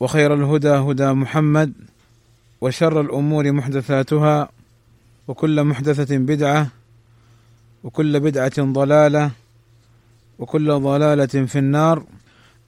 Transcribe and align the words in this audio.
وخير 0.00 0.34
الهدى 0.34 0.68
هدى 0.68 1.12
محمد 1.12 1.72
وشر 2.60 3.00
الأمور 3.00 3.52
محدثاتها 3.52 4.48
وكل 5.28 5.64
محدثة 5.64 6.18
بدعة 6.18 6.68
وكل 7.84 8.20
بدعة 8.20 8.52
ضلالة 8.58 9.30
وكل 10.38 10.80
ضلالة 10.80 11.26
في 11.26 11.58
النار. 11.58 12.04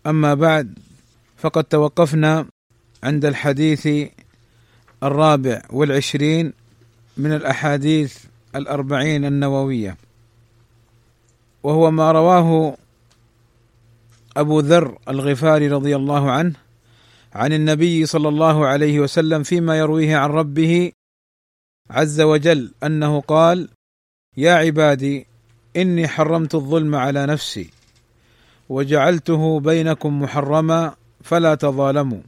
أما 0.06 0.34
بعد 0.34 0.78
فقد 1.36 1.64
توقفنا 1.64 2.46
عند 3.02 3.24
الحديث 3.24 3.88
الرابع 5.02 5.62
والعشرين 5.70 6.52
من 7.16 7.32
الأحاديث 7.32 8.18
الأربعين 8.54 9.24
النووية 9.24 9.96
وهو 11.62 11.90
ما 11.90 12.12
رواه 12.12 12.76
أبو 14.36 14.60
ذر 14.60 14.98
الغفاري 15.08 15.68
رضي 15.68 15.96
الله 15.96 16.30
عنه 16.30 16.61
عن 17.34 17.52
النبي 17.52 18.06
صلى 18.06 18.28
الله 18.28 18.66
عليه 18.66 19.00
وسلم 19.00 19.42
فيما 19.42 19.78
يرويه 19.78 20.16
عن 20.16 20.30
ربه 20.30 20.92
عز 21.90 22.20
وجل 22.20 22.72
أنه 22.84 23.20
قال 23.20 23.68
يا 24.36 24.52
عبادي 24.52 25.26
إني 25.76 26.08
حرمت 26.08 26.54
الظلم 26.54 26.94
على 26.94 27.26
نفسي 27.26 27.70
وجعلته 28.68 29.60
بينكم 29.60 30.22
محرما 30.22 30.94
فلا 31.22 31.54
تظالموا. 31.54 32.20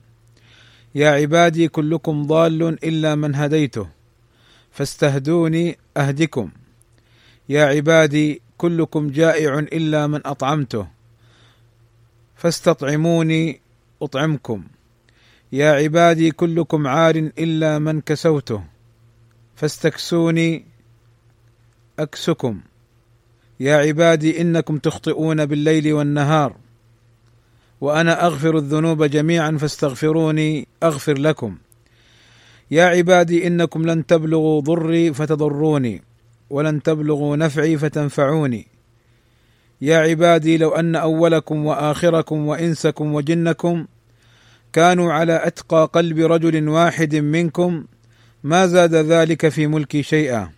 يا 0.94 1.10
عبادي 1.10 1.68
كلكم 1.68 2.26
ضال 2.26 2.62
إلا 2.62 3.14
من 3.14 3.34
هديته 3.34 3.88
فاستهدوني 4.70 5.78
أهدكم. 5.96 6.50
يا 7.48 7.64
عبادي 7.64 8.42
كلكم 8.58 9.10
جائع 9.10 9.58
إلا 9.58 10.06
من 10.06 10.20
أطعمته 10.26 10.86
فاستطعموني 12.36 13.60
أطعمكم. 14.02 14.64
يا 15.54 15.72
عبادي 15.72 16.30
كلكم 16.30 16.86
عار 16.86 17.30
إلا 17.38 17.78
من 17.78 18.00
كسوته 18.00 18.62
فاستكسوني 19.56 20.64
أكسكم. 21.98 22.60
يا 23.60 23.76
عبادي 23.76 24.40
إنكم 24.40 24.78
تخطئون 24.78 25.46
بالليل 25.46 25.92
والنهار 25.92 26.56
وأنا 27.80 28.26
أغفر 28.26 28.56
الذنوب 28.56 29.04
جميعا 29.04 29.56
فاستغفروني 29.60 30.66
أغفر 30.82 31.18
لكم. 31.18 31.56
يا 32.70 32.84
عبادي 32.84 33.46
إنكم 33.46 33.86
لن 33.86 34.06
تبلغوا 34.06 34.60
ضري 34.60 35.12
فتضروني 35.14 36.02
ولن 36.50 36.82
تبلغوا 36.82 37.36
نفعي 37.36 37.78
فتنفعوني. 37.78 38.66
يا 39.80 39.98
عبادي 39.98 40.56
لو 40.56 40.70
أن 40.70 40.96
أولكم 40.96 41.66
وآخركم 41.66 42.46
وإنسكم 42.46 43.14
وجنكم 43.14 43.86
كانوا 44.74 45.12
على 45.12 45.46
أتقى 45.46 45.90
قلب 45.92 46.18
رجل 46.18 46.68
واحد 46.68 47.16
منكم 47.16 47.84
ما 48.44 48.66
زاد 48.66 48.94
ذلك 48.94 49.48
في 49.48 49.66
ملكي 49.66 50.02
شيئا. 50.02 50.50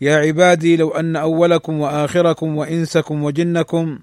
يا 0.00 0.16
عبادي 0.16 0.76
لو 0.76 0.90
أن 0.90 1.16
أولكم 1.16 1.80
وآخركم 1.80 2.56
وإنسكم 2.56 3.22
وجنكم 3.24 3.98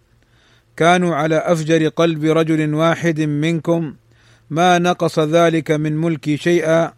كانوا 0.77 1.15
على 1.15 1.37
أفجر 1.37 1.87
قلب 1.87 2.23
رجل 2.23 2.73
واحد 2.73 3.21
منكم 3.21 3.93
ما 4.49 4.79
نقص 4.79 5.19
ذلك 5.19 5.71
من 5.71 5.97
ملكي 5.97 6.37
شيئا. 6.37 6.93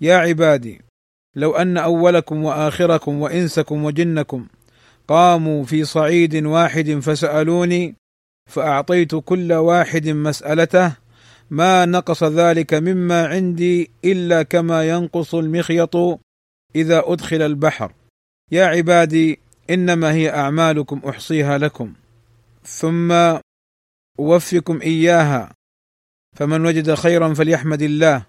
يا 0.00 0.16
عبادي 0.16 0.80
لو 1.36 1.56
أن 1.56 1.76
أولكم 1.76 2.44
وآخركم 2.44 3.20
وإنسكم 3.20 3.84
وجنكم 3.84 4.46
قاموا 5.08 5.64
في 5.64 5.84
صعيد 5.84 6.44
واحد 6.46 6.98
فسألوني 6.98 7.94
فأعطيت 8.50 9.14
كل 9.14 9.52
واحد 9.52 10.08
مسألته 10.08 11.07
ما 11.50 11.84
نقص 11.84 12.24
ذلك 12.24 12.74
مما 12.74 13.26
عندي 13.26 13.90
إلا 14.04 14.42
كما 14.42 14.88
ينقص 14.88 15.34
المخيط 15.34 15.96
إذا 16.76 17.02
أدخل 17.06 17.42
البحر. 17.42 17.92
يا 18.52 18.64
عبادي 18.66 19.38
إنما 19.70 20.12
هي 20.12 20.30
أعمالكم 20.30 21.00
أحصيها 21.08 21.58
لكم. 21.58 21.92
ثم 22.64 23.12
اوفكم 24.18 24.80
إياها. 24.82 25.52
فمن 26.36 26.66
وجد 26.66 26.94
خيرا 26.94 27.34
فليحمد 27.34 27.82
الله 27.82 28.26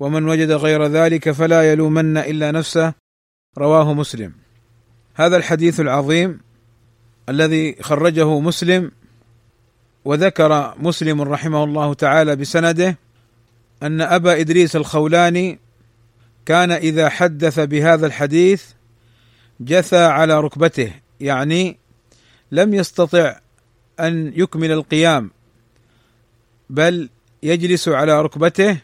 ومن 0.00 0.28
وجد 0.28 0.50
غير 0.50 0.86
ذلك 0.86 1.30
فلا 1.30 1.72
يلومن 1.72 2.16
إلا 2.16 2.50
نفسه. 2.50 2.94
رواه 3.58 3.94
مسلم. 3.94 4.32
هذا 5.14 5.36
الحديث 5.36 5.80
العظيم 5.80 6.40
الذي 7.28 7.76
خرجه 7.80 8.40
مسلم 8.40 8.90
وذكر 10.08 10.74
مسلم 10.78 11.22
رحمه 11.22 11.64
الله 11.64 11.94
تعالى 11.94 12.36
بسنده 12.36 12.96
أن 13.82 14.00
أبا 14.00 14.40
إدريس 14.40 14.76
الخولاني 14.76 15.58
كان 16.46 16.72
إذا 16.72 17.08
حدث 17.08 17.60
بهذا 17.60 18.06
الحديث 18.06 18.64
جثى 19.60 20.04
على 20.04 20.40
ركبته 20.40 20.92
يعني 21.20 21.78
لم 22.52 22.74
يستطع 22.74 23.40
أن 24.00 24.32
يكمل 24.36 24.72
القيام 24.72 25.30
بل 26.70 27.08
يجلس 27.42 27.88
على 27.88 28.22
ركبته 28.22 28.78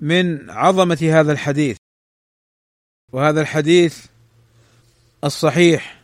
من 0.00 0.50
عظمة 0.50 1.08
هذا 1.12 1.32
الحديث. 1.32 1.76
وهذا 3.12 3.40
الحديث 3.40 4.06
الصحيح 5.24 6.00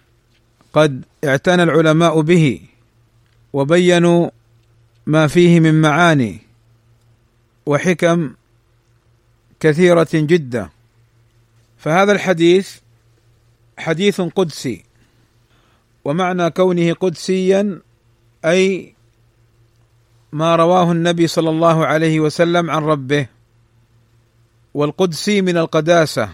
قد 0.73 1.05
اعتنى 1.25 1.63
العلماء 1.63 2.21
به. 2.21 2.61
وبينوا 3.53 4.31
ما 5.07 5.27
فيه 5.27 5.61
من 5.61 5.81
معاني 5.81 6.39
وحكم 7.67 8.35
كثيرة 9.61 10.09
جدا. 10.15 10.69
فهذا 11.79 12.13
الحديث 12.13 12.77
حديث 13.79 14.21
قدسي 14.21 14.85
ومعنى 16.05 16.51
كونه 16.51 16.93
قدسيا 16.93 17.81
أي 18.45 18.95
ما 20.33 20.57
رواه 20.57 20.93
النبي 20.93 21.27
صلى 21.27 21.51
الله 21.51 21.87
عليه 21.87 22.21
وسلم 22.21 22.71
عن 22.71 22.83
ربه. 22.83 23.27
والقدسي 24.75 25.43
من 25.43 25.57
القداسة 25.57 26.31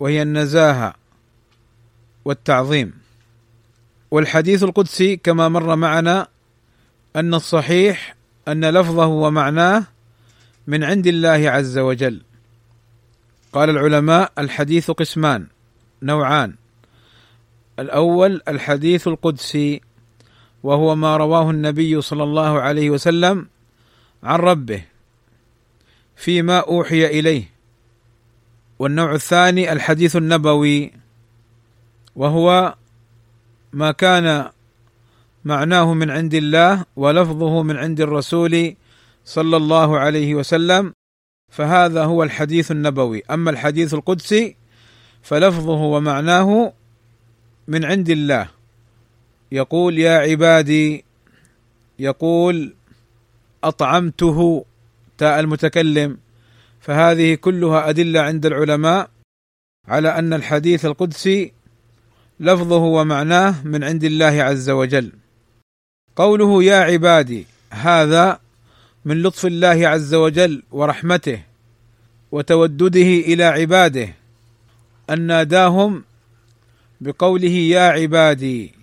وهي 0.00 0.22
النزاهة 0.22 0.94
والتعظيم. 2.24 2.92
والحديث 4.10 4.62
القدسي 4.62 5.16
كما 5.16 5.48
مر 5.48 5.76
معنا 5.76 6.28
أن 7.16 7.34
الصحيح 7.34 8.16
أن 8.48 8.64
لفظه 8.64 9.06
ومعناه 9.06 9.86
من 10.66 10.84
عند 10.84 11.06
الله 11.06 11.50
عز 11.50 11.78
وجل. 11.78 12.22
قال 13.52 13.70
العلماء 13.70 14.32
الحديث 14.38 14.90
قسمان 14.90 15.46
نوعان. 16.02 16.54
الأول 17.78 18.40
الحديث 18.48 19.08
القدسي 19.08 19.80
وهو 20.62 20.94
ما 20.94 21.16
رواه 21.16 21.50
النبي 21.50 22.00
صلى 22.00 22.22
الله 22.22 22.60
عليه 22.60 22.90
وسلم 22.90 23.48
عن 24.22 24.38
ربه 24.38 24.82
فيما 26.16 26.58
أوحي 26.58 27.06
إليه. 27.06 27.50
والنوع 28.78 29.14
الثاني 29.14 29.72
الحديث 29.72 30.16
النبوي 30.16 30.92
وهو 32.16 32.74
ما 33.72 33.92
كان 33.92 34.50
معناه 35.48 35.94
من 35.94 36.10
عند 36.10 36.34
الله 36.34 36.84
ولفظه 36.96 37.62
من 37.62 37.76
عند 37.76 38.00
الرسول 38.00 38.74
صلى 39.24 39.56
الله 39.56 39.98
عليه 39.98 40.34
وسلم 40.34 40.92
فهذا 41.52 42.04
هو 42.04 42.22
الحديث 42.22 42.70
النبوي. 42.70 43.22
أما 43.30 43.50
الحديث 43.50 43.94
القدسي 43.94 44.56
فلفظه 45.22 45.80
ومعناه 45.94 46.72
من 47.68 47.84
عند 47.84 48.08
الله. 48.10 48.48
يقول 49.52 49.98
يا 49.98 50.18
عبادي 50.18 51.04
يقول 51.98 52.74
أطعمته 53.64 54.64
تاء 55.18 55.40
المتكلم. 55.40 56.18
فهذه 56.80 57.34
كلها 57.34 57.88
أدلة 57.88 58.20
عند 58.20 58.46
العلماء 58.46 59.10
على 59.88 60.08
أن 60.08 60.32
الحديث 60.32 60.84
القدسي 60.84 61.52
لفظه 62.40 62.82
ومعناه 62.96 63.66
من 63.66 63.84
عند 63.84 64.04
الله 64.04 64.42
عز 64.42 64.70
وجل. 64.70 65.12
قوله 66.18 66.64
يا 66.64 66.76
عبادي 66.76 67.46
هذا 67.70 68.40
من 69.04 69.22
لطف 69.22 69.46
الله 69.46 69.88
عز 69.88 70.14
وجل 70.14 70.62
ورحمته 70.70 71.42
وتودده 72.32 73.00
إلى 73.00 73.44
عباده 73.44 74.14
أن 75.10 75.20
ناداهم 75.20 76.04
بقوله 77.00 77.48
يا 77.48 77.80
عبادي. 77.80 78.74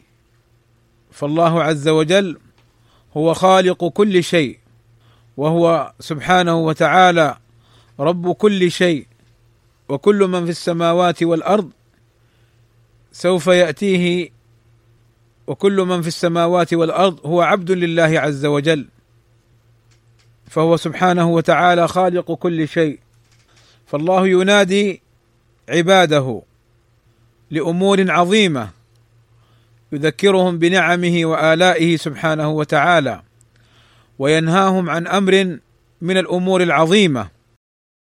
فالله 1.11 1.63
عز 1.63 1.87
وجل 1.87 2.37
هو 3.17 3.33
خالق 3.33 3.85
كل 3.87 4.23
شيء 4.23 4.57
وهو 5.37 5.93
سبحانه 5.99 6.55
وتعالى 6.55 7.37
رب 7.99 8.31
كل 8.31 8.71
شيء 8.71 9.07
وكل 9.89 10.27
من 10.27 10.45
في 10.45 10.51
السماوات 10.51 11.23
والأرض 11.23 11.69
سوف 13.11 13.47
يأتيه 13.47 14.34
وكل 15.47 15.81
من 15.81 16.01
في 16.01 16.07
السماوات 16.07 16.73
والأرض 16.73 17.25
هو 17.25 17.41
عبد 17.41 17.71
لله 17.71 18.19
عز 18.19 18.45
وجل 18.45 18.87
فهو 20.49 20.77
سبحانه 20.77 21.29
وتعالى 21.29 21.87
خالق 21.87 22.31
كل 22.31 22.67
شيء 22.67 22.99
فالله 23.85 24.27
ينادي 24.27 25.01
عباده 25.69 26.41
لأمور 27.51 28.11
عظيمة 28.11 28.69
يذكرهم 29.91 30.59
بنعمه 30.59 31.21
وآلائه 31.25 31.97
سبحانه 31.97 32.49
وتعالى 32.49 33.21
وينهاهم 34.19 34.89
عن 34.89 35.07
أمر 35.07 35.59
من 36.01 36.17
الأمور 36.17 36.63
العظيمة. 36.63 37.29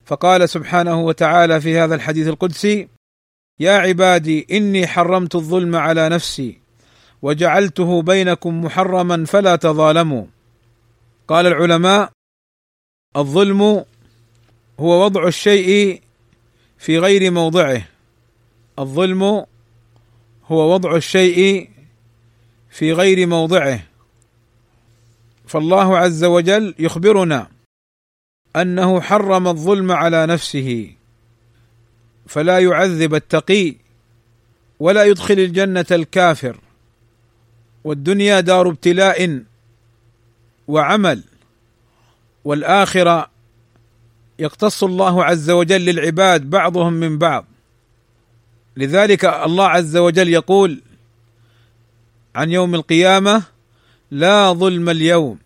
فقال 0.05 0.49
سبحانه 0.49 1.01
وتعالى 1.01 1.61
في 1.61 1.79
هذا 1.79 1.95
الحديث 1.95 2.27
القدسي 2.27 2.87
يا 3.59 3.71
عبادي 3.71 4.47
إني 4.51 4.87
حرمت 4.87 5.35
الظلم 5.35 5.75
على 5.75 6.09
نفسي 6.09 6.58
وجعلته 7.21 8.01
بينكم 8.01 8.61
محرما 8.61 9.25
فلا 9.25 9.55
تظالموا. 9.55 10.25
قال 11.27 11.47
العلماء 11.47 12.11
الظلم 13.17 13.61
هو 14.79 15.05
وضع 15.05 15.27
الشيء 15.27 16.01
في 16.77 16.99
غير 16.99 17.31
موضعه. 17.31 17.81
الظلم 18.79 19.23
هو 20.45 20.73
وضع 20.73 20.95
الشيء 20.95 21.69
في 22.69 22.93
غير 22.93 23.27
موضعه. 23.27 23.83
فالله 25.47 25.97
عز 25.97 26.23
وجل 26.23 26.75
يخبرنا 26.79 27.47
أنه 28.55 29.01
حرم 29.01 29.47
الظلم 29.47 29.91
على 29.91 30.25
نفسه. 30.25 30.91
فلا 32.27 32.59
يعذب 32.59 33.15
التقي 33.15 33.75
ولا 34.79 35.03
يدخل 35.03 35.33
الجنة 35.33 35.85
الكافر. 35.91 36.57
والدنيا 37.83 38.39
دار 38.39 38.69
ابتلاء 38.69 39.43
وعمل 40.67 41.23
والآخرة 42.43 43.29
يقتص 44.39 44.83
الله 44.83 45.23
عز 45.23 45.49
وجل 45.49 45.85
للعباد 45.85 46.49
بعضهم 46.49 46.93
من 46.93 47.17
بعض. 47.17 47.45
لذلك 48.77 49.25
الله 49.25 49.67
عز 49.67 49.97
وجل 49.97 50.29
يقول 50.29 50.81
عن 52.35 52.51
يوم 52.51 52.75
القيامة 52.75 53.43
لا 54.11 54.53
ظلم 54.53 54.89
اليوم 54.89 55.39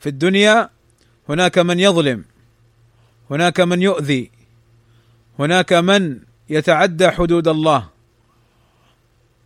في 0.00 0.08
الدنيا 0.08 0.70
هناك 1.28 1.58
من 1.58 1.80
يظلم 1.80 2.24
هناك 3.30 3.60
من 3.60 3.82
يؤذي 3.82 4.30
هناك 5.38 5.72
من 5.72 6.20
يتعدى 6.48 7.10
حدود 7.10 7.48
الله. 7.48 7.88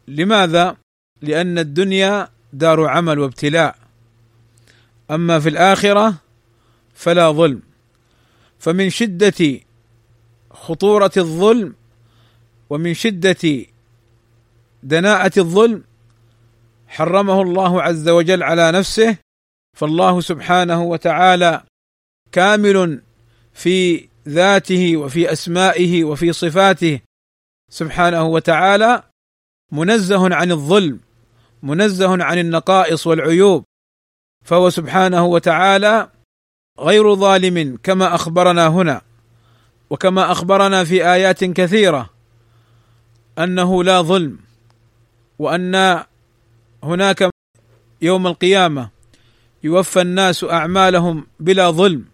لماذا؟ 0.09 0.77
لأن 1.23 1.59
الدنيا 1.59 2.29
دار 2.53 2.87
عمل 2.87 3.19
وابتلاء. 3.19 3.77
أما 5.11 5.41
في 5.41 5.49
الآخرة 5.49 6.15
فلا 6.95 7.31
ظلم. 7.31 7.63
فمن 8.59 8.91
شدة 8.91 9.61
خطورة 10.51 11.13
الظلم 11.17 11.75
ومن 12.71 12.95
شدة 12.95 13.67
دناءة 14.83 15.33
الظلم 15.39 15.85
حرمه 16.89 17.43
الله 17.43 17.83
عز 17.83 18.09
وجل 18.09 18.43
على 18.43 18.73
نفسه 18.73 19.17
فالله 19.77 20.21
سبحانه 20.21 20.83
وتعالى 20.83 21.63
كامل 22.33 23.03
في 23.53 24.09
ذاته 24.29 24.97
وفي 24.97 25.33
أسمائه 25.33 26.05
وفي 26.05 26.33
صفاته 26.33 27.01
سبحانه 27.71 28.23
وتعالى 28.27 29.03
منزه 29.73 30.35
عن 30.35 30.53
الظلم. 30.53 31.01
منزه 31.63 32.25
عن 32.25 32.39
النقائص 32.39 33.07
والعيوب. 33.07 33.65
فهو 34.45 34.71
سبحانه 34.71 35.25
وتعالى 35.27 36.09
غير 36.81 37.15
ظالم 37.15 37.79
كما 37.83 38.15
أخبرنا 38.15 38.67
هنا 38.67 39.01
وكما 39.91 40.33
أخبرنا 40.33 40.85
في 40.85 41.13
آيات 41.13 41.45
كثيرة 41.45 42.11
أنه 43.39 43.85
لا 43.85 44.03
ظلم 44.03 44.39
وأن 45.39 46.05
هناك 46.83 47.31
يوم 48.03 48.27
القيامة 48.27 48.91
يوفى 49.65 50.01
الناس 50.01 50.45
أعمالهم 50.45 51.27
بلا 51.41 51.71
ظلم. 51.71 52.05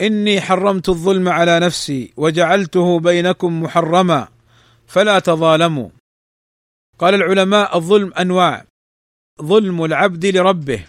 إني 0.00 0.40
حرمت 0.40 0.88
الظلم 0.88 1.28
على 1.28 1.60
نفسي 1.60 2.12
وجعلته 2.16 3.00
بينكم 3.00 3.62
محرما 3.62 4.28
فلا 4.86 5.18
تظالموا. 5.18 5.88
قال 6.98 7.14
العلماء 7.14 7.76
الظلم 7.76 8.12
أنواع. 8.14 8.64
ظلم 9.42 9.84
العبد 9.84 10.26
لربه. 10.26 10.84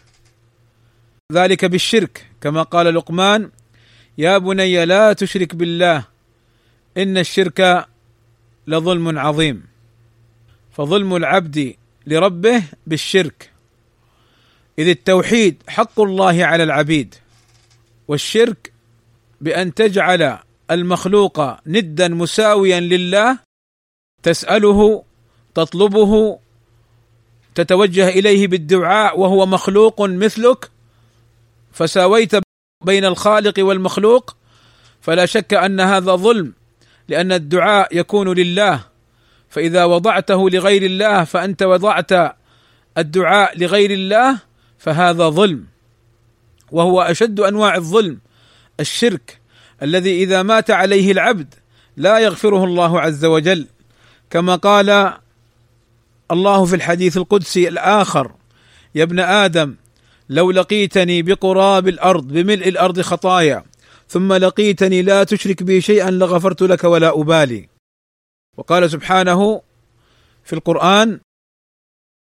ذلك 1.34 1.66
بالشرك 1.66 2.26
كما 2.42 2.64
قال 2.64 2.96
لقمان 2.96 3.52
يا 4.18 4.38
بني 4.38 4.86
لا 4.86 5.14
تشرك 5.14 5.56
بالله 5.56 6.06
إن 6.98 7.18
الشرك 7.18 7.88
لظلم 8.68 9.20
عظيم. 9.20 9.64
فظلم 10.72 11.16
العبد 11.16 11.76
لربه 12.08 12.64
بالشرك. 12.88 13.52
إذ 14.80 14.88
التوحيد 14.88 15.64
حق 15.68 16.02
الله 16.02 16.46
على 16.46 16.64
العبيد 16.64 17.16
والشرك 18.08 18.74
بأن 19.42 19.74
تجعل 19.74 20.38
المخلوق 20.72 21.68
ندا 21.68 22.08
مساويا 22.08 22.80
لله 22.80 23.40
تسأله 24.24 25.04
تطلبه 25.58 26.40
تتوجه 27.56 28.10
إليه 28.10 28.48
بالدعاء 28.48 29.20
وهو 29.20 29.46
مخلوق 29.46 30.02
مثلك 30.02 30.72
فساويت 31.72 32.32
بين 32.86 33.06
الخالق 33.06 33.54
والمخلوق 33.58 34.36
فلا 35.02 35.26
شك 35.26 35.54
أن 35.54 35.80
هذا 35.80 36.16
ظلم 36.16 36.54
لأن 37.08 37.32
الدعاء 37.32 37.98
يكون 37.98 38.34
لله 38.34 38.80
فإذا 39.50 39.86
وضعته 39.86 40.50
لغير 40.50 40.84
الله 40.84 41.24
فأنت 41.24 41.64
وضعت 41.64 42.12
الدعاء 42.98 43.58
لغير 43.58 43.92
الله 43.92 44.40
فهذا 44.78 45.30
ظلم 45.30 45.66
وهو 46.72 47.02
أشد 47.02 47.40
أنواع 47.40 47.76
الظلم 47.76 48.20
الشرك 48.80 49.42
الذي 49.82 50.24
إذا 50.24 50.44
مات 50.44 50.72
عليه 50.72 51.12
العبد 51.12 51.54
لا 51.98 52.20
يغفره 52.20 52.64
الله 52.64 53.02
عز 53.02 53.26
وجل 53.26 53.68
كما 54.30 54.56
قال 54.56 55.18
الله 56.32 56.66
في 56.66 56.76
الحديث 56.76 57.18
القدسي 57.18 57.68
الآخر 57.68 58.32
يا 58.96 59.04
ابن 59.04 59.20
آدم 59.20 59.76
لو 60.30 60.52
لقيتني 60.52 61.22
بقراب 61.22 61.88
الأرض 61.88 62.28
بملء 62.28 62.68
الأرض 62.68 63.02
خطايا 63.02 63.64
ثم 64.08 64.34
لقيتني 64.34 65.02
لا 65.02 65.24
تشرك 65.24 65.64
بي 65.64 65.82
شيئا 65.82 66.12
لغفرت 66.12 66.62
لك 66.62 66.84
ولا 66.84 67.22
أبالي. 67.22 67.70
وقال 68.58 68.92
سبحانه 68.92 69.62
في 70.44 70.54
القرآن 70.54 71.20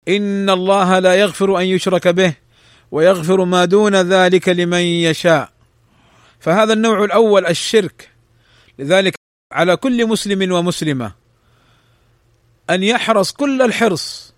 إن 0.09 0.51
الله 0.51 0.99
لا 0.99 1.15
يغفر 1.15 1.59
أن 1.59 1.65
يشرك 1.65 2.09
به 2.09 2.35
ويغفر 2.91 3.45
ما 3.45 3.65
دون 3.65 3.95
ذلك 3.95 4.49
لمن 4.49 4.81
يشاء. 4.81 5.53
فهذا 6.41 6.73
النوع 6.73 7.05
الأول 7.05 7.47
الشرك. 7.47 8.11
لذلك 8.79 9.15
على 9.53 9.77
كل 9.77 10.07
مسلم 10.07 10.53
ومسلمة 10.53 11.13
أن 12.71 12.83
يحرص 12.83 13.33
كل 13.33 13.63
الحرص 13.63 14.35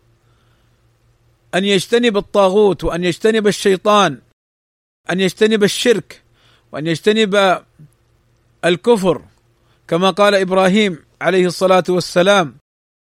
أن 1.55 1.65
يجتنب 1.65 2.17
الطاغوت 2.17 2.85
وأن 2.85 3.05
يجتنب 3.05 3.47
الشيطان 3.47 4.19
أن 5.11 5.21
يجتنب 5.21 5.65
الشرك 5.65 6.23
وأن 6.73 6.87
يجتنب 6.87 7.63
الكفر. 8.65 9.23
كما 9.89 10.11
قال 10.11 10.35
إبراهيم 10.35 10.99
عليه 11.21 11.47
الصلاة 11.47 11.85
والسلام 11.89 12.57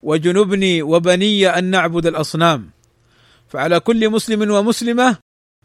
وجنبني 0.03 0.81
وبني 0.81 1.49
أن 1.49 1.63
نعبد 1.63 2.05
الأصنام. 2.05 2.69
فعلى 3.49 3.79
كل 3.79 4.09
مسلم 4.09 4.51
ومسلمة 4.51 5.17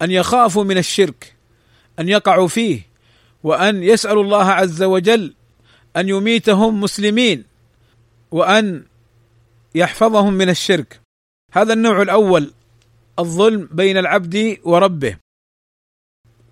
أن 0.03 0.11
يخافوا 0.11 0.65
من 0.65 0.79
الشرك 0.79 1.37
أن 1.99 2.09
يقعوا 2.09 2.49
فيه 2.49 2.87
وأن 3.43 3.83
يسألوا 3.83 4.23
الله 4.23 4.45
عز 4.45 4.83
وجل 4.83 5.35
أن 5.97 6.09
يميتهم 6.09 6.81
مسلمين 6.81 7.45
وأن 8.31 8.85
يحفظهم 9.75 10.33
من 10.35 10.49
الشرك. 10.49 11.01
هذا 11.53 11.73
النوع 11.73 12.03
الأول 12.03 12.53
الظلم 13.19 13.69
بين 13.73 13.97
العبد 13.97 14.59
وربه. 14.65 15.17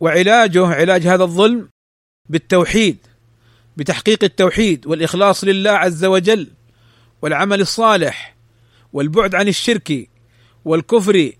وعلاجه 0.01 0.67
علاج 0.67 1.07
هذا 1.07 1.25
الظلم 1.25 1.69
بالتوحيد 2.29 2.97
بتحقيق 3.77 4.25
التوحيد 4.25 4.87
والإخلاص 4.87 5.45
لله 5.45 5.71
عز 5.71 6.05
وجل 6.05 6.51
والعمل 7.23 7.61
الصالح 7.61 8.37
والبعد 8.93 9.35
عن 9.35 9.49
الشرك 9.49 10.09
والكفر 10.65 11.33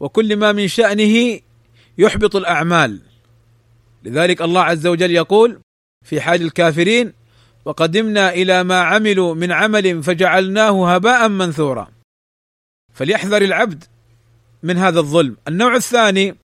وكل 0.00 0.36
ما 0.36 0.52
من 0.52 0.68
شأنه 0.68 1.40
يحبط 1.98 2.36
الأعمال. 2.36 3.00
لذلك 4.04 4.42
الله 4.42 4.62
عز 4.62 4.86
وجل 4.86 5.10
يقول 5.10 5.60
في 6.04 6.20
حال 6.20 6.42
الكافرين 6.42 7.12
وقدمنا 7.68 8.30
إلى 8.30 8.64
ما 8.64 8.80
عملوا 8.80 9.34
من 9.34 9.52
عمل 9.52 10.02
فجعلناه 10.02 10.94
هباء 10.94 11.28
منثورا. 11.28 11.88
فليحذر 12.94 13.42
العبد 13.42 13.84
من 14.62 14.76
هذا 14.76 15.00
الظلم. 15.00 15.36
النوع 15.48 15.76
الثاني 15.76 16.36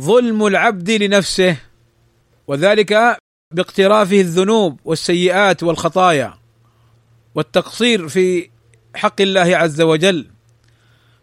ظلم 0.00 0.46
العبد 0.46 0.90
لنفسه 0.90 1.56
وذلك 2.46 3.18
باقترافه 3.54 4.20
الذنوب 4.20 4.80
والسيئات 4.84 5.62
والخطايا 5.62 6.34
والتقصير 7.34 8.08
في 8.08 8.50
حق 8.94 9.20
الله 9.20 9.56
عز 9.56 9.80
وجل. 9.80 10.26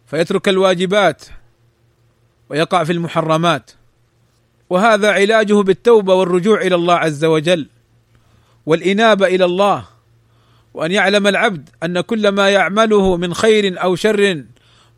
فيترك 0.06 0.48
الواجبات 0.48 1.22
ويقع 2.50 2.84
في 2.84 2.92
المحرمات. 2.92 3.70
وهذا 4.70 5.12
علاجه 5.12 5.54
بالتوبة 5.62 6.14
والرجوع 6.14 6.60
إلى 6.60 6.74
الله 6.74 6.94
عز 6.94 7.24
وجل. 7.24 7.68
والإنابة 8.66 9.26
إلى 9.26 9.44
الله 9.44 9.84
وأن 10.74 10.92
يعلم 10.92 11.26
العبد 11.26 11.68
أن 11.82 12.00
كل 12.00 12.28
ما 12.28 12.50
يعمله 12.50 13.16
من 13.16 13.34
خير 13.34 13.82
أو 13.82 13.96
شر 13.96 14.44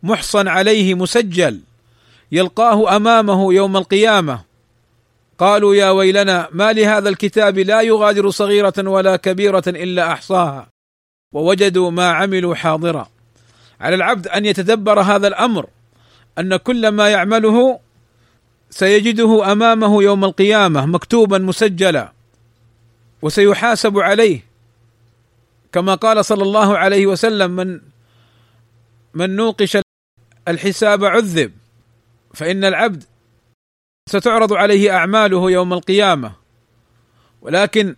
محصن 0.03 0.47
عليه 0.47 0.93
مسجل 0.93 1.61
يلقاه 2.31 2.95
أمامه 2.95 3.53
يوم 3.53 3.77
القيامة. 3.77 4.41
قالوا 5.37 5.75
يا 5.75 5.89
ويلنا 5.89 6.49
ما 6.51 6.73
لهذا 6.73 7.09
الكتاب؟ 7.09 7.59
لا 7.59 7.81
يغادر 7.81 8.29
صغيرة 8.29 8.73
ولا 8.77 9.15
كبيرة 9.15 9.63
إلا 9.67 10.11
أحصاها. 10.11 10.67
ووجدوا 11.33 11.91
ما 11.91 12.09
عملوا 12.09 12.55
حاضرا. 12.55 13.09
على 13.81 13.95
العبد 13.95 14.27
أن 14.27 14.45
يتدبر 14.45 14.99
هذا 14.99 15.27
الأمر 15.27 15.67
أن 16.39 16.55
كل 16.55 16.87
ما 16.87 17.09
يعمله 17.09 17.79
سيجده 18.69 19.51
أمامه 19.51 20.03
يوم 20.03 20.25
القيامة 20.25 20.85
مكتوبا 20.85 21.37
مسجلا. 21.37 22.14
وسيحاسب 23.21 23.99
عليه. 23.99 24.45
كما 25.71 25.95
قال 25.95 26.25
صلى 26.25 26.43
الله 26.43 26.77
عليه 26.77 27.07
وسلم 27.07 27.51
من 27.51 27.81
من 29.13 29.35
نوقش 29.35 29.77
الحساب 30.47 31.05
عذب 31.05 31.51
فإن 32.33 32.65
العبد 32.65 33.03
ستعرض 34.09 34.53
عليه 34.53 34.95
أعماله 34.95 35.51
يوم 35.51 35.73
القيامة. 35.73 36.31
ولكن 37.41 37.95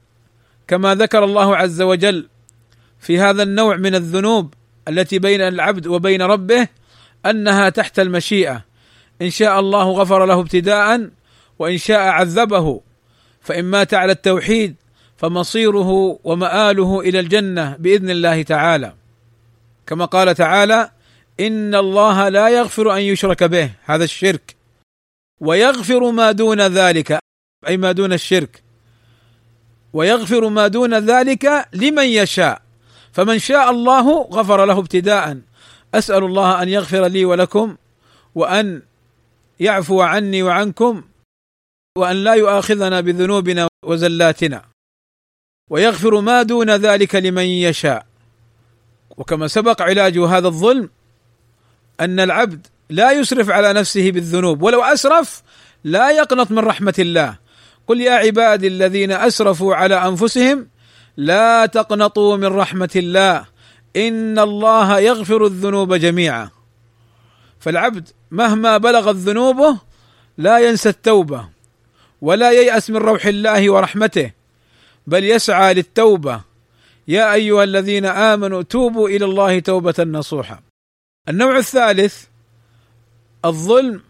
كما 0.68 0.96
ذكر 0.96 1.24
الله 1.24 1.58
عز 1.58 1.82
وجل 1.82 2.28
في 3.00 3.20
هذا 3.20 3.44
النوع 3.44 3.76
من 3.76 3.96
الذنوب 3.96 4.54
التي 4.88 5.20
بين 5.20 5.42
العبد 5.42 5.88
وبين 5.88 6.22
ربه 6.22 6.68
أنها 7.26 7.70
تحت 7.70 8.00
المشيئة. 8.00 8.66
إن 9.22 9.30
شاء 9.30 9.60
الله 9.60 9.92
غفر 9.92 10.26
له 10.26 10.40
ابتداء 10.40 11.10
وإن 11.60 11.78
شاء 11.78 12.00
عذبه. 12.00 12.82
فإن 13.42 13.66
مات 13.66 13.94
على 13.94 14.12
التوحيد 14.12 14.76
فمصيره 15.18 16.20
ومآله 16.24 17.00
إلى 17.00 17.20
الجنة 17.20 17.76
بإذن 17.80 18.10
الله 18.10 18.42
تعالى. 18.42 18.94
كما 19.88 20.06
قال 20.06 20.36
تعالى 20.36 20.92
إن 21.40 21.76
الله 21.76 22.30
لا 22.30 22.50
يغفر 22.50 22.96
أن 22.96 23.02
يشرك 23.02 23.44
به 23.44 23.72
هذا 23.86 24.04
الشرك. 24.04 24.56
ويغفر 25.40 26.12
ما 26.12 26.32
دون 26.32 26.62
ذلك 26.62 27.20
أي 27.68 27.78
ما 27.78 27.92
دون 27.92 28.14
الشرك. 28.14 28.64
ويغفر 29.94 30.50
ما 30.50 30.68
دون 30.68 30.94
ذلك 30.94 31.68
لمن 31.74 32.06
يشاء. 32.06 32.62
فمن 33.14 33.40
شاء 33.40 33.70
الله 33.70 34.22
غفر 34.22 34.66
له 34.66 34.80
ابتداء. 34.80 35.38
أسأل 35.94 36.24
الله 36.24 36.62
أن 36.64 36.70
يغفر 36.70 37.06
لي 37.06 37.26
ولكم 37.26 37.76
وأن 38.36 38.82
يعفو 39.60 40.02
عني 40.02 40.44
وعنكم 40.44 41.04
وأن 41.98 42.16
لا 42.16 42.34
يؤاخذنا 42.34 43.02
بذنوبنا 43.02 43.68
وزلاتنا. 43.86 44.77
ويغفر 45.70 46.22
ما 46.22 46.44
دون 46.44 46.70
ذلك 46.70 47.16
لمن 47.16 47.44
يشاء. 47.44 48.06
وكما 49.18 49.48
سبق 49.48 49.82
علاج 49.82 50.18
هذا 50.18 50.48
الظلم 50.48 50.90
أن 52.00 52.20
العبد 52.20 52.68
لا 52.90 53.12
يسرف 53.12 53.50
على 53.50 53.74
نفسه 53.74 54.12
بالذنوب 54.12 54.62
ولو 54.62 54.84
أسرف 54.84 55.44
لا 55.84 56.12
يقنط 56.12 56.52
من 56.52 56.60
رحمة 56.60 56.94
الله. 57.00 57.36
قل 57.88 58.02
يا 58.02 58.12
عبادي 58.12 58.68
الذين 58.68 59.12
أسرفوا 59.12 59.76
على 59.76 59.96
أنفسهم 60.08 60.68
لا 61.18 61.66
تقنطوا 61.66 62.38
من 62.38 62.46
رحمة 62.46 62.90
الله 62.96 63.46
إن 63.96 64.40
الله 64.40 65.00
يغفر 65.00 65.46
الذنوب 65.46 65.94
جميعا. 65.94 66.50
فالعبد 67.60 68.10
مهما 68.32 68.78
بلغت 68.78 69.16
ذنوبه 69.16 69.78
لا 70.38 70.60
ينسى 70.60 70.90
التوبة 70.90 71.50
ولا 72.22 72.52
ييأس 72.52 72.90
من 72.90 72.98
روح 72.98 73.26
الله 73.26 73.70
ورحمته. 73.70 74.37
بل 75.08 75.24
يسعى 75.24 75.74
للتوبة. 75.74 76.42
يا 77.08 77.34
أيها 77.34 77.64
الذين 77.64 78.06
آمنوا 78.06 78.62
توبوا 78.62 79.10
إلى 79.10 79.26
الله 79.26 79.60
توبة 79.60 79.96
نصوحا. 80.00 80.60
النوع 81.30 81.58
الثالث 81.58 82.26
الظلم 83.46 84.02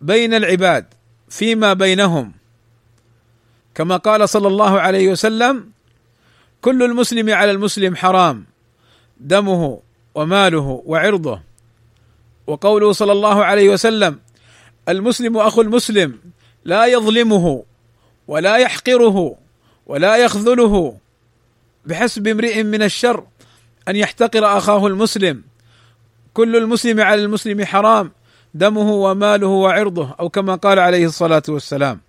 بين 0.00 0.34
العباد 0.34 0.86
فيما 1.28 1.72
بينهم. 1.72 2.32
كما 3.74 3.96
قال 3.96 4.28
صلى 4.28 4.48
الله 4.48 4.80
عليه 4.80 5.08
وسلم 5.08 5.70
كل 6.60 6.82
المسلم 6.82 7.30
على 7.30 7.50
المسلم 7.50 7.96
حرام 7.96 8.44
دمه 9.20 9.80
وماله 10.14 10.82
وعرضه. 10.86 11.40
وقوله 12.46 12.92
صلى 12.92 13.12
الله 13.12 13.44
عليه 13.44 13.68
وسلم 13.68 14.18
المسلم 14.88 15.36
أخو 15.36 15.60
المسلم 15.60 16.18
لا 16.64 16.86
يظلمه 16.86 17.64
ولا 18.28 18.56
يحقره. 18.56 19.36
ولا 19.90 20.16
يخذله 20.16 20.96
بحسب 21.86 22.26
امرئ 22.26 22.62
من 22.62 22.82
الشر 22.82 23.24
أن 23.88 23.96
يحتقر 23.96 24.58
أخاه 24.58 24.86
المسلم. 24.86 25.42
كل 26.34 26.56
المسلم 26.56 27.00
على 27.00 27.22
المسلم 27.24 27.64
حرام 27.64 28.12
دمه 28.54 28.90
وماله 28.92 29.46
وعرضه 29.46 30.14
أو 30.20 30.28
كما 30.28 30.54
قال 30.54 30.78
عليه 30.78 31.06
الصلاة 31.06 31.42
والسلام. 31.48 32.00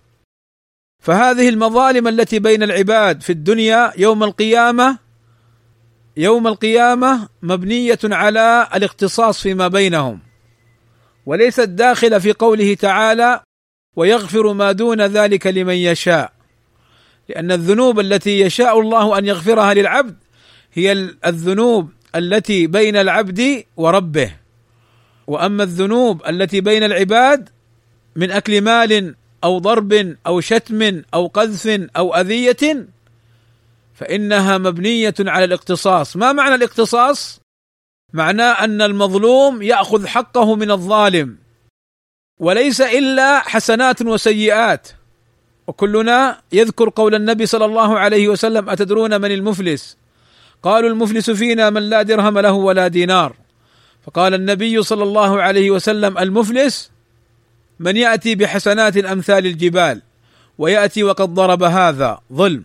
فهذه 1.02 1.48
المظالم 1.48 2.08
التي 2.08 2.38
بين 2.38 2.62
العباد 2.62 3.22
في 3.22 3.30
الدنيا 3.30 3.92
يوم 3.96 4.24
القيامة 4.24 4.98
يوم 6.16 6.46
القيامة 6.46 7.28
مبنية 7.42 7.98
على 8.04 8.68
الاختصاص 8.74 9.40
فيما 9.42 9.68
بينهم. 9.68 10.18
وليست 11.26 11.68
داخله 11.68 12.18
في 12.18 12.32
قوله 12.32 12.74
تعالى 12.74 13.40
ويغفر 13.96 14.52
ما 14.52 14.72
دون 14.72 15.00
ذلك 15.02 15.46
لمن 15.46 15.74
يشاء 15.74 16.41
لأن 17.28 17.52
الذنوب 17.52 18.00
التي 18.00 18.40
يشاء 18.40 18.80
الله 18.80 19.18
أن 19.18 19.26
يغفرها 19.26 19.74
للعبد 19.74 20.16
هي 20.72 20.92
الذنوب 21.26 21.90
التي 22.16 22.66
بين 22.66 22.96
العبد 22.96 23.64
وربه. 23.76 24.32
وأما 25.26 25.62
الذنوب 25.62 26.22
التي 26.28 26.60
بين 26.60 26.82
العباد 26.82 27.48
من 28.16 28.30
أكل 28.30 28.60
مال 28.60 29.14
أو 29.44 29.58
ضرب 29.58 30.16
أو 30.26 30.40
شتم 30.40 31.02
أو 31.14 31.26
قذف 31.26 31.88
أو 31.96 32.14
أذية 32.14 32.86
فإنها 33.94 34.58
مبنية 34.58 35.14
على 35.20 35.44
الاقتصاص. 35.44 36.16
ما 36.16 36.32
معنى 36.32 36.54
الاقتصاص؟ 36.54 37.40
معناه 38.12 38.64
أن 38.64 38.82
المظلوم 38.82 39.62
يأخذ 39.62 40.06
حقه 40.06 40.54
من 40.54 40.70
الظالم 40.70 41.38
وليس 42.38 42.80
إلا 42.80 43.38
حسنات 43.38 44.02
وسيئات. 44.02 44.88
وكلنا 45.66 46.38
يذكر 46.52 46.88
قول 46.88 47.14
النبي 47.14 47.46
صلى 47.46 47.64
الله 47.64 47.98
عليه 47.98 48.28
وسلم 48.28 48.70
أتدرون 48.70 49.20
من 49.20 49.32
المفلس؟ 49.32 49.96
قالوا 50.62 50.90
المفلس 50.90 51.30
فينا 51.30 51.70
من 51.70 51.82
لا 51.82 52.02
درهم 52.02 52.38
له 52.38 52.52
ولا 52.52 52.88
دينار. 52.88 53.36
فقال 54.06 54.34
النبي 54.34 54.82
صلى 54.82 55.02
الله 55.02 55.42
عليه 55.42 55.70
وسلم 55.70 56.18
المفلس 56.18 56.90
من 57.78 57.96
يأتي 57.96 58.34
بحسنات 58.34 58.96
أمثال 58.96 59.46
الجبال 59.46 60.02
ويأتي 60.58 61.02
وقد 61.02 61.34
ضرب 61.34 61.62
هذا 61.62 62.20
ظلم 62.32 62.64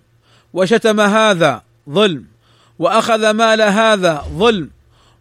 وشتم 0.54 1.02
هذا 1.02 1.62
ظلم 1.90 2.26
وأخذ 2.80 3.30
مال 3.30 3.62
هذا 3.62 4.26
ظلم 4.38 4.70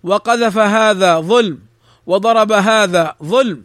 وقذف 0.02 0.58
هذا 0.58 1.20
ظلم 1.20 1.58
وضرب 2.06 2.52
هذا 2.52 3.14
ظلم 3.22 3.62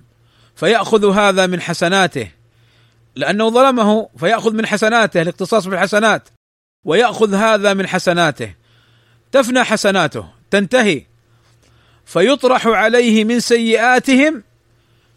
فيأخذ 0.55 1.13
هذا 1.13 1.45
من 1.47 1.61
حسناته. 1.61 2.31
لأنه 3.15 3.49
ظلمه 3.49 4.09
فيأخذ 4.17 4.53
من 4.53 4.65
حسناته 4.65 5.21
الاقتصاص 5.21 5.67
بالحسنات 5.67 6.29
ويأخذ 6.85 7.33
هذا 7.33 7.73
من 7.73 7.87
حسناته. 7.87 8.53
تفنى 9.31 9.63
حسناته 9.63 10.25
تنتهي. 10.51 11.01
فيطرح 12.05 12.67
عليه 12.67 13.23
من 13.23 13.39
سيئاتهم 13.39 14.43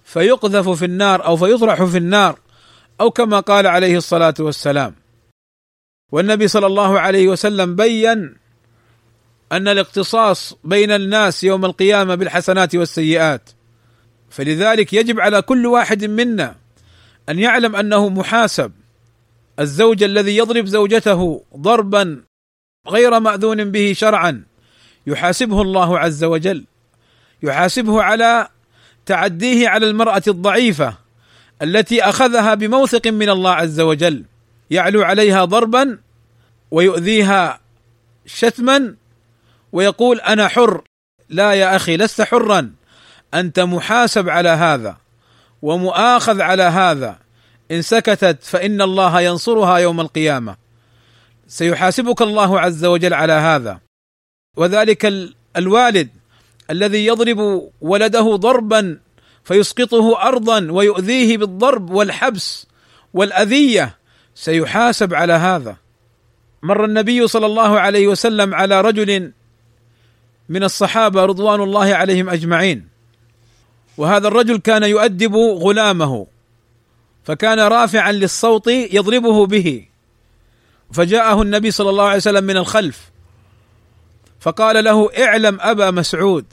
فيقذف 0.05 0.69
في 0.69 0.85
النار 0.85 1.25
أو 1.27 1.37
فيطرح 1.37 1.85
في 1.85 1.99
النار 1.99 2.39
أو 3.01 3.11
كما 3.11 3.41
قال 3.41 3.67
عليه 3.67 3.97
الصلاة 3.97 4.35
والسلام. 4.41 4.95
والنبي 6.13 6.49
صلى 6.49 6.67
الله 6.67 7.01
عليه 7.01 7.29
وسلم 7.29 7.77
بين 7.77 8.37
أن 9.53 9.69
الاقتصاص 9.69 10.55
بين 10.65 10.91
الناس 10.91 11.45
يوم 11.45 11.65
القيامة 11.65 12.15
بالحسنات 12.15 12.75
والسيئات. 12.75 13.51
فلذلك 14.31 14.93
يجب 14.93 15.21
على 15.21 15.43
كل 15.43 15.67
واحد 15.67 16.05
منا 16.05 16.64
أن 17.29 17.39
يعلم 17.39 17.77
أنه 17.77 18.09
محاسب 18.09 18.73
الزوج 19.61 20.03
الذي 20.03 20.37
يضرب 20.37 20.67
زوجته 20.67 21.45
ضربا 21.57 22.23
غير 22.89 23.21
مأذون 23.21 23.71
به 23.71 23.93
شرعا 23.93 24.43
يحاسبه 25.07 25.63
الله 25.63 25.99
عز 25.99 26.25
وجل 26.25 26.65
يحاسبه 27.43 28.03
على 28.03 28.49
تعديه 29.07 29.69
على 29.69 29.91
المرأة 29.91 30.23
الضعيفة 30.29 30.95
التي 31.63 32.03
أخذها 32.03 32.55
بموثق 32.55 33.07
من 33.07 33.29
الله 33.29 33.51
عز 33.51 33.81
وجل 33.81 34.25
يعلو 34.71 35.03
عليها 35.03 35.45
ضربا 35.45 35.99
ويؤذيها 36.71 37.61
شتما 38.27 38.95
ويقول 39.73 40.21
أنا 40.21 40.49
حر 40.49 40.83
لا 41.29 41.53
يا 41.53 41.77
أخي 41.77 41.97
لست 41.97 42.23
حرا 42.23 42.73
أنت 43.35 43.61
محاسب 43.61 44.29
على 44.29 44.49
هذا. 44.49 44.97
ومؤاخذ 45.65 46.41
على 46.41 46.63
هذا. 46.63 47.19
إن 47.71 47.83
سكتت 47.83 48.43
فإن 48.43 48.83
الله 48.83 49.21
ينصرها 49.21 49.77
يوم 49.79 50.01
القيامة. 50.01 50.57
سيحاسبك 51.49 52.23
الله 52.23 52.61
عز 52.61 52.85
وجل 52.85 53.15
على 53.15 53.33
هذا. 53.33 53.81
وذلك 54.57 55.13
الوالد 55.57 56.09
الذي 56.71 57.07
يضرب 57.07 57.71
ولده 57.81 58.37
ضربا 58.37 58.99
فيسقطه 59.45 60.23
ارضا 60.29 60.69
ويؤذيه 60.71 61.37
بالضرب 61.37 61.91
والحبس 61.91 62.67
والأذية 63.15 63.97
سيحاسب 64.35 65.15
على 65.15 65.33
هذا. 65.33 65.77
مر 66.63 66.85
النبي 66.85 67.27
صلى 67.27 67.47
الله 67.47 67.81
عليه 67.81 68.09
وسلم 68.09 68.55
على 68.55 68.81
رجل 68.81 69.33
من 70.49 70.65
الصحابة 70.65 71.25
رضوان 71.25 71.61
الله 71.61 71.95
عليهم 71.95 72.29
أجمعين. 72.29 72.94
وهذا 73.97 74.29
الرجل 74.29 74.57
كان 74.57 74.83
يؤدب 74.83 75.35
غلامه 75.37 76.27
فكان 77.25 77.59
رافعا 77.61 78.13
للصوت 78.13 78.67
يضربه 78.69 79.47
به 79.47 79.87
فجاءه 80.93 81.43
النبي 81.43 81.71
صلى 81.71 81.91
الله 81.91 82.05
عليه 82.05 82.17
وسلم 82.17 82.45
من 82.45 82.57
الخلف 82.57 83.11
فقال 84.41 84.85
له 84.85 85.11
اعلم 85.25 85.59
أبا 85.61 85.91
مسعود 85.91 86.45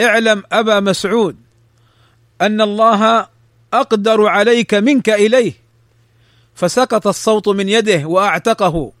اعلم 0.00 0.42
أبا 0.52 0.80
مسعود 0.80 1.36
أن 2.40 2.60
الله 2.60 3.26
أقدر 3.72 4.26
عليك 4.26 4.74
منك 4.74 5.10
إليه. 5.10 5.52
فسقط 6.54 7.06
الصوت 7.06 7.48
من 7.48 7.68
يده 7.68 8.06
وأعتقه 8.06 8.92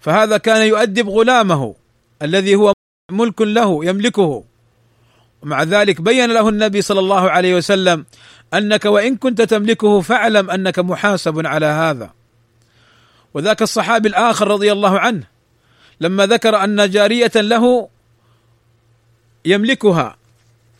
فهذا 0.00 0.36
كان 0.36 0.66
يؤدب 0.66 1.08
غلامه 1.08 1.74
الذي 2.22 2.54
هو 2.54 2.72
ملك 3.10 3.42
له 3.42 3.84
يملكه. 3.84 4.44
ومع 5.42 5.62
ذلك 5.62 6.00
بين 6.00 6.30
له 6.30 6.48
النبي 6.48 6.82
صلى 6.82 7.00
الله 7.00 7.30
عليه 7.30 7.54
وسلم 7.54 8.04
أنك 8.54 8.84
وإن 8.84 9.16
كنت 9.16 9.42
تملكه 9.42 10.00
فاعلم 10.00 10.50
أنك 10.50 10.78
محاسب 10.78 11.46
على 11.46 11.66
هذا. 11.66 12.10
وذاك 13.34 13.62
الصحابي 13.62 14.08
الآخر 14.08 14.48
رضي 14.48 14.72
الله 14.72 14.98
عنه 14.98 15.22
لما 16.00 16.26
ذكر 16.26 16.64
أن 16.64 16.90
جارية 16.90 17.32
له 17.36 17.88
يملكها 19.44 20.16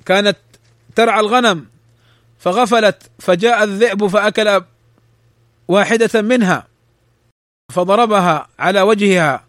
كانت 0.07 0.37
ترعى 0.95 1.21
الغنم 1.21 1.67
فغفلت 2.39 3.11
فجاء 3.19 3.65
الذئب 3.65 4.07
فأكل 4.07 4.63
واحدة 5.69 6.23
منها 6.23 6.67
فضربها 7.73 8.49
على 8.59 8.81
وجهها 8.81 9.45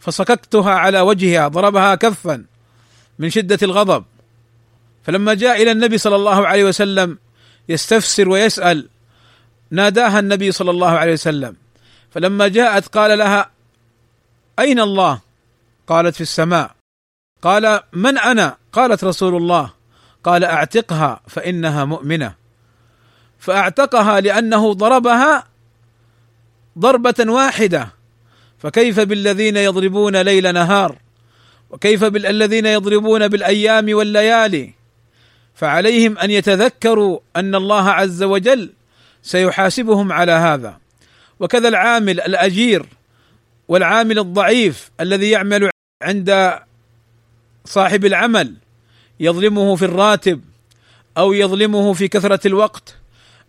فصككتها 0.00 0.74
على 0.74 1.00
وجهها 1.00 1.48
ضربها 1.48 1.94
كفا 1.94 2.44
من 3.18 3.30
شدة 3.30 3.58
الغضب. 3.62 4.04
فلما 5.08 5.34
جاء 5.34 5.62
إلى 5.62 5.72
النبي 5.72 5.98
صلى 5.98 6.16
الله 6.16 6.46
عليه 6.46 6.64
وسلم 6.64 7.18
يستفسر 7.68 8.28
ويسأل 8.28 8.88
ناداها 9.70 10.18
النبي 10.18 10.52
صلى 10.52 10.70
الله 10.70 10.90
عليه 10.90 11.12
وسلم. 11.12 11.56
فلما 12.10 12.48
جاءت 12.48 12.86
قال 12.86 13.18
لها 13.18 13.50
أين 14.58 14.80
الله؟ 14.80 15.20
قالت 15.86 16.14
في 16.14 16.20
السماء. 16.20 16.70
قال 17.42 17.80
من 17.92 18.18
أنا؟ 18.18 18.56
قالت 18.72 19.04
رسول 19.04 19.36
الله. 19.36 19.72
قال 20.24 20.44
أعتقها 20.44 21.20
فإنها 21.28 21.84
مؤمنة. 21.84 22.34
فأعتقها 23.38 24.20
لأنه 24.20 24.72
ضربها 24.72 25.44
ضربة 26.78 27.32
واحدة. 27.32 27.88
فكيف 28.58 29.00
بالذين 29.00 29.56
يضربون 29.56 30.16
ليل 30.16 30.54
نهار؟ 30.54 30.98
وكيف 31.70 32.04
بالذين 32.04 32.66
يضربون 32.66 33.28
بالأيام 33.28 33.94
والليالي؟ 33.94 34.77
فعليهم 35.58 36.18
أن 36.18 36.30
يتذكروا 36.30 37.20
أن 37.36 37.54
الله 37.54 37.90
عز 37.90 38.22
وجل 38.22 38.70
سيحاسبهم 39.22 40.12
على 40.12 40.32
هذا. 40.32 40.78
وكذا 41.40 41.68
العامل 41.68 42.20
الأجير 42.20 42.86
والعامل 43.68 44.18
الضعيف 44.18 44.90
الذي 45.00 45.30
يعمل 45.30 45.70
عند 46.02 46.58
صاحب 47.64 48.04
العمل 48.04 48.54
يظلمه 49.20 49.76
في 49.76 49.84
الراتب 49.84 50.40
أو 51.18 51.32
يظلمه 51.32 51.92
في 51.92 52.08
كثرة 52.08 52.46
الوقت 52.46 52.96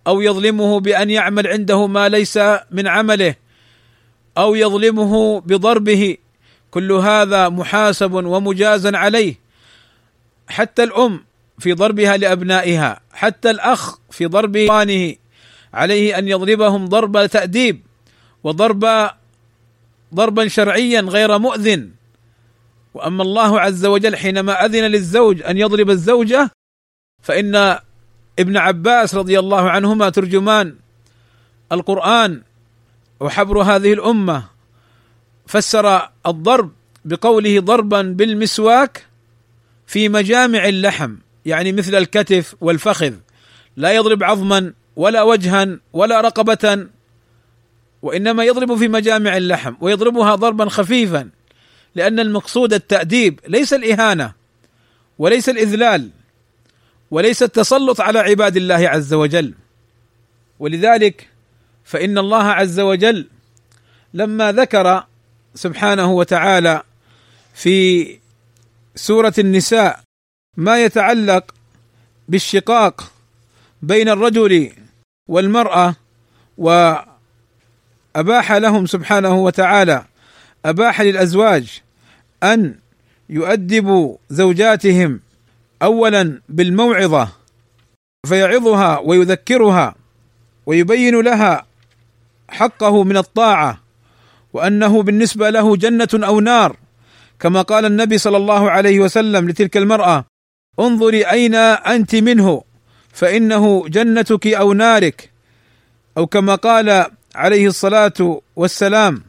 أو 0.08 0.22
يظلمه 0.22 0.80
بأن 0.80 1.10
يعمل 1.10 1.48
عنده 1.48 1.88
ما 1.88 2.10
ليس 2.10 2.40
من 2.72 2.88
عمله 2.88 3.36
أو 4.38 4.56
يظلمه 4.56 5.40
بضربه 5.42 6.18
كل 6.72 6.92
هذا 6.92 7.50
محاسب 7.50 8.14
ومجازا 8.14 8.98
عليه. 8.98 9.36
حتى 10.48 10.84
الأم 10.84 11.29
في 11.60 11.74
ضربها 11.74 12.18
لأبنائها 12.18 13.00
حتى 13.12 13.50
الأخ 13.50 13.98
في 14.12 14.26
ضرب 14.26 14.58
إخوانه 14.58 15.16
عليه 15.74 16.18
أن 16.18 16.28
يضربهم 16.28 16.86
ضرب 16.86 17.26
تأديب 17.26 17.82
وضرب 18.44 19.10
ضربا 20.14 20.48
شرعيا 20.48 21.02
غير 21.02 21.38
مؤذن. 21.38 21.92
وأما 22.94 23.24
الله 23.24 23.60
عز 23.60 23.86
وجل 23.86 24.16
حينما 24.16 24.66
أذن 24.66 24.84
للزوج 24.84 25.42
أن 25.42 25.58
يضرب 25.58 25.90
الزوجة 25.90 26.52
فإن 27.24 27.56
ابن 28.40 28.58
عباس 28.58 29.16
رضي 29.16 29.40
الله 29.40 29.70
عنهما 29.70 30.10
ترجمان 30.10 30.76
القرآن 31.72 32.42
وحبر 33.20 33.62
هذه 33.62 33.94
الأمة 33.94 34.44
فسر 35.48 36.10
الضرب 36.28 36.72
بقوله 37.06 37.60
ضربا 37.60 38.02
بالمسواك 38.02 39.06
في 39.88 40.10
مجامع 40.10 40.68
اللحم. 40.68 41.16
يعني 41.50 41.72
مثل 41.72 41.96
الكتف 41.96 42.56
والفخذ 42.62 43.14
لا 43.78 43.92
يضرب 43.92 44.24
عظما 44.24 44.74
ولا 44.96 45.24
وجها 45.24 45.80
ولا 45.94 46.22
رقبة 46.22 46.88
وإنما 48.02 48.44
يضرب 48.44 48.76
في 48.76 48.88
مجامع 48.88 49.38
اللحم 49.38 49.74
ويضربها 49.82 50.36
ضربا 50.36 50.70
خفيفا 50.70 51.30
لأن 51.96 52.20
المقصود 52.20 52.74
التأديب 52.74 53.40
ليس 53.48 53.74
الإهانة 53.74 54.34
وليس 55.20 55.50
الإذلال 55.50 56.10
وليس 57.12 57.44
التسلط 57.44 58.02
على 58.02 58.20
عباد 58.20 58.58
الله 58.58 58.90
عز 58.90 59.14
وجل. 59.14 59.54
ولذلك 60.60 61.30
فإن 61.86 62.18
الله 62.18 62.44
عز 62.44 62.80
وجل 62.80 63.28
لما 64.14 64.52
ذكر 64.52 65.04
سبحانه 65.56 66.12
وتعالى 66.12 66.84
في 67.54 68.08
سورة 68.96 69.34
النساء 69.40 70.00
ما 70.58 70.84
يتعلق 70.84 71.56
بالشقاق 72.30 73.12
بين 73.82 74.10
الرجل 74.10 74.72
والمرأة 75.28 75.96
وأباح 76.58 78.52
لهم 78.52 78.86
سبحانه 78.86 79.34
وتعالى 79.36 80.06
أباح 80.66 81.02
للأزواج 81.02 81.82
أن 82.44 82.76
يؤدبوا 83.30 84.18
زوجاتهم 84.30 85.20
اولا 85.82 86.42
بالموعظة 86.50 87.30
فيعظها 88.28 89.00
ويذكرها 89.00 89.96
ويبين 90.66 91.20
لها 91.22 91.66
حقه 92.50 93.04
من 93.04 93.18
الطاعة 93.18 93.80
وأنه 94.54 95.04
بالنسبة 95.04 95.50
له 95.50 95.76
جنة 95.76 96.10
أو 96.14 96.40
نار 96.40 96.76
كما 97.40 97.62
قال 97.62 97.86
النبي 97.86 98.18
صلى 98.18 98.38
الله 98.38 98.72
عليه 98.72 99.00
وسلم 99.00 99.50
لتلك 99.50 99.78
المرأة 99.78 100.26
انظري 100.80 101.24
أين 101.24 101.56
أنت 101.56 102.16
منه 102.16 102.64
فإنه 103.14 103.88
جنتك 103.88 104.48
أو 104.48 104.74
نارك 104.74 105.32
أو 106.18 106.28
كما 106.28 106.56
قال 106.56 107.06
عليه 107.36 107.68
الصلاة 107.68 108.42
والسلام. 108.56 109.24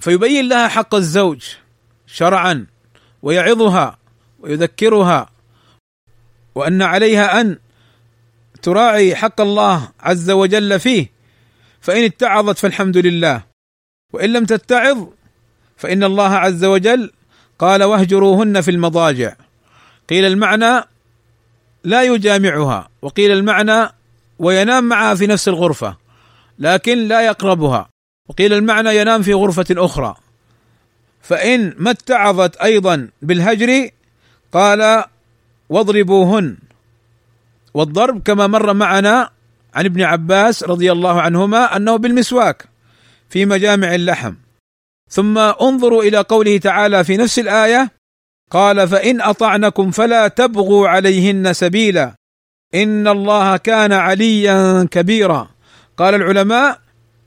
فيبين 0.00 0.48
لها 0.48 0.68
حق 0.68 0.94
الزوج 0.94 1.44
شرعا 2.06 2.66
ويعظها 3.22 3.98
ويذكرها 4.40 5.30
وأن 6.54 6.82
عليها 6.82 7.40
أن 7.40 7.58
تراعي 8.62 9.16
حق 9.16 9.40
الله 9.40 9.88
عز 10.00 10.30
وجل 10.30 10.80
فيه. 10.80 11.10
فإن 11.80 12.04
اتعظت 12.04 12.58
فالحمد 12.58 12.96
لله 12.96 13.42
وإن 14.12 14.32
لم 14.32 14.44
تتعظ 14.44 15.06
فإن 15.76 16.04
الله 16.04 16.34
عز 16.34 16.64
وجل 16.64 17.12
قال 17.58 17.82
واهجروهن 17.82 18.60
في 18.60 18.70
المضاجع. 18.70 19.45
قيل 20.08 20.24
المعنى 20.24 20.84
لا 21.84 22.02
يجامعها 22.02 22.88
وقيل 23.02 23.30
المعنى 23.30 23.88
وينام 24.38 24.84
معها 24.84 25.14
في 25.14 25.26
نفس 25.26 25.48
الغرفة 25.48 25.96
لكن 26.58 27.08
لا 27.08 27.20
يقربها 27.20 27.88
وقيل 28.28 28.52
المعنى 28.52 28.96
ينام 28.96 29.22
في 29.22 29.34
غرفة 29.34 29.66
أخرى. 29.70 30.16
فإن 31.22 31.74
ما 31.78 31.90
اتعظت 31.90 32.56
أيضا 32.56 33.08
بالهجر 33.22 33.90
قال 34.52 35.04
واضربوهن. 35.68 36.56
والضرب 37.74 38.22
كما 38.22 38.46
مر 38.46 38.72
معنا 38.72 39.30
عن 39.74 39.84
ابن 39.84 40.02
عباس 40.02 40.64
رضي 40.64 40.92
الله 40.92 41.20
عنهما 41.20 41.76
أنه 41.76 41.96
بالمسواك 41.96 42.68
في 43.30 43.46
مجامع 43.46 43.94
اللحم. 43.94 44.34
ثم 45.10 45.38
انظروا 45.38 46.02
إلى 46.02 46.18
قوله 46.18 46.58
تعالى 46.58 47.04
في 47.04 47.16
نفس 47.16 47.38
الآية 47.38 47.90
قال 48.50 48.88
فإن 48.88 49.20
أطعنكم 49.20 49.90
فلا 49.90 50.28
تبغوا 50.28 50.88
عليهن 50.88 51.52
سبيلا. 51.52 52.14
إن 52.74 53.08
الله 53.08 53.56
كان 53.56 53.92
عليا 53.92 54.88
كبيرا. 54.90 55.48
قال 55.96 56.14
العلماء 56.14 56.80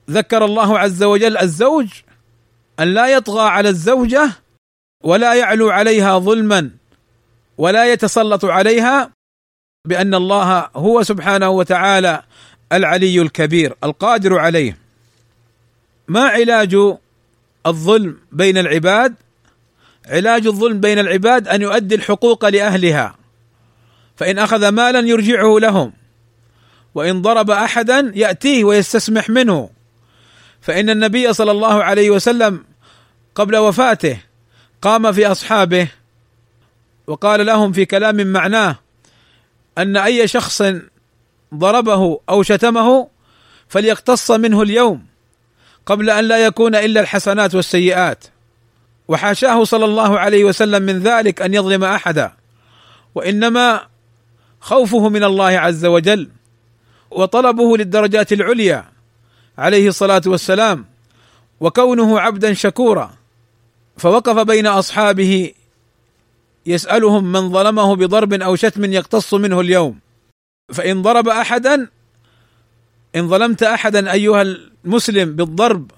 ذكر 0.09 0.45
الله 0.45 0.79
عز 0.79 1.03
وجل 1.03 1.37
الزوج 1.37 1.87
أن 2.79 2.87
لا 2.87 3.07
يطغى 3.07 3.49
على 3.49 3.69
الزوجة 3.69 4.31
ولا 5.03 5.33
يعلو 5.33 5.69
عليها 5.69 6.19
ظلما 6.19 6.69
ولا 7.57 7.93
يتسلط 7.93 8.45
عليها 8.45 9.11
بأن 9.87 10.15
الله 10.15 10.69
هو 10.75 11.03
سبحانه 11.03 11.49
وتعالى 11.49 12.23
العلي 12.71 13.21
الكبير 13.21 13.75
القادر 13.83 14.39
عليه. 14.39 14.77
ما 16.07 16.23
علاج 16.27 16.77
الظلم 17.65 18.17
بين 18.31 18.57
العباد؟ 18.57 19.15
علاج 20.09 20.47
الظلم 20.47 20.79
بين 20.79 20.99
العباد 20.99 21.47
أن 21.47 21.61
يؤدي 21.61 21.95
الحقوق 21.95 22.49
لأهلها. 22.49 23.15
فإن 24.15 24.39
أخذ 24.39 24.69
مالا 24.69 24.99
يرجعه 24.99 25.59
لهم. 25.59 25.93
وإن 26.95 27.21
ضرب 27.21 27.51
احدا 27.51 28.11
يأتيه 28.15 28.63
ويستسمح 28.63 29.29
منه. 29.29 29.69
فإن 30.61 30.89
النبي 30.89 31.33
صلى 31.33 31.51
الله 31.51 31.83
عليه 31.83 32.09
وسلم 32.09 32.63
قبل 33.35 33.57
وفاته 33.57 34.21
قام 34.81 35.11
في 35.11 35.27
أصحابه 35.27 35.87
وقال 37.07 37.45
لهم 37.45 37.71
في 37.71 37.85
كلام 37.85 38.27
معناه 38.27 38.75
أن 39.77 39.97
أي 39.97 40.27
شخص 40.27 40.63
ضربه 41.55 42.19
أو 42.29 42.43
شتمه 42.43 43.07
فليقتص 43.67 44.31
منه 44.31 44.61
اليوم 44.61 45.05
قبل 45.85 46.09
أن 46.09 46.25
لا 46.25 46.45
يكون 46.45 46.75
إلا 46.75 47.01
الحسنات 47.01 47.55
والسيئات. 47.55 48.23
وحاشاه 49.09 49.63
صلى 49.63 49.85
الله 49.85 50.19
عليه 50.19 50.43
وسلم 50.43 50.81
من 50.81 50.99
ذلك 50.99 51.41
أن 51.41 51.53
يظلم 51.53 51.83
أحدا. 51.83 52.31
وإنما 53.15 53.87
خوفه 54.61 55.09
من 55.09 55.23
الله 55.23 55.45
عز 55.45 55.85
وجل 55.85 56.29
وطلبه 57.11 57.77
للدرجات 57.77 58.33
العليا 58.33 58.85
عليه 59.57 59.87
الصلاة 59.87 60.21
والسلام 60.25 60.85
وكونه 61.59 62.19
عبدا 62.19 62.53
شكورا. 62.53 63.11
فوقف 63.97 64.37
بين 64.39 64.67
أصحابه 64.67 65.53
يسألهم 66.65 67.31
من 67.31 67.51
ظلمه 67.51 67.95
بضرب 67.95 68.33
أو 68.33 68.55
شتم 68.55 68.93
يقتص 68.93 69.33
منه 69.33 69.59
اليوم. 69.61 69.99
فإن 70.73 71.01
ضرب 71.01 71.27
أحدا 71.27 71.87
إن 73.15 73.27
ظلمت 73.27 73.63
أحدا 73.63 74.11
أيها 74.11 74.41
المسلم 74.41 75.35
بالضرب 75.35 75.91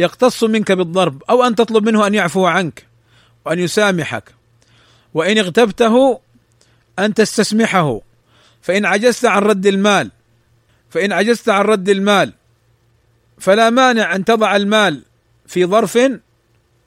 فيقتص 0.00 0.44
منك 0.44 0.72
بالضرب 0.72 1.22
أو 1.30 1.42
أن 1.42 1.54
تطلب 1.54 1.84
منه 1.84 2.06
أن 2.06 2.14
يعفو 2.14 2.46
عنك 2.46 2.86
وأن 3.44 3.58
يسامحك. 3.58 4.34
وإن 5.14 5.38
اغتبته 5.38 6.20
أن 6.98 7.14
تستسمحه. 7.14 8.00
فإن 8.62 8.86
عجزت 8.86 9.24
عن 9.24 9.42
رد 9.42 9.66
المال 9.66 10.10
فإن 10.90 11.12
عجزت 11.12 11.48
عن 11.48 11.64
رد 11.64 11.88
المال 11.88 12.32
فلا 13.38 13.70
مانع 13.70 14.14
أن 14.14 14.24
تضع 14.24 14.56
المال 14.56 15.02
في 15.46 15.66
ظرف 15.66 15.98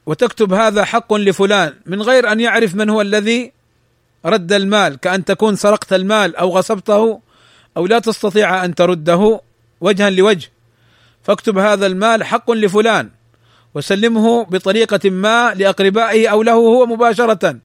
وتكتب 0.05 0.53
هذا 0.53 0.85
حق 0.85 1.13
لفلان 1.13 1.73
من 1.85 2.01
غير 2.01 2.31
أن 2.31 2.39
يعرف 2.39 2.75
من 2.75 2.89
هو 2.89 3.01
الذي 3.01 3.51
رد 4.25 4.53
المال. 4.53 4.99
كأن 4.99 5.25
تكون 5.25 5.55
سرقت 5.55 5.93
المال 5.93 6.35
أو 6.35 6.57
غصبته 6.57 7.21
أو 7.77 7.85
لا 7.85 7.99
تستطيع 7.99 8.65
أن 8.65 8.75
ترده 8.75 9.41
وجها 9.81 10.09
لوجه. 10.09 10.49
فاكتب 11.23 11.57
هذا 11.57 11.85
المال 11.85 12.23
حق 12.23 12.51
لفلان 12.51 13.09
وسلمه 13.73 14.43
بطريقة 14.43 15.09
ما 15.09 15.53
لأقربائه 15.53 16.27
أو 16.27 16.43
له 16.43 16.53
هو 16.53 16.85
مباشرة 16.85 17.59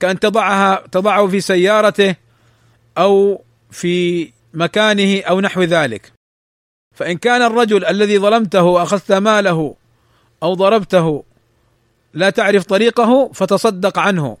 كأن 0.00 0.18
تضعها 0.20 0.86
تضعه 0.92 1.26
في 1.26 1.40
سيارته 1.40 2.16
أو 2.98 3.42
في 3.70 4.28
مكانه 4.54 5.22
أو 5.22 5.40
نحو 5.40 5.62
ذلك. 5.62 6.12
فإن 6.94 7.18
كان 7.18 7.42
الرجل 7.42 7.84
الذي 7.84 8.18
ظلمته 8.18 8.62
وأخذت 8.62 9.12
ماله 9.12 9.76
أو 10.42 10.54
ضربته 10.54 11.24
لا 12.14 12.30
تعرف 12.30 12.64
طريقه 12.64 13.30
فتصدق 13.34 13.98
عنه. 13.98 14.36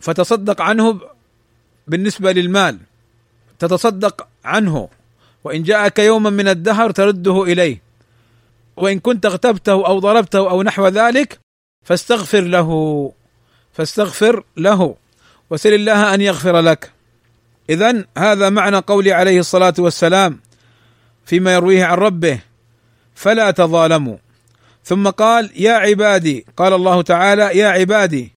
فتصدق 0.00 0.60
عنه 0.60 1.00
بالنسبة 1.86 2.32
للمال 2.32 2.78
تتصدق 3.58 4.28
عنه. 4.44 4.88
وإن 5.44 5.62
جاءك 5.62 5.98
يوما 5.98 6.30
من 6.30 6.48
الدهر 6.48 6.90
ترده 6.90 7.42
إليه. 7.42 7.82
وإن 8.76 9.00
كنت 9.00 9.26
اغتبته 9.26 9.72
أو 9.72 9.98
ضربته 9.98 10.50
أو 10.50 10.62
نحو 10.62 10.88
ذلك 10.88 11.38
فاستغفر 11.86 12.40
له. 12.40 13.12
فاستغفر 13.72 14.44
له. 14.56 14.96
وسل 15.50 15.74
الله 15.74 16.14
أن 16.14 16.20
يغفر 16.20 16.60
لك. 16.60 16.90
إذا 17.70 18.04
هذا 18.18 18.50
معنى 18.50 18.76
قول 18.76 19.08
عليه 19.08 19.40
الصلاة 19.40 19.74
والسلام 19.78 20.40
فيما 21.24 21.54
يرويه 21.54 21.84
عن 21.84 21.96
ربه. 21.96 22.40
فلا 23.14 23.50
تظالموا. 23.50 24.16
ثم 24.84 25.08
قال 25.08 25.50
يا 25.56 25.72
عبادي 25.72 26.46
قال 26.56 26.72
الله 26.72 27.02
تعالى 27.02 27.58
يا 27.58 27.68
عبادي 27.68 28.32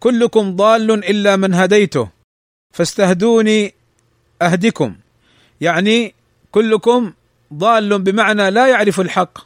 كلكم 0.00 0.56
ضال 0.56 0.90
إلا 0.90 1.36
من 1.36 1.54
هديته 1.54 2.08
فاستهدوني 2.74 3.74
أهدكم. 4.42 4.96
يعني 5.60 6.14
كلكم 6.54 7.12
ضال 7.54 7.98
بمعنى 7.98 8.50
لا 8.50 8.66
يعرف 8.66 9.00
الحق. 9.00 9.38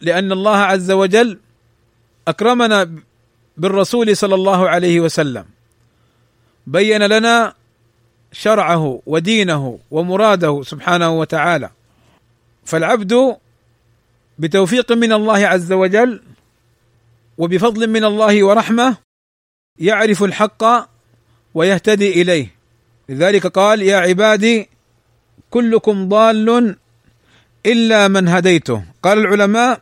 لأن 0.00 0.32
الله 0.32 0.56
عز 0.56 0.90
وجل 0.90 1.38
أكرمنا 2.28 2.90
بالرسول 3.56 4.16
صلى 4.16 4.34
الله 4.34 4.68
عليه 4.68 5.00
وسلم. 5.00 5.44
بين 6.66 7.02
لنا 7.02 7.54
شرعه 8.32 9.02
ودينه 9.06 9.78
ومراده 9.90 10.62
سبحانه 10.62 11.10
وتعالى. 11.10 11.70
فالعبد 12.64 13.36
بتوفيق 14.38 14.92
من 14.92 15.12
الله 15.12 15.46
عز 15.46 15.72
وجل 15.72 16.22
وبفضل 17.38 17.90
من 17.90 18.04
الله 18.04 18.44
ورحمة 18.44 18.96
يعرف 19.78 20.22
الحق 20.22 20.64
ويهتدي 21.54 22.22
إليه. 22.22 22.54
لذلك 23.08 23.46
قال 23.46 23.82
يا 23.82 23.96
عبادي 23.96 24.73
كلكم 25.54 26.08
ضال 26.08 26.76
إلا 27.66 28.08
من 28.08 28.28
هديته. 28.28 28.84
قال 29.02 29.18
العلماء 29.18 29.80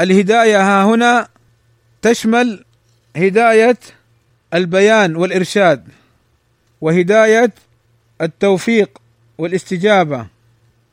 الهداية 0.00 0.60
ها 0.60 0.84
هنا 0.84 1.28
تشمل 2.02 2.64
هداية 3.16 3.78
البيان 4.54 5.16
والإرشاد 5.16 5.88
وهداية 6.80 7.50
التوفيق 8.20 8.98
والاستجابة 9.38 10.26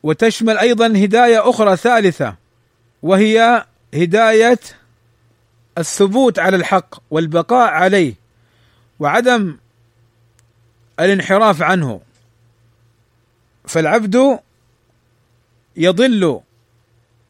وتشمل 0.03 0.57
أيضا 0.57 0.87
هداية 0.87 1.49
أخرى 1.49 1.77
ثالثة 1.77 2.35
وهي 3.03 3.65
هداية 3.93 4.59
الثبوت 5.77 6.39
على 6.39 6.57
الحق 6.57 6.95
والبقاء 7.11 7.69
عليه 7.69 8.13
وعدم 8.99 9.57
الانحراف 10.99 11.61
عنه. 11.61 12.01
فالعبد 13.69 14.39
يضل 15.77 16.39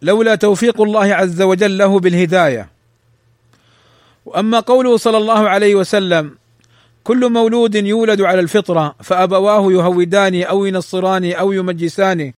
لولا 0.02 0.36
توفيق 0.36 0.82
الله 0.82 1.14
عز 1.16 1.42
وجل 1.42 1.78
له 1.78 2.00
بالهداية. 2.00 2.70
وأما 4.26 4.60
قوله 4.60 4.98
صلى 4.98 5.18
الله 5.18 5.50
عليه 5.50 5.76
وسلم 5.76 6.38
كل 7.04 7.32
مولود 7.32 7.76
يولد 7.76 8.22
على 8.22 8.40
الفطرة 8.40 8.96
فأبواه 9.04 9.72
يهودان 9.72 10.44
أو 10.44 10.66
ينصران 10.66 11.34
أو 11.34 11.52
يمجسان 11.52 12.34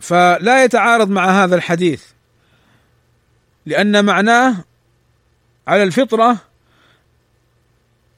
فلا 0.00 0.64
يتعارض 0.64 1.10
مع 1.10 1.44
هذا 1.44 1.56
الحديث 1.56 2.04
لأن 3.66 4.04
معناه 4.04 4.64
على 5.66 5.82
الفطرة 5.82 6.36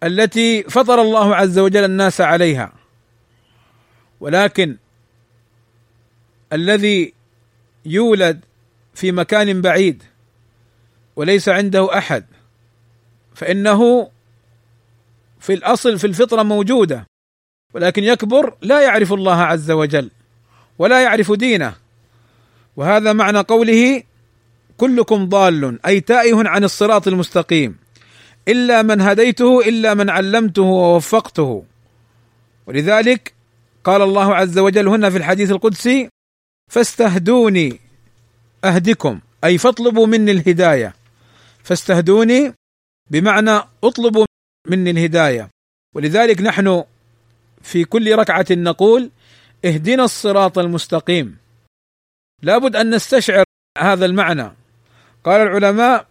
التي 0.03 0.63
فطر 0.63 1.01
الله 1.01 1.37
عز 1.37 1.59
وجل 1.59 1.85
الناس 1.85 2.21
عليها. 2.21 2.78
ولكن 4.21 4.77
الذي 6.53 7.13
يولد 7.85 8.41
في 8.95 9.13
مكان 9.13 9.61
بعيد 9.61 10.03
وليس 11.17 11.49
عنده 11.49 11.99
أحد 11.99 12.25
فإنه 13.35 14.11
في 15.41 15.55
الأصل 15.55 15.99
في 15.99 16.07
الفطرة 16.07 16.43
موجودة 16.43 17.07
ولكن 17.75 18.05
يكبر 18.05 18.55
لا 18.63 18.83
يعرف 18.83 19.13
الله 19.13 19.37
عز 19.43 19.71
وجل 19.71 20.11
ولا 20.79 21.03
يعرف 21.03 21.33
دينه. 21.33 21.75
وهذا 22.77 23.13
معنى 23.13 23.39
قوله 23.39 24.03
كلكم 24.77 25.29
ضال 25.29 25.87
أي 25.87 26.01
تائه 26.01 26.49
عن 26.49 26.65
الصراط 26.65 27.09
المستقيم 27.09 27.77
إلا 28.49 28.83
من 28.83 29.01
هديته 29.01 29.69
إلا 29.69 29.95
من 29.95 30.11
علمته 30.11 30.63
ووفقته. 30.63 31.65
ولذلك 32.67 33.33
قال 33.89 34.03
الله 34.03 34.35
عز 34.35 34.59
وجل 34.59 34.89
هنا 34.89 35.11
في 35.11 35.17
الحديث 35.19 35.51
القدسي 35.51 36.09
فاستهدوني 36.71 37.81
أهدكم 38.65 39.21
أي 39.45 39.59
فاطلبوا 39.59 40.07
مني 40.07 40.31
الهداية. 40.31 40.95
فاستهدوني 41.63 42.53
بمعنى 43.11 43.61
اطلبوا 43.85 44.25
مني 44.67 44.91
الهداية. 44.91 45.49
ولذلك 45.95 46.41
نحن 46.41 46.85
في 47.63 47.85
كل 47.85 48.15
ركعة 48.17 48.47
نقول 48.51 49.11
اهدنا 49.65 50.05
الصراط 50.05 50.59
المستقيم. 50.59 51.37
لابد 52.43 52.77
أن 52.77 52.95
نستشعر 52.95 53.45
هذا 53.79 54.07
المعنى. 54.07 54.51
قال 55.25 55.41
العلماء 55.41 56.07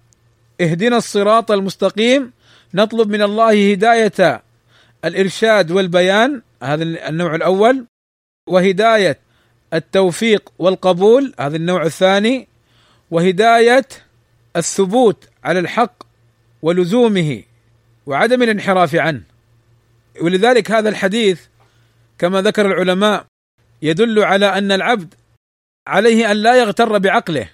اهدنا 0.62 0.98
الصراط 0.98 1.52
المستقيم 1.52 2.32
نطلب 2.74 3.10
من 3.10 3.22
الله 3.22 3.72
هداية 3.72 4.47
الإرشاد 5.08 5.72
والبيان 5.72 6.41
هذا 6.63 6.84
النوع 6.84 7.36
الأول 7.36 7.86
وهداية 8.48 9.20
التوفيق 9.74 10.52
والقبول 10.60 11.34
هذا 11.39 11.56
النوع 11.56 11.84
الثاني 11.84 12.48
وهداية 13.12 13.88
الثبوت 14.56 15.30
على 15.43 15.60
الحق 15.60 16.04
ولزومه 16.62 17.43
وعدم 18.06 18.43
الانحراف 18.43 18.96
عنه. 18.96 19.22
ولذلك 20.22 20.72
هذا 20.72 20.89
الحديث 20.89 21.41
كما 22.20 22.41
ذكر 22.41 22.65
العلماء 22.65 23.26
يدل 23.82 24.20
على 24.24 24.46
أن 24.46 24.72
العبد 24.72 25.13
عليه 25.88 26.32
أن 26.32 26.38
لا 26.38 26.56
يغتر 26.56 26.98
بعقله 26.98 27.50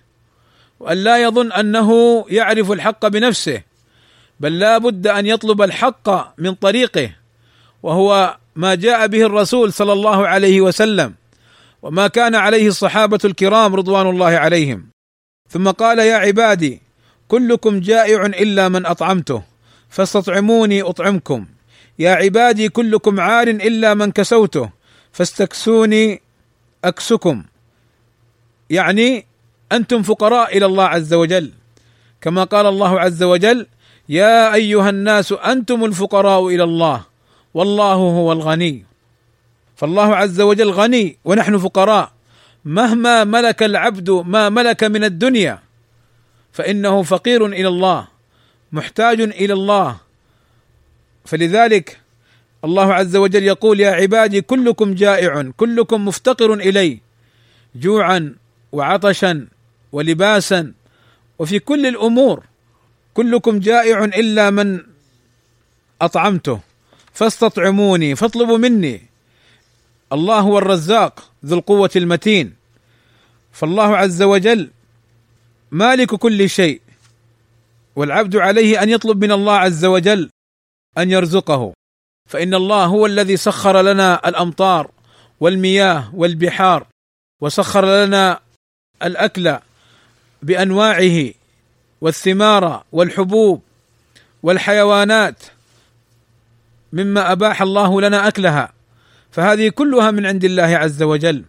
وأن 0.80 0.98
لا 0.98 1.18
يظن 1.24 1.52
أنه 1.52 1.90
يعرف 2.30 2.72
الحق 2.72 3.08
بنفسه 3.08 3.62
بل 4.40 4.60
لا 4.60 4.78
بد 4.78 5.08
أن 5.08 5.26
يطلب 5.26 5.62
الحق 5.62 6.40
من 6.40 6.54
طريقه. 6.54 7.23
وهو 7.84 8.38
ما 8.56 8.76
جاء 8.76 9.08
به 9.08 9.22
الرسول 9.26 9.74
صلى 9.74 9.94
الله 9.94 10.28
عليه 10.28 10.62
وسلم 10.62 11.14
وما 11.82 12.08
كان 12.08 12.36
عليه 12.36 12.68
الصحابة 12.68 13.20
الكرام 13.26 13.76
رضوان 13.76 14.10
الله 14.10 14.30
عليهم. 14.30 14.88
ثم 15.50 15.70
قال 15.72 16.00
يا 16.00 16.16
عبادي 16.16 16.82
كلكم 17.28 17.80
جائع 17.80 18.26
إلا 18.26 18.70
من 18.70 18.86
أطعمته 18.86 19.44
فاستطعموني 19.90 20.82
أطعمكم. 20.82 21.46
يا 22.00 22.12
عبادي 22.12 22.70
كلكم 22.70 23.20
عار 23.20 23.48
إلا 23.48 23.94
من 23.94 24.12
كسوته 24.12 24.70
فاستكسوني 25.12 26.22
أكسكم. 26.84 27.44
يعني 28.70 29.26
أنتم 29.72 30.04
فقراء 30.04 30.58
إلى 30.58 30.66
الله 30.66 30.84
عز 30.84 31.14
وجل. 31.14 31.52
كما 32.22 32.44
قال 32.44 32.66
الله 32.66 33.00
عز 33.00 33.24
وجل 33.24 33.68
يا 34.10 34.54
أيها 34.54 34.90
الناس 34.90 35.32
أنتم 35.32 35.86
الفقراء 35.86 36.48
إلى 36.48 36.64
الله. 36.64 37.13
والله 37.54 37.94
هو 37.94 38.32
الغني. 38.32 38.86
فالله 39.76 40.16
عز 40.16 40.42
وجل 40.42 40.70
غني 40.70 41.18
ونحن 41.26 41.58
فقراء. 41.58 42.12
مهما 42.66 43.24
ملك 43.24 43.64
العبد 43.64 44.10
ما 44.10 44.50
ملك 44.50 44.84
من 44.84 45.04
الدنيا 45.04 45.60
فإنه 46.52 47.04
فقير 47.04 47.46
إلى 47.46 47.68
الله 47.68 48.08
محتاج 48.72 49.22
إلى 49.22 49.54
الله. 49.54 49.98
فلذلك 51.26 52.00
الله 52.64 52.94
عز 52.94 53.16
وجل 53.16 53.44
يقول 53.44 53.80
يا 53.80 53.92
عبادي 53.92 54.42
كلكم 54.42 54.94
جائع 54.94 55.52
كلكم 55.58 56.06
مفتقر 56.06 56.54
إلي 56.54 57.00
جوعا 57.76 58.36
وعطشا 58.72 59.48
ولباسا 59.92 60.74
وفي 61.40 61.60
كل 61.60 61.86
الأمور 61.86 62.44
كلكم 63.14 63.60
جائع 63.60 64.04
إلا 64.04 64.50
من 64.50 64.80
أطعمته. 66.02 66.60
فاستطعموني 67.14 68.16
فاطلبوا 68.16 68.58
مني. 68.58 69.02
الله 70.14 70.40
هو 70.40 70.58
الرزاق 70.58 71.32
ذو 71.46 71.58
القوة 71.58 71.90
المتين. 71.96 72.56
فالله 73.52 73.98
عز 73.98 74.22
وجل 74.22 74.70
مالك 75.72 76.16
كل 76.16 76.50
شيء 76.50 76.82
والعبد 77.96 78.36
عليه 78.36 78.84
أن 78.84 78.90
يطلب 78.90 79.24
من 79.24 79.32
الله 79.32 79.54
عز 79.54 79.86
وجل 79.86 80.30
أن 80.98 81.12
يرزقه. 81.12 81.74
فإن 82.30 82.54
الله 82.54 82.86
هو 82.86 83.06
الذي 83.06 83.38
سخر 83.38 83.82
لنا 83.82 84.30
الأمطار 84.30 84.92
والمياه 85.40 86.16
والبحار 86.16 86.88
وسخر 87.42 88.06
لنا 88.06 88.40
الأكل 89.04 89.58
بأنواعه 90.44 91.34
والثمار 92.02 92.84
والحبوب 92.92 93.62
والحيوانات 94.44 95.44
مما 96.94 97.32
أباح 97.32 97.62
الله 97.62 98.02
لنا 98.02 98.28
أكلها. 98.28 98.74
فهذه 99.32 99.70
كلها 99.70 100.12
من 100.12 100.26
عند 100.26 100.44
الله 100.44 100.64
عز 100.64 101.04
وجل. 101.04 101.44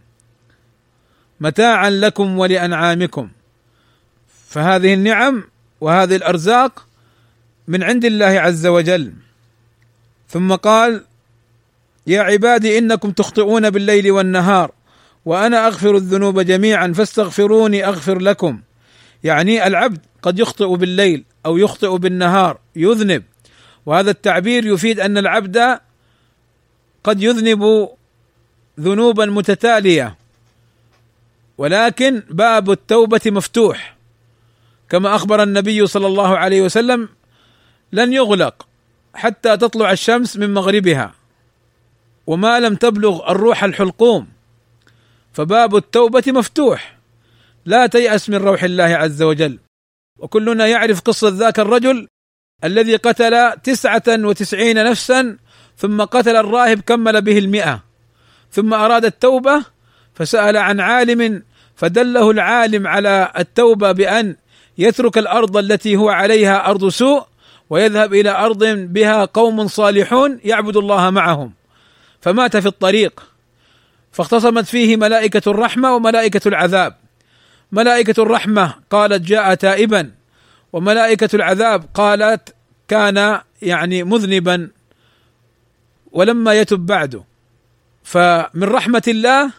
متاعا 1.41 1.91
لكم 1.91 2.39
ولأنعامكم. 2.39 3.29
فهذه 4.49 4.95
النعم 4.95 5.45
وهذه 5.81 6.17
الأرزاق 6.17 6.87
من 7.69 7.83
عند 7.83 8.05
الله 8.05 8.27
عز 8.27 8.67
وجل. 8.67 9.13
ثم 10.29 10.55
قال 10.55 11.05
يا 12.07 12.21
عبادي 12.23 12.79
إنكم 12.79 13.11
تخطئون 13.11 13.71
بالليل 13.71 14.11
والنهار 14.11 14.71
وأنا 15.25 15.67
أغفر 15.67 15.97
الذنوب 15.97 16.41
جميعا 16.41 16.93
فاستغفروني 16.93 17.87
أغفر 17.87 18.19
لكم. 18.19 18.61
يعني 19.25 19.67
العبد 19.67 19.99
قد 20.23 20.39
يخطئ 20.39 20.77
بالليل 20.77 21.25
أو 21.47 21.57
يخطئ 21.57 21.99
بالنهار 21.99 22.59
يذنب. 22.77 23.23
وهذا 23.87 24.11
التعبير 24.11 24.67
يفيد 24.67 25.01
أن 25.01 25.19
العبد 25.19 25.81
قد 27.05 27.23
يذنب 27.23 27.89
ذنوبا 28.81 29.27
متتالية 29.27 30.17
ولكن 31.59 32.23
باب 32.31 32.71
التوبة 32.71 33.21
مفتوح. 33.27 33.97
كما 34.89 35.15
أخبر 35.15 35.43
النبي 35.43 35.87
صلى 35.87 36.07
الله 36.07 36.39
عليه 36.39 36.63
وسلم 36.63 37.09
لن 37.93 38.13
يغلق 38.13 38.67
حتى 39.15 39.57
تطلع 39.57 39.93
الشمس 39.93 40.37
من 40.37 40.55
مغربها 40.55 41.15
وما 42.27 42.61
لم 42.61 42.75
تبلغ 42.75 43.31
الروح 43.31 43.65
الحلقوم. 43.65 44.29
فباب 45.33 45.77
التوبة 45.77 46.23
مفتوح. 46.27 46.99
لا 47.65 47.87
تيأس 47.87 48.31
من 48.31 48.37
روح 48.37 48.63
الله 48.63 48.85
عز 48.85 49.23
وجل. 49.23 49.59
وكلنا 50.19 50.67
يعرف 50.67 51.01
قصة 51.01 51.29
ذاك 51.29 51.59
الرجل 51.59 52.09
الذي 52.65 52.97
قتل 52.97 53.53
تسعة 53.63 54.03
وتسعين 54.09 54.85
نفسا 54.85 55.37
ثم 55.77 56.03
قتل 56.03 56.37
الراهب 56.37 56.81
كمل 56.81 57.23
به 57.23 57.39
المئة. 57.39 57.81
ثم 58.53 58.75
أراد 58.75 59.05
التوبة 59.05 59.65
فسأل 60.15 60.57
عن 60.57 60.81
عالم 60.81 61.43
فدله 61.77 62.31
العالم 62.31 62.87
على 62.87 63.33
التوبة 63.39 63.93
بأن 63.93 64.37
يترك 64.79 65.19
الأرض 65.19 65.57
التي 65.57 65.97
هو 65.97 66.09
عليها 66.09 66.71
أرض 66.71 66.89
سوء 66.89 67.25
ويذهب 67.71 68.15
إلى 68.15 68.31
أرض 68.31 68.65
بها 68.65 69.25
قوم 69.25 69.69
صالحون 69.69 70.41
يعبد 70.45 70.77
الله 70.77 71.11
معهم. 71.11 71.53
فمات 72.21 72.57
في 72.57 72.67
الطريق. 72.67 73.23
فاختصمت 74.13 74.65
فيه 74.65 74.97
ملائكة 74.97 75.51
الرحمة 75.51 75.95
وملائكة 75.95 76.49
العذاب. 76.49 76.97
ملائكة 77.73 78.23
الرحمة 78.23 78.75
قالت 78.91 79.23
جاء 79.23 79.55
تائبا 79.55 80.11
وملائكة 80.73 81.29
العذاب 81.35 81.85
قالت 81.95 82.54
كان 82.89 83.41
يعني 83.63 84.05
مذنبا 84.05 84.71
ولما 86.13 86.55
يتب 86.55 86.87
بعده. 86.87 87.25
فمن 88.03 88.65
رحمة 88.65 89.03
الله 89.09 89.53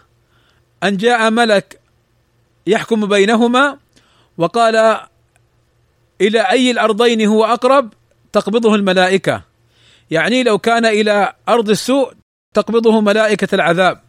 أن 0.82 0.96
جاء 0.96 1.30
ملك 1.30 1.80
يحكم 2.66 3.06
بينهما 3.06 3.78
وقال 4.38 5.00
إلى 6.20 6.40
أي 6.40 6.70
الأرضين 6.70 7.26
هو 7.26 7.44
أقرب؟ 7.44 7.92
تقبضه 8.32 8.74
الملائكة. 8.74 9.42
يعني 10.10 10.42
لو 10.42 10.58
كان 10.58 10.86
إلى 10.86 11.32
أرض 11.48 11.70
السوء 11.70 12.12
تقبضه 12.54 13.00
ملائكة 13.00 13.54
العذاب. 13.54 14.00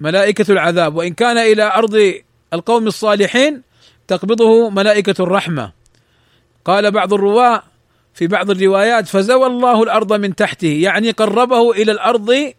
ملائكة 0.00 0.52
العذاب. 0.52 0.96
وإن 0.96 1.14
كان 1.14 1.38
إلى 1.38 1.62
أرض 1.62 2.14
القوم 2.52 2.86
الصالحين 2.86 3.62
تقبضه 4.08 4.70
ملائكة 4.70 5.22
الرحمة. 5.22 5.72
قال 6.64 6.90
بعض 6.90 7.12
الرواة 7.14 7.62
في 8.14 8.26
بعض 8.26 8.50
الروايات 8.50 9.08
فزوى 9.08 9.46
الله 9.46 9.82
الأرض 9.82 10.12
من 10.12 10.34
تحته 10.34 10.68
يعني 10.68 11.10
قربه 11.10 11.70
إلى 11.70 11.92
الأرض 11.92 12.52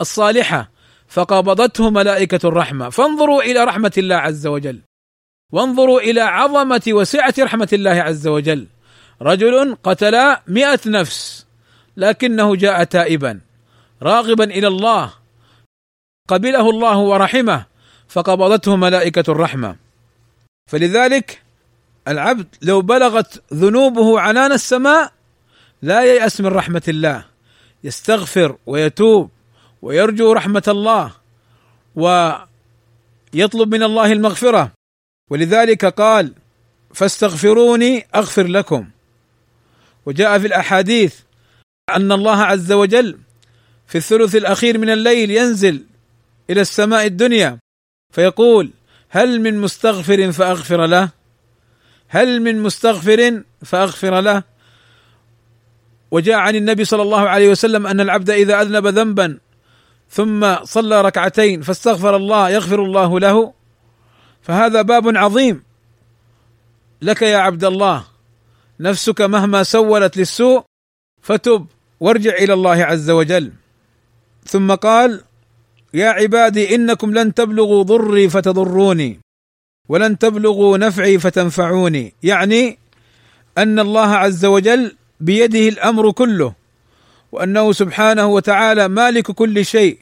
الصالحة 0.00 0.70
فقبضته 1.08 1.90
ملائكة 1.90 2.48
الرحمة. 2.48 2.88
فانظروا 2.88 3.42
إلى 3.42 3.64
رحمة 3.64 3.92
الله 3.98 4.16
عز 4.16 4.46
وجل. 4.46 4.80
وانظروا 5.52 6.00
إلى 6.00 6.20
عظمة 6.20 6.82
وسعة 6.88 7.34
رحمة 7.38 7.68
الله 7.72 7.90
عز 7.90 8.26
وجل. 8.26 8.66
رجل 9.22 9.76
قتل 9.82 10.36
مئة 10.48 10.80
نفس 10.86 11.46
لكنه 11.96 12.56
جاء 12.56 12.84
تائبا 12.84 13.40
راغبا 14.02 14.44
إلى 14.44 14.66
الله 14.66 15.12
قبله 16.28 16.70
الله 16.70 16.98
ورحمه 16.98 17.66
فقبضته 18.08 18.76
ملائكة 18.76 19.24
الرحمة. 19.28 19.76
فلذلك 20.70 21.43
العبد 22.08 22.46
لو 22.62 22.80
بلغت 22.82 23.42
ذنوبه 23.54 24.20
عنان 24.20 24.52
السماء 24.52 25.12
لا 25.82 26.04
ييأس 26.04 26.40
من 26.40 26.46
رحمة 26.46 26.82
الله. 26.88 27.24
يستغفر 27.84 28.56
ويتوب 28.66 29.30
ويرجو 29.82 30.32
رحمة 30.32 30.62
الله 30.68 31.12
ويطلب 31.94 33.74
من 33.74 33.82
الله 33.82 34.12
المغفرة. 34.12 34.72
ولذلك 35.30 35.84
قال 35.84 36.32
فاستغفروني 36.94 38.06
أغفر 38.14 38.46
لكم. 38.46 38.88
وجاء 40.06 40.38
في 40.38 40.46
الأحاديث 40.46 41.14
أن 41.96 42.12
الله 42.12 42.42
عز 42.42 42.72
وجل 42.72 43.18
في 43.86 43.98
الثلث 43.98 44.36
الأخير 44.36 44.78
من 44.78 44.90
الليل 44.90 45.30
ينزل 45.30 45.84
إلى 46.50 46.60
السماء 46.60 47.06
الدنيا 47.06 47.58
فيقول 48.12 48.70
هل 49.08 49.40
من 49.40 49.60
مستغفر 49.60 50.32
فأغفر 50.32 50.86
له؟ 50.86 51.08
هل 52.14 52.42
من 52.42 52.62
مستغفر 52.62 53.42
فأغفر 53.64 54.20
له. 54.20 54.42
وجاء 56.10 56.36
عن 56.36 56.54
النبي 56.56 56.84
صلى 56.84 57.02
الله 57.02 57.28
عليه 57.28 57.48
وسلم 57.48 57.86
أن 57.86 58.00
العبد 58.00 58.30
إذا 58.30 58.62
أذنب 58.62 58.86
ذنبا 58.86 59.38
ثم 60.10 60.64
صلى 60.64 61.02
ركعتين 61.02 61.62
فاستغفر 61.62 62.16
الله 62.16 62.50
يغفر 62.50 62.82
الله 62.82 63.20
له. 63.20 63.52
فهذا 64.42 64.82
باب 64.82 65.16
عظيم. 65.16 65.62
لك 67.02 67.22
يا 67.22 67.38
عبد 67.38 67.64
الله 67.64 68.04
نفسك 68.80 69.20
مهما 69.20 69.62
سولت 69.62 70.16
للسوء 70.16 70.62
فتب 71.22 71.66
وارجع 72.00 72.34
إلى 72.34 72.52
الله 72.52 72.84
عز 72.84 73.10
وجل. 73.10 73.52
ثم 74.46 74.74
قال 74.74 75.20
يا 75.94 76.08
عبادي 76.08 76.74
إنكم 76.74 77.14
لن 77.14 77.34
تبلغوا 77.34 77.82
ضري 77.82 78.28
فتضروني. 78.28 79.23
ولن 79.88 80.18
تبلغوا 80.18 80.78
نفعي 80.78 81.18
فتنفعوني. 81.18 82.14
يعني 82.22 82.78
أن 83.58 83.78
الله 83.78 84.08
عز 84.14 84.44
وجل 84.44 84.96
بيده 85.20 85.68
الأمر 85.68 86.10
كله 86.10 86.54
وأنه 87.32 87.72
سبحانه 87.72 88.26
وتعالى 88.26 88.88
مالك 88.88 89.30
كل 89.30 89.64
شيء 89.64 89.98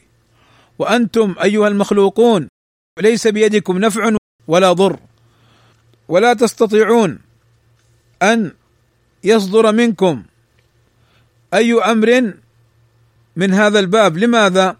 وأنتم 0.79 1.35
أيها 1.43 1.67
المخلوقون 1.67 2.47
ليس 2.99 3.27
بيدكم 3.27 3.77
نفع 3.77 4.15
ولا 4.47 4.73
ضر. 4.73 4.99
ولا 6.07 6.33
تستطيعون 6.33 7.19
أن 8.21 8.51
يصدر 9.23 9.71
منكم 9.71 10.23
أي 11.53 11.73
أمر 11.73 12.33
من 13.35 13.53
هذا 13.53 13.79
الباب. 13.79 14.17
لماذا؟ 14.17 14.77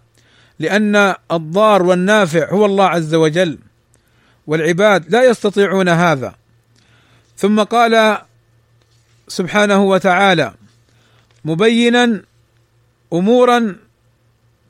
لأن 0.58 1.14
الضار 1.32 1.82
والنافع 1.82 2.52
هو 2.52 2.64
الله 2.66 2.84
عز 2.84 3.14
وجل. 3.14 3.58
والعباد 4.46 5.10
لا 5.10 5.24
يستطيعون 5.24 5.88
هذا. 5.88 6.34
ثم 7.36 7.62
قال 7.62 8.18
سبحانه 9.28 9.82
وتعالى 9.82 10.54
مبينا 11.44 12.22
أمورا 13.12 13.76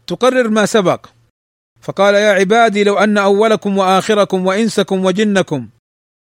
تقرر 0.07 0.49
ما 0.49 0.67
سبق. 0.67 1.07
فقال 1.83 2.15
يا 2.15 2.33
عبادي 2.33 2.85
لو 2.85 2.99
أن 2.99 3.19
أولكم 3.19 3.79
وآخركم 3.79 4.47
وإنسكم 4.47 5.05
وجنكم 5.05 5.69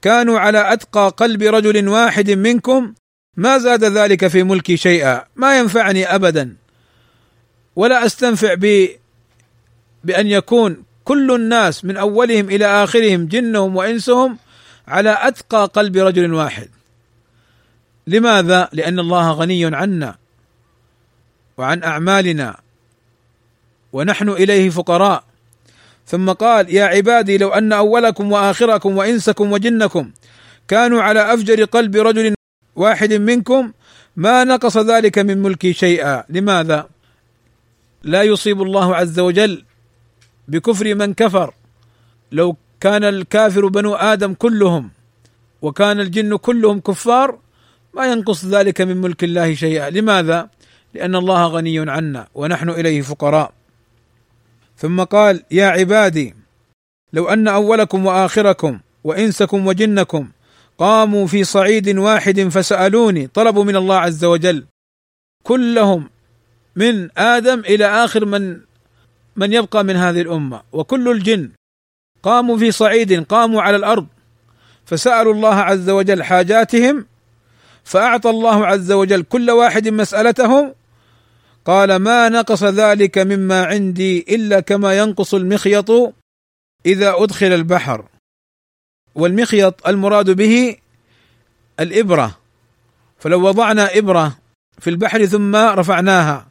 كانوا 0.02 0.38
على 0.38 0.72
أتقى 0.72 1.14
قلب 1.16 1.42
رجل 1.42 1.88
واحد 1.88 2.30
منكم 2.30 2.94
ما 3.36 3.58
زاد 3.58 3.84
ذلك 3.84 4.26
في 4.26 4.42
ملكي 4.42 4.76
شيئا 4.76 5.24
ما 5.36 5.58
ينفعني 5.58 6.14
أبدا. 6.14 6.56
ولا 7.76 8.06
أستنفع 8.06 8.54
ب 8.54 8.88
بأن 10.04 10.26
يكون 10.26 10.85
كل 11.06 11.34
الناس 11.34 11.84
من 11.84 11.96
أولهم 11.96 12.50
إلى 12.50 12.66
آخرهم 12.66 13.26
جنهم 13.26 13.76
وإنسهم 13.76 14.38
على 14.88 15.18
أتقى 15.20 15.70
قلب 15.74 15.96
رجل 15.96 16.34
واحد. 16.34 16.68
لماذا؟ 18.06 18.68
لأن 18.72 18.98
الله 18.98 19.32
غني 19.32 19.76
عنا 19.76 20.14
وعن 21.56 21.82
أعمالنا 21.82 22.56
ونحن 23.92 24.28
إليه 24.28 24.70
فقراء. 24.70 25.24
ثم 26.06 26.30
قال 26.32 26.74
يا 26.74 26.84
عبادي 26.84 27.38
لو 27.38 27.48
أن 27.48 27.72
أولكم 27.72 28.32
وآخركم 28.32 28.96
وإنسكم 28.96 29.52
وجنكم 29.52 30.10
كانوا 30.68 31.02
على 31.02 31.34
أفجر 31.34 31.64
قلب 31.64 31.96
رجل 31.96 32.34
واحد 32.76 33.12
منكم 33.12 33.72
ما 34.16 34.44
نقص 34.44 34.76
ذلك 34.76 35.18
من 35.18 35.42
ملكي 35.42 35.72
شيئا. 35.72 36.24
لماذا؟ 36.28 36.88
لا 38.02 38.22
يصيب 38.22 38.62
الله 38.62 38.96
عز 38.96 39.18
وجل 39.18 39.65
بكفر 40.48 40.94
من 40.94 41.14
كفر. 41.14 41.54
لو 42.32 42.56
كان 42.80 43.04
الكافر 43.04 43.66
بنو 43.66 43.94
آدم 43.94 44.34
كلهم 44.34 44.90
وكان 45.62 46.00
الجن 46.00 46.36
كلهم 46.36 46.80
كفار 46.80 47.38
ما 47.94 48.06
ينقص 48.12 48.44
ذلك 48.44 48.80
من 48.80 48.96
ملك 48.96 49.24
الله 49.24 49.54
شيئا. 49.54 49.90
لماذا؟ 49.90 50.50
لأن 50.94 51.16
الله 51.16 51.46
غني 51.46 51.90
عنا 51.90 52.28
ونحن 52.34 52.70
إليه 52.70 53.02
فقراء. 53.02 53.52
ثم 54.78 55.02
قال 55.02 55.42
يا 55.50 55.66
عبادي 55.66 56.34
لو 57.12 57.28
أن 57.28 57.48
أولكم 57.48 58.06
وآخركم 58.06 58.80
وإنسكم 59.04 59.66
وجنكم 59.66 60.28
قاموا 60.78 61.26
في 61.26 61.44
صعيد 61.44 61.98
واحد 61.98 62.40
فسألوني 62.40 63.26
طلبوا 63.26 63.64
من 63.64 63.76
الله 63.76 63.96
عز 63.96 64.24
وجل 64.24 64.64
كلهم 65.42 66.10
من 66.76 67.18
آدم 67.18 67.58
إلى 67.60 67.84
آخر 68.04 68.24
من 68.24 68.60
من 69.36 69.52
يبقى 69.52 69.84
من 69.84 69.96
هذه 69.96 70.20
الأمة 70.20 70.62
وكل 70.72 71.08
الجن 71.08 71.50
قاموا 72.22 72.58
في 72.58 72.70
صعيد 72.70 73.24
قاموا 73.24 73.62
على 73.62 73.76
الأرض 73.76 74.06
فسألوا 74.84 75.34
الله 75.34 75.54
عز 75.54 75.90
وجل 75.90 76.22
حاجاتهم 76.22 77.06
فأعطى 77.84 78.30
الله 78.30 78.66
عز 78.66 78.92
وجل 78.92 79.22
كل 79.22 79.50
واحد 79.50 79.88
مسألته 79.88 80.74
قال 81.64 81.96
ما 81.96 82.28
نقص 82.28 82.64
ذلك 82.64 83.18
مما 83.18 83.64
عندي 83.64 84.34
إلا 84.34 84.60
كما 84.60 84.98
ينقص 84.98 85.34
المخيط 85.34 85.90
إذا 86.86 87.14
أدخل 87.16 87.46
البحر 87.46 88.04
والمخيط 89.14 89.86
المراد 89.88 90.30
به 90.30 90.76
الإبرة 91.80 92.38
فلو 93.18 93.46
وضعنا 93.46 93.98
إبرة 93.98 94.38
في 94.78 94.90
البحر 94.90 95.26
ثم 95.26 95.56
رفعناها 95.56 96.46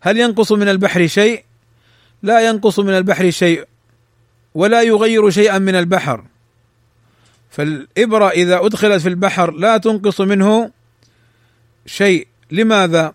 هل 0.00 0.18
ينقص 0.18 0.52
من 0.52 0.68
البحر 0.68 1.06
شيء؟ 1.06 1.44
لا 2.22 2.48
ينقص 2.48 2.78
من 2.78 2.94
البحر 2.94 3.30
شيء 3.30 3.64
ولا 4.54 4.82
يغير 4.82 5.30
شيئا 5.30 5.58
من 5.58 5.74
البحر. 5.74 6.24
فالإبرة 7.50 8.28
إذا 8.28 8.66
أدخلت 8.66 9.02
في 9.02 9.08
البحر 9.08 9.50
لا 9.50 9.78
تنقص 9.78 10.20
منه 10.20 10.70
شيء. 11.86 12.26
لماذا؟ 12.50 13.14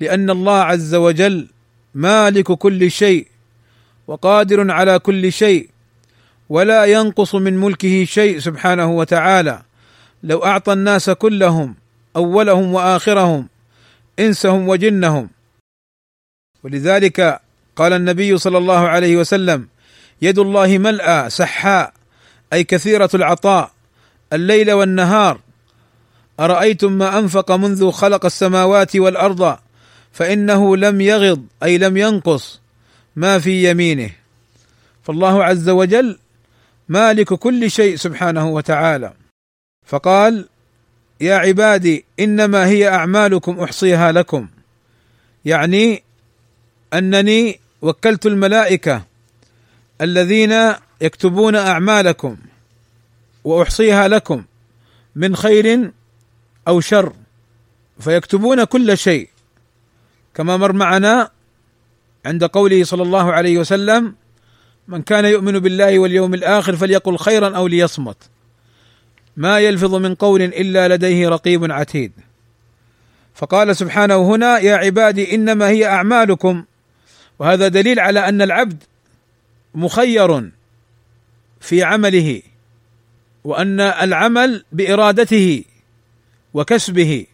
لأن 0.00 0.30
الله 0.30 0.58
عز 0.58 0.94
وجل 0.94 1.48
مالك 1.94 2.52
كل 2.52 2.90
شيء 2.90 3.26
وقادر 4.06 4.70
على 4.70 4.98
كل 4.98 5.32
شيء 5.32 5.68
ولا 6.48 6.84
ينقص 6.84 7.34
من 7.34 7.60
ملكه 7.60 8.04
شيء 8.04 8.38
سبحانه 8.38 8.90
وتعالى. 8.90 9.62
لو 10.22 10.44
أعطى 10.44 10.72
الناس 10.72 11.10
كلهم 11.10 11.74
أولهم 12.16 12.74
وآخرهم 12.74 13.48
إنسهم 14.18 14.68
وجنهم. 14.68 15.30
ولذلك 16.62 17.40
قال 17.76 17.92
النبي 17.92 18.38
صلى 18.38 18.58
الله 18.58 18.88
عليه 18.88 19.16
وسلم 19.16 19.68
يد 20.22 20.38
الله 20.38 20.78
ملأى 20.78 21.30
سحاء 21.30 21.92
أي 22.52 22.64
كثيرة 22.64 23.10
العطاء 23.14 23.70
الليل 24.32 24.72
والنهار. 24.72 25.40
أرأيتم 26.40 26.92
ما 26.92 27.18
أنفق 27.18 27.52
منذ 27.52 27.90
خلق 27.90 28.24
السماوات 28.24 28.96
والأرض 28.96 29.58
فإنه 30.12 30.76
لم 30.76 31.00
يغض 31.00 31.46
أي 31.62 31.78
لم 31.78 31.96
ينقص 31.96 32.60
ما 33.16 33.38
في 33.38 33.70
يمينه. 33.70 34.10
فالله 35.02 35.44
عز 35.44 35.68
وجل 35.68 36.18
مالك 36.88 37.34
كل 37.34 37.70
شيء 37.70 37.96
سبحانه 37.96 38.48
وتعالى. 38.48 39.12
فقال 39.86 40.48
يا 41.20 41.34
عبادي 41.34 42.04
إنما 42.20 42.66
هي 42.66 42.88
أعمالكم 42.88 43.60
أحصيها 43.60 44.12
لكم. 44.12 44.48
يعني 45.44 46.02
أنني 46.94 47.60
وكلت 47.84 48.26
الملائكة 48.26 49.02
الذين 50.00 50.54
يكتبون 51.00 51.56
أعمالكم 51.56 52.36
وأحصيها 53.44 54.08
لكم 54.08 54.44
من 55.16 55.36
خير 55.36 55.90
أو 56.68 56.80
شر 56.80 57.12
فيكتبون 58.00 58.64
كل 58.64 58.98
شيء. 58.98 59.28
كما 60.34 60.56
مر 60.56 60.72
معنا 60.72 61.30
عند 62.26 62.44
قوله 62.44 62.84
صلى 62.84 63.02
الله 63.02 63.32
عليه 63.32 63.58
وسلم 63.58 64.14
من 64.88 65.02
كان 65.02 65.24
يؤمن 65.24 65.58
بالله 65.58 65.98
واليوم 65.98 66.34
الآخر 66.34 66.76
فليقل 66.76 67.18
خيرا 67.18 67.56
أو 67.56 67.66
ليصمت. 67.66 68.16
ما 69.36 69.58
يلفظ 69.60 69.94
من 69.94 70.14
قول 70.14 70.42
إلا 70.42 70.88
لديه 70.88 71.28
رقيب 71.28 71.72
عتيد. 71.72 72.12
فقال 73.34 73.76
سبحانه 73.76 74.34
هنا 74.34 74.58
يا 74.58 74.76
عبادي 74.76 75.34
إنما 75.34 75.68
هي 75.68 75.86
أعمالكم 75.86 76.64
وهذا 77.38 77.68
دليل 77.68 78.00
على 78.00 78.28
أن 78.28 78.42
العبد 78.42 78.82
مخير 79.74 80.50
في 81.60 81.82
عمله 81.82 82.42
وأن 83.44 83.80
العمل 83.80 84.64
بإرادته 84.72 85.64
وكسبه. 86.54 87.26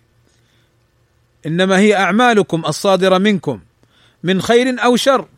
إنما 1.46 1.78
هي 1.78 1.96
أعمالكم 1.96 2.62
الصادرة 2.66 3.18
منكم 3.18 3.61
من 4.22 4.42
خير 4.42 4.84
أو 4.84 4.96
شر. 4.96 5.28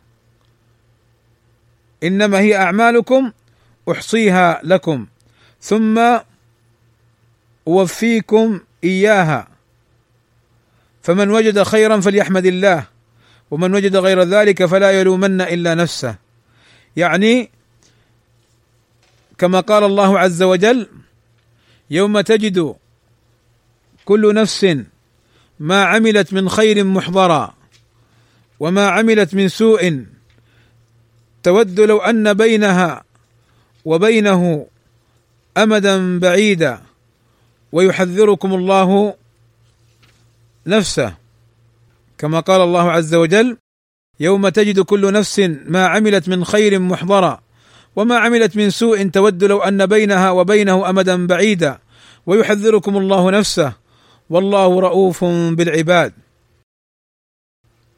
إنما 2.03 2.39
هي 2.39 2.55
أعمالكم 2.55 3.31
أحصيها 3.91 4.61
لكم. 4.63 5.07
ثم 5.61 6.19
أوفيكم 7.67 8.59
إياها. 8.83 9.47
فمن 11.01 11.29
وجد 11.29 11.63
خيرا 11.63 11.99
فليحمد 11.99 12.45
الله. 12.45 12.92
ومن 13.53 13.75
وجد 13.75 13.95
غير 13.95 14.23
ذلك 14.23 14.65
فلا 14.65 14.91
يلومن 14.91 15.41
إلا 15.41 15.73
نفسه. 15.75 16.15
يعني 16.97 17.49
كما 19.37 19.59
قال 19.59 19.83
الله 19.83 20.19
عز 20.19 20.43
وجل 20.43 20.87
يوم 21.89 22.21
تجد 22.21 22.75
كل 24.05 24.33
نفس 24.33 24.77
ما 25.59 25.83
عملت 25.83 26.33
من 26.33 26.49
خير 26.49 26.83
محضرا 26.83 27.53
وما 28.59 28.87
عملت 28.87 29.35
من 29.35 29.47
سوء 29.47 30.05
تود 31.43 31.79
لو 31.79 31.97
أن 31.97 32.33
بينها 32.33 33.03
وبينه 33.85 34.67
أمدا 35.57 36.19
بعيدا 36.19 36.81
ويحذركم 37.71 38.53
الله 38.53 39.15
نفسه 40.67 41.22
كما 42.23 42.39
قال 42.39 42.61
الله 42.61 42.91
عز 42.91 43.15
وجل 43.15 43.57
يوم 44.19 44.49
تجد 44.49 44.79
كل 44.79 45.13
نفس 45.13 45.39
ما 45.65 45.87
عملت 45.87 46.29
من 46.29 46.45
خير 46.45 46.79
محضرا 46.79 47.41
وما 47.95 48.17
عملت 48.17 48.57
من 48.57 48.69
سوء 48.69 49.07
تود 49.07 49.43
لو 49.43 49.59
أن 49.59 49.85
بينها 49.85 50.31
وبينه 50.31 50.89
أمدا 50.89 51.27
بعيدا 51.27 51.79
ويحذركم 52.25 52.97
الله 52.97 53.31
نفسه 53.31 53.73
والله 54.29 54.79
رؤوف 54.79 55.23
بالعباد. 55.25 56.13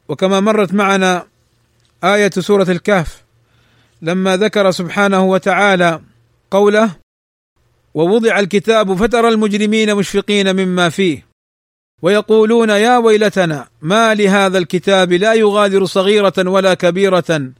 وكما 0.08 0.40
مرت 0.40 0.74
معنا 0.74 1.26
آية 2.04 2.30
سورة 2.30 2.70
الكهف 2.70 3.24
لما 4.02 4.36
ذكر 4.36 4.70
سبحانه 4.70 5.24
وتعالى 5.24 6.00
قوله 6.50 6.90
ووضع 7.94 8.38
الكتاب 8.38 8.94
فترى 8.94 9.28
المجرمين 9.28 9.94
مشفقين 9.94 10.56
مما 10.56 10.88
فيه 10.88 11.26
ويقولون 12.02 12.70
يا 12.70 12.98
ويلتنا 12.98 13.68
ما 13.82 14.14
لهذا 14.14 14.58
الكتاب 14.58 15.12
لا 15.12 15.34
يغادر 15.34 15.84
صغيرة 15.84 16.32
ولا 16.38 16.74
كبيرة 16.74 17.52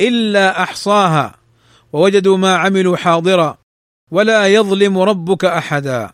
إلا 0.00 0.62
أحصاها 0.62 1.34
ووجدوا 1.92 2.36
ما 2.36 2.56
عملوا 2.56 2.96
حاضرا 2.96 3.58
ولا 4.10 4.46
يظلم 4.46 4.98
ربك 4.98 5.44
أحدا. 5.44 6.10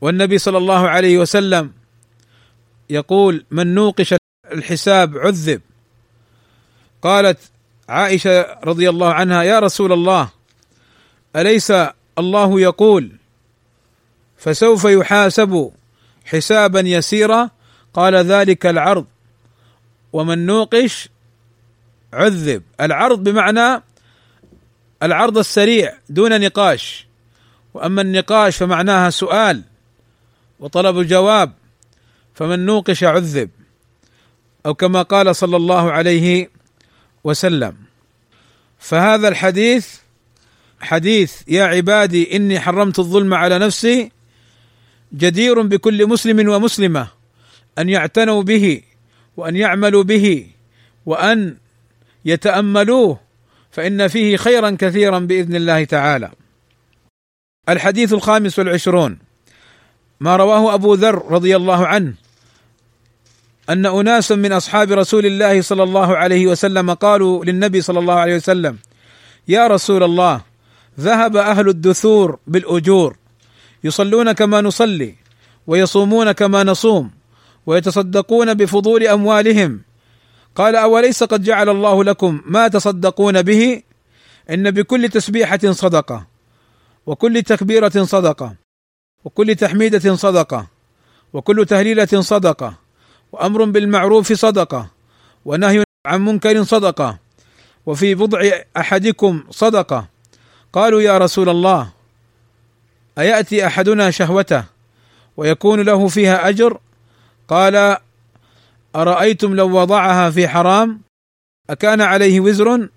والنبي 0.00 0.38
صلى 0.38 0.58
الله 0.58 0.88
عليه 0.88 1.18
وسلم 1.18 1.72
يقول 2.90 3.44
من 3.50 3.74
نوقش 3.74 4.14
الحساب 4.52 5.18
عذب. 5.18 5.60
قالت 7.02 7.38
عائشة 7.88 8.58
رضي 8.64 8.88
الله 8.88 9.12
عنها 9.12 9.42
يا 9.42 9.58
رسول 9.58 9.92
الله 9.92 10.28
أليس 11.36 11.72
الله 12.18 12.60
يقول 12.60 13.12
فسوف 14.36 14.84
يحاسب 14.84 15.72
حسابا 16.24 16.80
يسيرا 16.80 17.50
قال 17.94 18.14
ذلك 18.14 18.66
العرض. 18.66 19.06
ومن 20.12 20.46
نوقش 20.46 21.08
عذب. 22.12 22.62
العرض 22.80 23.24
بمعنى 23.24 23.82
العرض 25.02 25.38
السريع 25.38 25.94
دون 26.08 26.40
نقاش. 26.40 27.06
وأما 27.74 28.02
النقاش 28.02 28.56
فمعناها 28.56 29.10
سؤال 29.10 29.62
وطلب 30.60 30.98
الجواب 30.98 31.52
فمن 32.34 32.66
نوقش 32.66 33.04
عذب. 33.04 33.50
أو 34.66 34.74
كما 34.74 35.02
قال 35.02 35.36
صلى 35.36 35.56
الله 35.56 35.92
عليه 35.92 36.48
وسلم. 37.24 37.76
فهذا 38.78 39.28
الحديث 39.28 39.88
حديث 40.80 41.42
يا 41.48 41.64
عبادي 41.64 42.36
إني 42.36 42.60
حرمت 42.60 42.98
الظلم 42.98 43.34
على 43.34 43.58
نفسي 43.58 44.12
جدير 45.14 45.62
بكل 45.62 46.06
مسلم 46.06 46.48
ومسلمة 46.48 47.08
أن 47.78 47.88
يعتنوا 47.88 48.42
به 48.42 48.82
وأن 49.36 49.56
يعملوا 49.56 50.02
به 50.02 50.46
وأن 51.06 51.56
يتأملوه 52.24 53.20
فإن 53.70 54.08
فيه 54.08 54.36
خيرا 54.36 54.76
كثيرا 54.78 55.18
بإذن 55.18 55.56
الله 55.56 55.84
تعالى. 55.84 56.30
الحديث 57.68 58.12
الخامس 58.12 58.58
والعشرون 58.58 59.18
ما 60.20 60.36
رواه 60.36 60.74
أبو 60.74 60.94
ذر 60.94 61.32
رضي 61.32 61.56
الله 61.56 61.86
عنه 61.86 62.14
أن 63.70 63.86
اناسا 63.86 64.34
من 64.34 64.52
أصحاب 64.52 64.92
رسول 64.92 65.26
الله 65.26 65.62
صلى 65.62 65.82
الله 65.82 66.16
عليه 66.16 66.46
وسلم 66.46 66.94
قالوا 66.94 67.44
للنبي 67.44 67.80
صلى 67.80 67.98
الله 67.98 68.14
عليه 68.14 68.36
وسلم: 68.36 68.78
يا 69.48 69.66
رسول 69.66 70.02
الله 70.02 70.40
ذهب 71.00 71.36
أهل 71.36 71.68
الدثور 71.68 72.38
بالأجور 72.46 73.16
يصلون 73.84 74.32
كما 74.32 74.60
نصلي 74.60 75.14
ويصومون 75.66 76.32
كما 76.32 76.64
نصوم 76.64 77.10
ويتصدقون 77.66 78.54
بفضول 78.54 79.06
أموالهم. 79.06 79.82
قال 80.54 80.76
أوليس 80.76 81.22
قد 81.22 81.42
جعل 81.42 81.68
الله 81.68 82.04
لكم 82.04 82.40
ما 82.46 82.68
تصدقون 82.68 83.42
به؟ 83.42 83.82
إن 84.50 84.70
بكل 84.70 85.08
تسبيحة 85.08 85.60
صدقة 85.70 86.26
وكل 87.06 87.42
تكبيرة 87.42 88.04
صدقة 88.04 88.54
وكل 89.24 89.54
تحميدة 89.54 90.14
صدقة 90.14 90.66
وكل 91.32 91.66
تهليلة 91.66 92.20
صدقة 92.20 92.74
وأمر 93.32 93.64
بالمعروف 93.64 94.32
صدقة 94.32 94.90
ونهي 95.44 95.84
عن 96.06 96.24
منكر 96.24 96.62
صدقة 96.62 97.18
وفي 97.86 98.14
بضع 98.14 98.50
أحدكم 98.76 99.44
صدقة. 99.50 100.06
قالوا 100.72 101.00
يا 101.00 101.18
رسول 101.18 101.48
الله 101.48 102.01
أيأتي 103.18 103.66
أحدنا 103.66 104.10
شهوته 104.10 104.64
ويكون 105.36 105.80
له 105.80 106.08
فيها 106.08 106.48
أجر؟ 106.48 106.78
قال 107.48 107.96
أرأيتم 108.96 109.54
لو 109.54 109.78
وضعها 109.78 110.30
في 110.30 110.48
حرام؟ 110.48 111.00
أكان 111.70 112.00
عليه 112.00 112.40
وزر؟ 112.40 112.88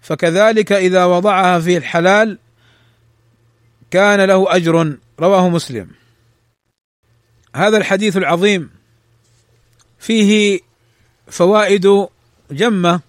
فكذلك 0.00 0.72
إذا 0.72 1.04
وضعها 1.04 1.60
في 1.60 1.76
الحلال 1.76 2.38
كان 3.90 4.20
له 4.20 4.56
أجر. 4.56 4.96
رواه 5.20 5.48
مسلم. 5.48 5.90
هذا 7.56 7.76
الحديث 7.76 8.16
العظيم 8.16 8.70
فيه 9.98 10.60
فوائد 11.26 12.06
جمة 12.50 13.00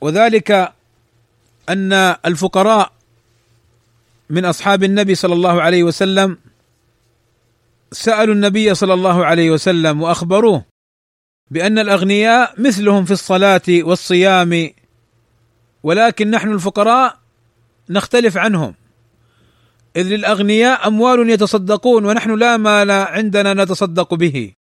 وذلك 0.00 0.72
أن 1.68 1.92
الفقراء 2.26 2.92
من 4.30 4.44
أصحاب 4.44 4.84
النبي 4.84 5.14
صلى 5.14 5.34
الله 5.34 5.62
عليه 5.62 5.82
وسلم 5.82 6.38
سألوا 7.92 8.34
النبي 8.34 8.74
صلى 8.74 8.94
الله 8.94 9.24
عليه 9.24 9.50
وسلم 9.50 10.02
وأخبروه 10.02 10.64
بأن 11.50 11.78
الأغنياء 11.78 12.60
مثلهم 12.60 13.04
في 13.04 13.10
الصلاة 13.10 13.62
والصيام 13.68 14.70
ولكن 15.82 16.30
نحن 16.30 16.52
الفقراء 16.52 17.18
نختلف 17.90 18.36
عنهم. 18.36 18.74
إذ 19.96 20.08
للأغنياء 20.08 20.88
أموال 20.88 21.30
يتصدقون 21.30 22.06
ونحن 22.06 22.34
لا 22.34 22.56
مال 22.56 22.90
عندنا 22.90 23.64
نتصدق 23.64 24.14
به. 24.14 24.52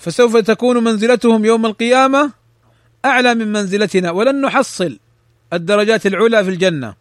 فسوف 0.00 0.36
تكون 0.36 0.84
منزلتهم 0.84 1.44
يوم 1.44 1.66
القيامة 1.66 2.32
أعلى 3.04 3.34
من 3.34 3.52
منزلتنا 3.52 4.10
ولن 4.10 4.40
نحصل 4.40 4.98
الدرجات 5.52 6.06
العلى 6.06 6.44
في 6.44 6.50
الجنة. 6.50 6.99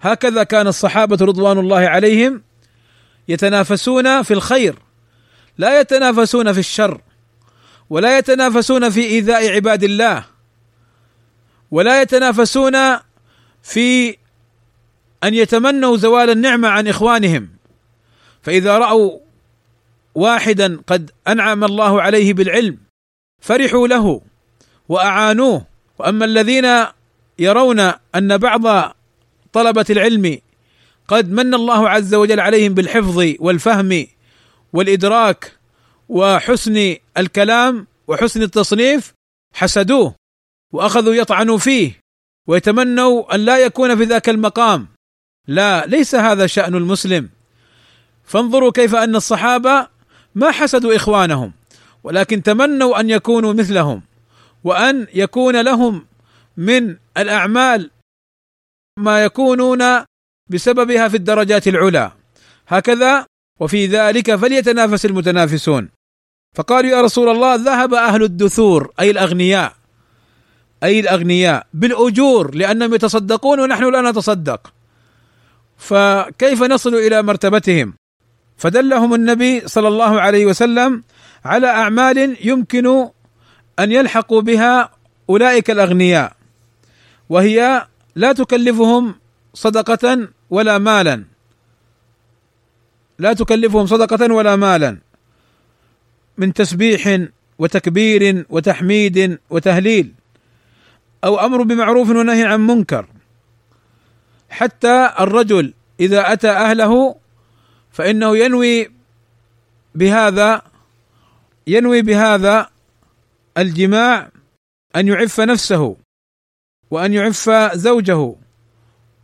هكذا 0.00 0.42
كان 0.42 0.66
الصحابة 0.66 1.18
رضوان 1.20 1.58
الله 1.58 1.78
عليهم 1.78 2.42
يتنافسون 3.28 4.22
في 4.22 4.34
الخير 4.34 4.74
لا 5.58 5.80
يتنافسون 5.80 6.52
في 6.52 6.58
الشر 6.58 7.00
ولا 7.90 8.18
يتنافسون 8.18 8.90
في 8.90 9.00
إيذاء 9.00 9.54
عباد 9.54 9.84
الله 9.84 10.24
ولا 11.70 12.02
يتنافسون 12.02 12.76
في 13.62 14.16
أن 15.24 15.34
يتمنوا 15.34 15.96
زوال 15.96 16.30
النعمة 16.30 16.68
عن 16.68 16.88
إخوانهم. 16.88 17.48
فإذا 18.42 18.78
رأوا 18.78 19.18
واحدا 20.14 20.80
قد 20.86 21.10
أنعم 21.28 21.64
الله 21.64 22.02
عليه 22.02 22.34
بالعلم 22.34 22.78
فرحوا 23.40 23.88
له 23.88 24.20
وأعانوه. 24.88 25.66
وأما 25.98 26.24
الذين 26.24 26.86
يرون 27.38 27.92
أن 28.14 28.38
بعض 28.38 28.94
طلبة 29.58 29.86
العلم. 29.90 30.38
قد 31.08 31.30
من 31.30 31.54
الله 31.54 31.88
عز 31.88 32.14
وجل 32.14 32.40
عليهم 32.40 32.74
بالحفظ 32.74 33.34
والفهم 33.38 34.06
والإدراك 34.72 35.52
وحسن 36.08 36.96
الكلام 37.16 37.86
وحسن 38.08 38.42
التصنيف 38.42 39.12
حسدوه 39.54 40.14
وأخذوا 40.72 41.14
يطعنوا 41.14 41.58
فيه 41.58 42.00
ويتمنوا 42.48 43.34
أن 43.34 43.40
لا 43.40 43.58
يكون 43.58 43.96
في 43.96 44.04
ذاك 44.04 44.28
المقام. 44.28 44.88
لا 45.48 45.86
ليس 45.86 46.14
هذا 46.14 46.46
شأن 46.46 46.74
المسلم. 46.74 47.28
فانظروا 48.24 48.72
كيف 48.72 48.94
أن 48.94 49.16
الصحابة 49.16 49.86
ما 50.34 50.50
حسدوا 50.50 50.96
إخوانهم 50.96 51.52
ولكن 52.04 52.42
تمنوا 52.42 53.00
أن 53.00 53.10
يكونوا 53.10 53.52
مثلهم 53.52 54.02
وأن 54.64 55.06
يكون 55.14 55.60
لهم 55.60 56.06
من 56.56 56.96
الأعمال 57.16 57.90
ما 58.98 59.24
يكونون 59.24 60.04
بسببها 60.48 61.08
في 61.08 61.16
الدرجات 61.16 61.68
العلى 61.68 62.12
هكذا 62.68 63.26
وفي 63.60 63.86
ذلك 63.86 64.36
فليتنافس 64.36 65.06
المتنافسون. 65.06 65.88
فقالوا 66.54 66.90
يا 66.90 67.02
رسول 67.02 67.28
الله 67.28 67.54
ذهب 67.54 67.94
أهل 67.94 68.22
الدثور 68.22 68.92
أي 69.00 69.10
الأغنياء. 69.10 69.72
أي 70.82 71.00
الأغنياء. 71.00 71.66
بالأجور 71.74 72.54
لأنهم 72.54 72.94
يتصدقون 72.94 73.60
ونحن 73.60 73.92
لا 73.92 74.10
نتصدق. 74.10 74.72
فكيف 75.78 76.62
نصل 76.62 76.94
إلى 76.94 77.22
مرتبتهم؟ 77.22 77.94
فدلهم 78.56 79.14
النبي 79.14 79.68
صلى 79.68 79.88
الله 79.88 80.20
عليه 80.20 80.46
وسلم 80.46 81.02
على 81.44 81.66
أعمال 81.66 82.36
يمكن 82.40 83.08
أن 83.78 83.92
يلحقوا 83.92 84.40
بها 84.40 84.90
أولئك 85.30 85.70
الأغنياء 85.70 86.32
وهي 87.28 87.86
لا 88.16 88.32
تكلفهم 88.32 89.14
صدقة 89.54 90.28
ولا 90.50 90.78
مالا. 90.78 91.24
لا 93.18 93.32
تكلفهم 93.32 93.86
صدقة 93.86 94.32
ولا 94.34 94.56
مالا. 94.56 94.98
من 96.38 96.52
تسبيح 96.52 97.26
وتكبير 97.58 98.46
وتحميد 98.50 99.38
وتهليل. 99.50 100.14
أو 101.24 101.40
أمر 101.46 101.62
بمعروف 101.62 102.10
ونهي 102.10 102.44
عن 102.44 102.66
منكر. 102.66 103.06
حتى 104.50 105.10
الرجل 105.20 105.74
إذا 106.00 106.32
أتى 106.32 106.50
أهله 106.50 107.16
فإنه 107.92 108.36
ينوي 108.36 108.90
بهذا 109.94 110.62
ينوي 111.66 112.02
بهذا 112.02 112.70
الجماع 113.58 114.28
أن 114.96 115.08
يعف 115.08 115.40
نفسه. 115.40 115.96
وأن 116.90 117.14
يعف 117.14 117.50
زوجه 117.74 118.34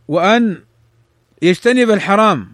وأن 0.07 0.63
يجتنب 1.41 1.91
الحرام 1.91 2.51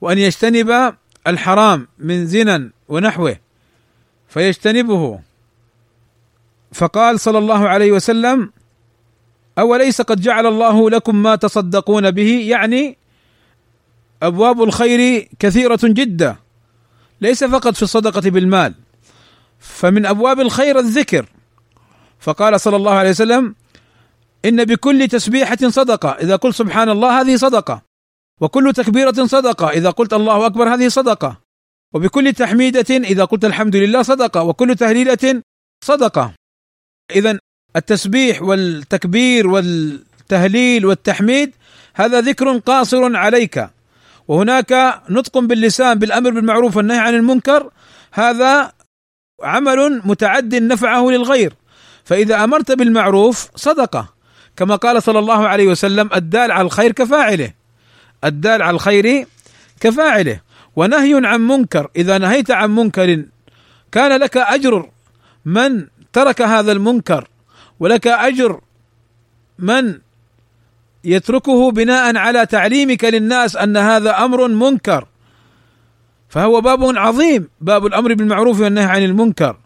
وأن 0.00 0.18
يجتنب 0.18 0.94
الحرام 1.26 1.88
من 1.98 2.26
زنا 2.26 2.70
ونحوه 2.88 3.36
فيجتنبه. 4.28 5.20
فقال 6.72 7.20
صلى 7.20 7.38
الله 7.38 7.68
عليه 7.68 7.92
وسلم 7.92 8.52
أوليس 9.58 10.00
قد 10.00 10.20
جعل 10.20 10.46
الله 10.46 10.90
لكم 10.90 11.22
ما 11.22 11.36
تصدقون 11.36 12.10
به؟ 12.10 12.44
يعني 12.48 12.98
أبواب 14.22 14.62
الخير 14.62 15.28
كثيرة 15.38 15.80
جدا 15.82 16.36
ليس 17.20 17.44
فقط 17.44 17.74
في 17.74 17.82
الصدقة 17.82 18.30
بالمال 18.30 18.74
فمن 19.58 20.06
أبواب 20.06 20.40
الخير 20.40 20.78
الذكر. 20.78 21.26
فقال 22.20 22.60
صلى 22.60 22.76
الله 22.76 22.92
عليه 22.92 23.10
وسلم 23.10 23.54
إن 24.44 24.64
بكل 24.64 25.08
تسبيحة 25.08 25.58
صدقة. 25.68 26.08
إذا 26.08 26.36
قلت 26.36 26.54
سبحان 26.54 26.88
الله 26.88 27.20
هذه 27.20 27.36
صدقة. 27.36 27.82
وكل 28.40 28.72
تكبيرة 28.72 29.26
صدقة. 29.26 29.70
إذا 29.70 29.90
قلت 29.90 30.12
الله 30.12 30.46
أكبر 30.46 30.74
هذه 30.74 30.88
صدقة. 30.88 31.40
وبكل 31.94 32.32
تحميدة 32.32 32.96
إذا 32.96 33.24
قلت 33.24 33.44
الحمد 33.44 33.76
لله 33.76 34.02
صدقة. 34.02 34.42
وكل 34.42 34.76
تهليلة 34.76 35.42
صدقة. 35.84 36.34
إذا 37.10 37.38
التسبيح 37.76 38.42
والتكبير 38.42 39.46
والتهليل 39.46 40.86
والتحميد 40.86 41.52
هذا 41.94 42.20
ذكر 42.20 42.58
قاصر 42.58 43.16
عليك. 43.16 43.68
وهناك 44.28 45.02
نطق 45.10 45.38
باللسان 45.38 45.98
بالأمر 45.98 46.30
بالمعروف 46.30 46.76
والنهي 46.76 46.98
عن 46.98 47.14
المنكر. 47.14 47.70
هذا 48.12 48.72
عمل 49.42 50.02
متعد 50.04 50.54
نفعه 50.54 51.10
للغير. 51.10 51.54
فإذا 52.04 52.44
أمرت 52.44 52.72
بالمعروف 52.72 53.48
صدقة. 53.56 54.13
كما 54.56 54.76
قال 54.76 55.02
صلى 55.02 55.18
الله 55.18 55.48
عليه 55.48 55.66
وسلم 55.66 56.10
الدال 56.14 56.50
على 56.52 56.66
الخير 56.66 56.92
كفاعله. 56.92 57.52
الدال 58.24 58.62
على 58.62 58.74
الخير 58.74 59.26
كفاعله. 59.80 60.40
ونهي 60.76 61.20
عن 61.26 61.40
منكر 61.40 61.90
إذا 61.96 62.18
نهيت 62.18 62.50
عن 62.50 62.74
منكر 62.74 63.24
كان 63.92 64.20
لك 64.20 64.36
أجر 64.36 64.90
من 65.44 65.86
ترك 66.12 66.42
هذا 66.42 66.72
المنكر 66.72 67.28
ولك 67.80 68.06
أجر 68.06 68.60
من 69.58 69.98
يتركه 71.04 71.70
بناء 71.70 72.16
على 72.16 72.46
تعليمك 72.46 73.04
للناس 73.04 73.56
أن 73.56 73.76
هذا 73.76 74.24
أمر 74.24 74.48
منكر. 74.48 75.08
فهو 76.28 76.60
باب 76.60 76.98
عظيم 76.98 77.48
باب 77.60 77.86
الأمر 77.86 78.14
بالمعروف 78.14 78.60
والنهي 78.60 78.84
عن 78.84 79.02
المنكر. 79.02 79.56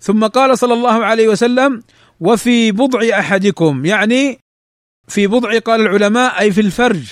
ثم 0.00 0.26
قال 0.26 0.58
صلى 0.58 0.74
الله 0.74 1.04
عليه 1.04 1.28
وسلم 1.28 1.82
وفي 2.20 2.72
بضع 2.72 3.18
أحدكم 3.18 3.84
يعني 3.84 4.38
في 5.08 5.26
بضع 5.26 5.58
قال 5.58 5.80
العلماء 5.80 6.40
أي 6.40 6.52
في 6.52 6.60
الفرج 6.60 7.04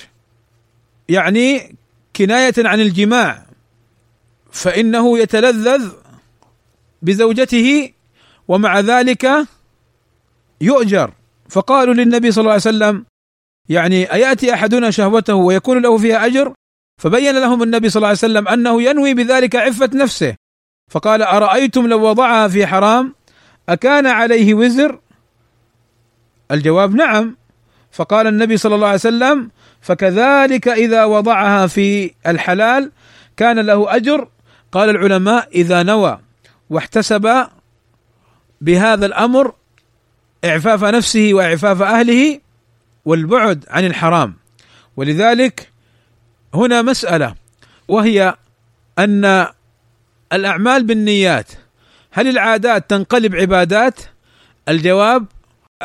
يعني 1.09 1.75
كناية 2.15 2.53
عن 2.57 2.79
الجماع 2.79 3.45
فإنه 4.51 5.19
يتلذذ 5.19 5.91
بزوجته 7.01 7.91
ومع 8.47 8.79
ذلك 8.79 9.47
يؤجر. 10.61 11.11
فقالوا 11.49 11.93
للنبي 11.93 12.31
صلى 12.31 12.41
الله 12.41 12.51
عليه 12.51 12.61
وسلم 12.61 13.05
يعني 13.69 14.13
أيأتي 14.13 14.53
أحدنا 14.53 14.91
شهوته 14.91 15.35
ويكون 15.35 15.81
له 15.81 15.97
فيها 15.97 16.25
أجر؟ 16.25 16.53
فبين 17.01 17.35
لهم 17.39 17.63
النبي 17.63 17.89
صلى 17.89 17.99
الله 17.99 18.07
عليه 18.07 18.17
وسلم 18.17 18.47
أنه 18.47 18.81
ينوي 18.81 19.13
بذلك 19.13 19.55
عفة 19.55 19.89
نفسه. 19.93 20.35
فقال 20.91 21.21
أرأيتم 21.21 21.87
لو 21.87 22.09
وضعها 22.09 22.47
في 22.47 22.67
حرام؟ 22.67 23.15
أكان 23.69 24.07
عليه 24.07 24.53
وزر؟ 24.53 24.99
الجواب 26.51 26.95
نعم. 26.95 27.37
فقال 27.91 28.27
النبي 28.27 28.57
صلى 28.57 28.75
الله 28.75 28.87
عليه 28.87 28.95
وسلم 28.95 29.51
فكذلك 29.81 30.67
إذا 30.67 31.05
وضعها 31.05 31.67
في 31.67 32.11
الحلال 32.27 32.91
كان 33.37 33.59
له 33.59 33.95
أجر. 33.95 34.27
قال 34.71 34.89
العلماء 34.89 35.49
إذا 35.51 35.83
نوى 35.83 36.19
واحتسب 36.69 37.47
بهذا 38.61 39.05
الأمر 39.05 39.53
إعفاف 40.45 40.83
نفسه 40.83 41.29
وإعفاف 41.33 41.81
أهله 41.81 42.39
والبعد 43.05 43.65
عن 43.69 43.85
الحرام. 43.85 44.33
ولذلك 44.97 45.71
هنا 46.53 46.81
مسألة 46.81 47.35
وهي 47.87 48.35
أن 48.99 49.47
الأعمال 50.33 50.83
بالنيات 50.83 51.51
هل 52.15 52.27
العادات 52.27 52.89
تنقلب 52.89 53.35
عبادات؟ 53.35 53.99
الجواب 54.69 55.25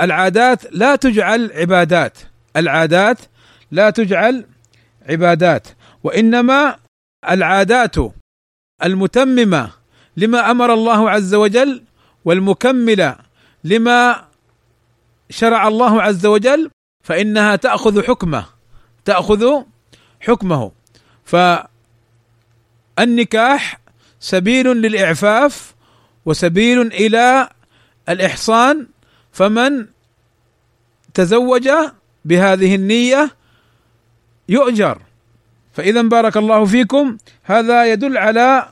العادات 0.02 0.74
لا 0.74 0.96
تجعل 0.96 1.52
عبادات 1.54 2.18
العادات 2.56 3.18
لا 3.70 3.90
تجعل 3.90 4.46
عبادات 5.08 5.68
وإنما 6.04 6.76
العادات 7.30 7.96
المتممة 8.84 9.70
لما 10.16 10.50
أمر 10.50 10.74
الله 10.74 11.10
عز 11.10 11.34
وجل 11.34 11.82
والمكملة 12.24 13.16
لما 13.64 14.24
شرع 15.30 15.68
الله 15.68 16.02
عز 16.02 16.26
وجل 16.26 16.70
فإنها 17.04 17.56
تأخذ 17.56 18.02
حكمه 18.02 18.46
تأخذ 19.04 19.62
حكمه 20.20 20.72
فالنكاح 22.98 23.80
سبيل 24.20 24.66
للإعفاف 24.66 25.74
وسبيل 26.26 26.80
إلى 26.80 27.48
الإحصان 28.08 28.86
فمن 29.32 29.86
تزوج 31.14 31.70
بهذه 32.24 32.74
النية 32.74 33.30
يؤجر. 34.48 35.02
فإذا 35.72 36.02
بارك 36.02 36.36
الله 36.36 36.64
فيكم 36.64 37.16
هذا 37.42 37.92
يدل 37.92 38.18
على 38.18 38.68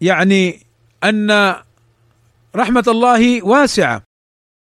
يعني 0.00 0.66
أن 1.04 1.56
رحمة 2.56 2.84
الله 2.88 3.42
واسعة. 3.42 4.02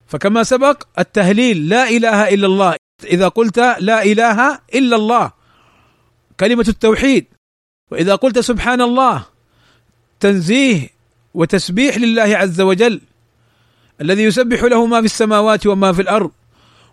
فكما 0.06 0.42
سبق 0.42 0.82
التهليل 0.98 1.68
لا 1.68 1.88
إله 1.88 2.28
إلا 2.28 2.46
الله. 2.46 2.76
إذا 3.04 3.28
قلت 3.28 3.58
لا 3.58 4.02
إله 4.02 4.58
إلا 4.74 4.96
الله 4.96 5.32
كلمة 6.40 6.64
التوحيد. 6.68 7.26
وإذا 7.90 8.14
قلت 8.14 8.38
سبحان 8.38 8.80
الله 8.80 9.26
تنزيه 10.20 10.97
وتسبيح 11.34 11.96
لله 11.96 12.36
عز 12.36 12.60
وجل 12.60 13.00
الذي 14.00 14.22
يسبح 14.22 14.62
له 14.62 14.86
ما 14.86 15.00
في 15.00 15.04
السماوات 15.04 15.66
وما 15.66 15.92
في 15.92 16.02
الأرض 16.02 16.30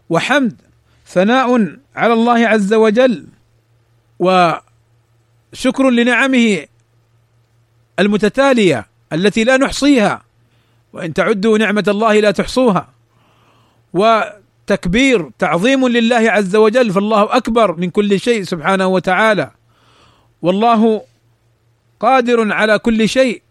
وحمد 0.10 0.62
ثناء 1.08 1.78
على 1.96 2.14
الله 2.14 2.48
عز 2.48 2.74
وجل 2.74 3.26
وشكر 4.20 5.90
لنعمه 5.90 6.66
المتتالية 8.00 8.86
التي 9.14 9.44
لا 9.44 9.58
نحصيها 9.58 10.24
وإن 10.94 11.14
تعدوا 11.14 11.58
نعمة 11.58 11.84
الله 11.88 12.20
لا 12.20 12.32
تحصوها 12.32 12.90
وتكبير 13.94 15.32
تعظيم 15.40 15.88
لله 15.88 16.32
عز 16.32 16.56
وجل 16.56 16.92
فالله 16.92 17.38
أكبر 17.38 17.76
من 17.76 17.90
كل 17.90 18.20
شيء 18.20 18.44
سبحانه 18.44 18.88
وتعالى 18.88 19.52
والله 20.42 21.02
قادر 22.00 22.54
على 22.54 22.80
كل 22.80 23.10
شيء 23.10 23.42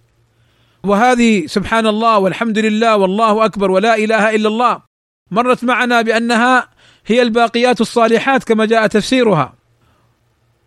وهذه 0.84 1.46
سبحان 1.46 1.86
الله 1.86 2.18
والحمد 2.18 2.58
لله 2.58 2.96
والله 2.96 3.44
أكبر 3.44 3.70
ولا 3.70 3.94
إله 3.96 4.34
إلا 4.34 4.48
الله. 4.48 4.82
مرت 5.30 5.64
معنا 5.64 6.02
بأنها 6.02 6.68
هي 7.06 7.22
الباقيات 7.22 7.80
الصالحات 7.80 8.44
كما 8.44 8.66
جاء 8.66 8.86
تفسيرها. 8.86 9.54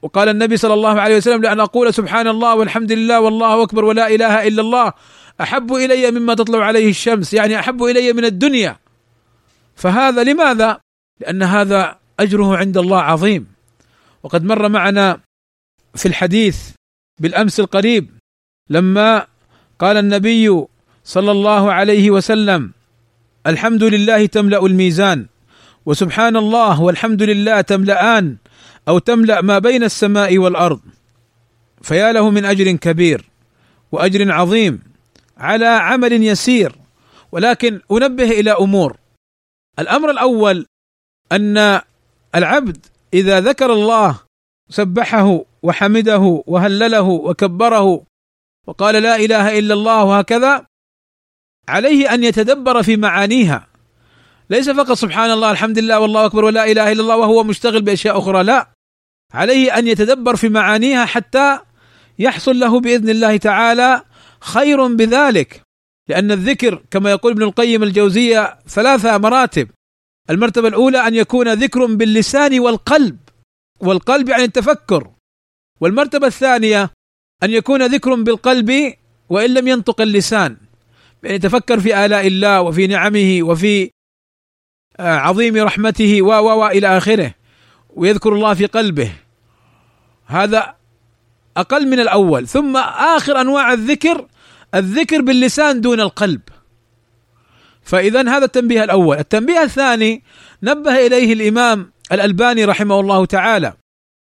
وقال 0.02 0.30
النبي 0.30 0.58
صلى 0.58 0.74
الله 0.74 1.02
عليه 1.02 1.18
وسلم 1.18 1.42
لأن 1.42 1.60
أقول 1.60 1.94
سبحان 1.94 2.28
الله 2.28 2.56
والحمد 2.56 2.92
لله 2.92 3.20
والله 3.20 3.64
أكبر 3.64 3.86
ولا 3.86 4.08
إله 4.08 4.48
إلا 4.48 4.62
الله 4.62 4.94
أحب 5.42 5.74
إلي 5.74 6.12
مما 6.12 6.34
تطلع 6.34 6.66
عليه 6.66 6.90
الشمس 6.90 7.34
يعني 7.34 7.60
أحب 7.60 7.84
إلي 7.84 8.14
من 8.14 8.26
الدنيا. 8.26 8.78
فهذا 9.76 10.24
لماذا؟ 10.24 10.80
لأن 11.20 11.44
هذا 11.44 12.00
أجره 12.20 12.58
عند 12.58 12.78
الله 12.78 13.02
عظيم. 13.02 13.48
وقد 14.24 14.44
مر 14.44 14.70
معنا 14.70 15.20
في 15.96 16.06
الحديث 16.06 16.58
بالأمس 17.22 17.60
القريب 17.60 18.10
لما 18.70 19.28
قال 19.80 19.98
النبي 19.98 20.66
صلى 21.04 21.32
الله 21.32 21.74
عليه 21.74 22.12
وسلم 22.12 22.72
الحمد 23.48 23.84
لله 23.84 24.26
تملأ 24.26 24.66
الميزان 24.66 25.26
وسبحان 25.86 26.38
الله 26.38 26.82
والحمد 26.82 27.24
لله 27.24 27.62
تملأان 27.62 28.38
أو 28.88 29.00
تملأ 29.00 29.42
ما 29.42 29.60
بين 29.60 29.84
السماء 29.84 30.38
والأرض. 30.38 30.80
فيا 31.82 32.12
له 32.12 32.30
من 32.30 32.46
أجر 32.46 32.72
كبير 32.72 33.30
وأجر 33.92 34.32
عظيم 34.32 34.80
على 35.38 35.66
عمل 35.66 36.24
يسير 36.24 36.76
ولكن 37.32 37.82
أنبه 37.92 38.32
إلى 38.32 38.52
أمور. 38.52 38.98
الأمر 39.80 40.12
الأول 40.12 40.66
أن 41.32 41.82
العبد 42.36 42.86
إذا 43.14 43.40
ذكر 43.40 43.74
الله 43.74 44.20
سبحه 44.70 45.46
وحمده 45.64 46.44
وهلله 46.48 47.02
وكبره 47.02 48.04
وقال 48.68 48.96
لا 48.96 49.16
إله 49.16 49.60
إلا 49.60 49.74
الله 49.74 50.04
وهكذا 50.04 50.66
عليه 51.70 52.14
أن 52.14 52.24
يتدبر 52.24 52.84
في 52.84 52.98
معانيها. 52.98 53.68
ليس 54.50 54.70
فقط 54.70 54.92
سبحان 54.92 55.32
الله 55.32 55.52
الحمد 55.52 55.80
لله 55.80 56.00
والله 56.00 56.26
أكبر 56.26 56.46
ولا 56.46 56.72
إله 56.72 56.92
إلا 56.92 57.02
الله 57.02 57.18
وهو 57.18 57.44
مشتغل 57.44 57.82
بأشياء 57.82 58.18
أخرى 58.18 58.44
لا. 58.44 58.72
عليه 59.34 59.78
أن 59.78 59.88
يتدبر 59.88 60.36
في 60.36 60.50
معانيها 60.50 61.06
حتى 61.06 61.60
يحصل 62.20 62.60
له 62.60 62.80
بإذن 62.80 63.10
الله 63.10 63.38
تعالى 63.38 64.02
خير 64.40 64.88
بذلك. 64.88 65.62
لأن 66.10 66.32
الذكر 66.32 66.84
كما 66.92 67.12
يقول 67.12 67.32
ابن 67.32 67.44
القيم 67.44 67.84
الجوزية 67.84 68.60
ثلاثة 68.68 69.18
مراتب. 69.18 69.70
المرتبة 70.30 70.68
الأولى 70.68 71.08
أن 71.08 71.16
يكون 71.16 71.54
ذكر 71.54 71.86
باللسان 71.86 72.60
والقلب 72.60 73.18
والقلب 73.80 74.30
يعني 74.30 74.44
التفكر. 74.44 75.12
والمرتبة 75.82 76.28
الثانية 76.28 76.90
أن 77.44 77.52
يكون 77.52 77.86
ذكر 77.86 78.16
بالقلب 78.16 78.94
وإن 79.30 79.54
لم 79.54 79.68
ينطق 79.68 80.02
اللسان. 80.02 80.58
يعني 81.24 81.36
يتفكر 81.36 81.80
في 81.80 82.06
آلاء 82.06 82.28
الله 82.28 82.62
وفي 82.62 82.88
نعمه 82.88 83.40
وفي 83.42 83.92
آه، 85.00 85.16
عظيم 85.16 85.58
رحمته 85.58 86.22
و 86.22 86.28
و 86.28 86.68
إلى 86.68 86.98
آخره 86.98 87.34
ويذكر 87.90 88.34
الله 88.34 88.54
في 88.54 88.66
قلبه. 88.66 89.12
هذا 90.26 90.76
أقل 91.58 91.88
من 91.88 92.00
الأول. 92.00 92.48
ثم 92.48 92.78
آخر 93.18 93.42
أنواع 93.42 93.74
الذكر 93.74 94.28
الذكر 94.76 95.22
باللسان 95.22 95.82
دون 95.82 96.00
القلب. 96.00 96.42
فاذا 97.82 98.22
هذا 98.22 98.46
التنبيه 98.46 98.84
الأول. 98.84 99.18
التنبيه 99.18 99.64
الثاني 99.64 100.24
نبه 100.64 101.08
إليه 101.08 101.34
الإمام 101.34 101.92
الألباني 102.12 102.66
رحمه 102.66 103.00
الله 103.00 103.26
تعالى 103.26 103.74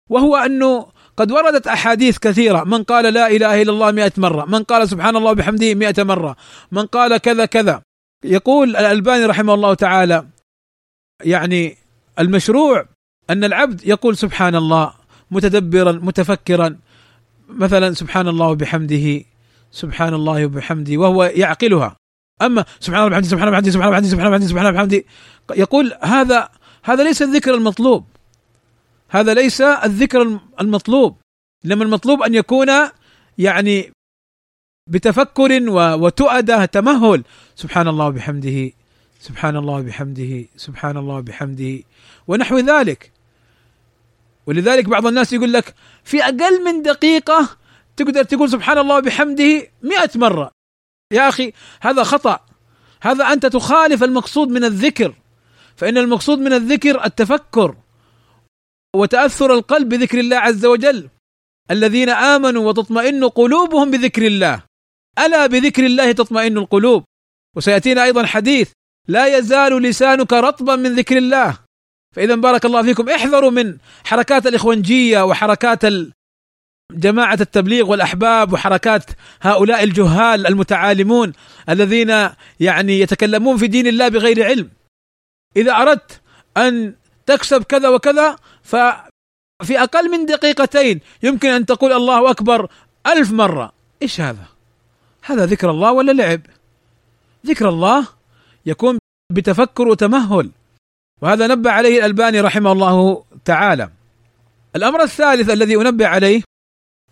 وهو 0.10 0.36
أنه 0.36 0.93
قد 1.18 1.32
وردت 1.32 1.68
أحاديث 1.68 2.18
كثيرة. 2.18 2.64
من 2.64 2.84
قال 2.84 3.14
لا 3.14 3.28
إله 3.28 3.62
إلا 3.62 3.72
الله 3.72 3.92
مئة 3.92 4.12
مرة. 4.18 4.46
من 4.46 4.64
قال 4.64 4.90
سبحان 4.90 5.16
الله 5.16 5.32
وبحمده 5.32 5.76
مئة 5.76 6.04
مرة. 6.04 6.36
من 6.72 6.86
قال 6.86 7.18
كذا 7.18 7.46
كذا. 7.46 7.82
يقول 8.24 8.70
الألباني 8.70 9.26
رحمه 9.26 9.54
الله 9.54 9.74
تعالى 9.74 10.26
يعني 11.24 11.78
المشروع 12.20 12.86
أن 13.30 13.44
العبد 13.44 13.88
يقول 13.88 14.18
سبحان 14.18 14.56
الله 14.56 14.94
متدبرا 15.32 15.92
متفكرا 15.92 16.78
مثلا 17.50 17.94
سبحان 17.94 18.28
الله 18.28 18.48
وبحمده 18.48 19.22
سبحان 19.72 20.14
الله 20.14 20.46
وبحمده 20.46 20.98
وهو 20.98 21.24
يعقلها. 21.24 21.96
أما 22.42 22.66
سبحان 22.80 23.02
الله 23.02 23.08
وبحمده 23.08 23.30
سبحان 23.30 23.48
الله 23.48 23.58
وبحمده 23.58 23.72
سبحان 23.72 24.28
الله 24.28 24.38
وبحمده 24.38 24.48
سبحان 24.48 24.66
الله 24.66 24.82
وبحمده 24.82 25.04
يقول 25.56 25.94
هذا 26.02 26.50
هذا 26.84 27.04
ليس 27.04 27.22
الذكر 27.22 27.54
المطلوب. 27.54 28.06
هذا 29.14 29.34
ليس 29.34 29.62
الذكر 29.62 30.40
المطلوب. 30.62 31.18
إنما 31.66 31.84
المطلوب 31.84 32.22
أن 32.22 32.34
يكون 32.36 32.68
يعني 33.38 33.92
بتفكر 34.90 35.70
وتؤدة 35.70 36.66
تمهل. 36.66 37.24
سبحان 37.56 37.88
الله 37.88 38.06
وبحمده 38.08 38.72
سبحان 39.20 39.56
الله 39.58 39.74
وبحمده 39.74 40.46
سبحان 40.56 40.98
الله 40.98 41.16
وبحمده 41.16 41.80
ونحو 42.28 42.58
ذلك. 42.58 43.12
ولذلك 44.46 44.86
بعض 44.86 45.08
الناس 45.08 45.34
يقول 45.34 45.54
لك 45.54 45.76
في 46.04 46.24
أقل 46.24 46.64
من 46.64 46.82
دقيقة 46.82 47.50
تقدر 47.98 48.24
تقول 48.24 48.50
سبحان 48.50 48.78
الله 48.78 48.98
وبحمده 48.98 49.68
مئة 49.84 50.10
مرة. 50.16 50.52
يا 51.14 51.30
أخي 51.30 51.54
هذا 51.82 52.04
خطأ. 52.04 52.40
هذا 53.02 53.34
أنت 53.34 53.46
تخالف 53.46 54.04
المقصود 54.04 54.48
من 54.48 54.64
الذكر. 54.64 55.16
فإن 55.76 55.98
المقصود 55.98 56.40
من 56.40 56.54
الذكر 56.54 57.06
التفكر. 57.06 57.76
وتأثر 58.96 59.54
القلب 59.54 59.90
بذكر 59.90 60.20
الله 60.20 60.38
عز 60.38 60.66
وجل. 60.66 61.10
الذين 61.72 62.10
آمنوا 62.10 62.68
وتطمئن 62.68 63.24
قلوبهم 63.24 63.92
بذكر 63.92 64.28
الله. 64.28 64.64
ألا 65.20 65.48
بذكر 65.48 65.86
الله 65.86 66.12
تطمئن 66.12 66.58
القلوب. 66.58 67.04
وسيأتينا 67.56 68.04
أيضا 68.04 68.26
حديث 68.26 68.72
لا 69.08 69.38
يزال 69.38 69.82
لسانك 69.82 70.34
رطبا 70.34 70.76
من 70.76 70.96
ذكر 70.96 71.18
الله. 71.18 71.58
فاذا 72.16 72.36
بارك 72.36 72.66
الله 72.66 72.84
فيكم. 72.84 73.10
احذروا 73.10 73.52
من 73.52 73.78
حركات 74.04 74.48
الإخوانجية 74.48 75.26
وحركات 75.26 75.82
جماعة 76.92 77.38
التبليغ 77.42 77.90
والأحباب 77.90 78.54
وحركات 78.54 79.06
هؤلاء 79.42 79.84
الجهال 79.84 80.48
المتعالمون 80.48 81.34
الذين 81.70 82.30
يعني 82.60 83.00
يتكلمون 83.00 83.58
في 83.58 83.68
دين 83.68 83.88
الله 83.88 84.08
بغير 84.08 84.46
علم. 84.46 84.70
إذا 85.58 85.72
أردت 85.72 86.22
أن 86.58 86.96
تكسب 87.26 87.64
كذا 87.64 87.90
وكذا 87.90 88.36
ففي 88.74 89.84
أقل 89.84 90.12
من 90.12 90.26
دقيقتين 90.26 91.00
يمكن 91.24 91.50
أن 91.50 91.66
تقول 91.66 91.94
الله 91.94 92.32
أكبر 92.32 92.70
ألف 93.08 93.32
مرة. 93.32 93.72
إيش 94.02 94.22
هذا؟ 94.22 94.46
هذا 95.22 95.46
ذكر 95.46 95.70
الله 95.70 95.92
ولا 95.92 96.12
لعب؟ 96.12 96.42
ذكر 97.46 97.70
الله 97.70 98.08
يكون 98.66 98.98
بتفكر 99.32 99.88
وتمهل. 99.88 100.52
وهذا 101.22 101.48
نبه 101.48 101.72
عليه 101.72 102.00
الألباني 102.00 102.42
رحمه 102.42 102.72
الله 102.72 103.24
تعالى. 103.46 103.90
الأمر 104.76 105.02
الثالث 105.02 105.50
الذي 105.50 105.76
أنبه 105.76 106.08
عليه 106.08 106.42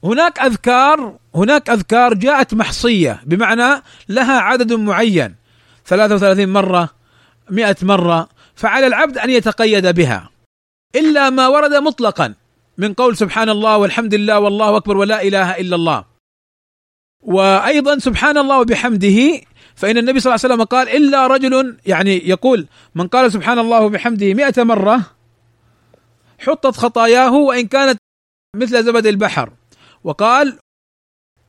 هناك 0.04 0.40
أذكار 0.40 1.18
هناك 1.36 1.70
أذكار 1.70 2.14
جاءت 2.14 2.54
محصية 2.54 3.22
بمعنى 3.26 3.82
لها 4.10 4.40
عدد 4.40 4.74
معين. 4.74 5.36
33 5.86 6.50
مرة 6.50 6.90
100 7.50 7.76
مرة 7.82 8.30
فعلى 8.56 8.88
العبد 8.88 9.18
أن 9.18 9.30
يتقيد 9.30 9.88
بها. 9.88 10.31
إلا 10.96 11.30
ما 11.30 11.48
ورد 11.48 11.74
مطلقا 11.74 12.34
من 12.78 12.94
قول 12.94 13.18
سبحان 13.18 13.50
الله 13.50 13.78
والحمد 13.78 14.14
لله 14.16 14.40
والله 14.40 14.78
أكبر 14.78 14.98
ولا 14.98 15.22
إله 15.22 15.58
إلا 15.60 15.76
الله. 15.76 16.06
وأيضا 17.22 17.98
سبحان 18.00 18.38
الله 18.38 18.60
وبحمده 18.60 19.42
فإن 19.76 19.98
النبي 19.98 20.20
صلى 20.20 20.36
الله 20.36 20.42
عليه 20.44 20.54
وسلم 20.54 20.64
قال 20.64 20.90
إلا 20.90 21.28
رجل 21.28 21.78
يعني 21.86 22.30
يقول 22.30 22.68
من 22.96 23.08
قال 23.08 23.32
سبحان 23.32 23.60
الله 23.60 23.82
وبحمده 23.82 24.34
مئة 24.34 24.64
مرة 24.64 25.02
حطت 26.40 26.76
خطاياه 26.78 27.34
وإن 27.34 27.68
كانت 27.68 27.98
مثل 28.56 28.84
زبد 28.84 29.06
البحر. 29.08 29.54
وقال 30.04 30.58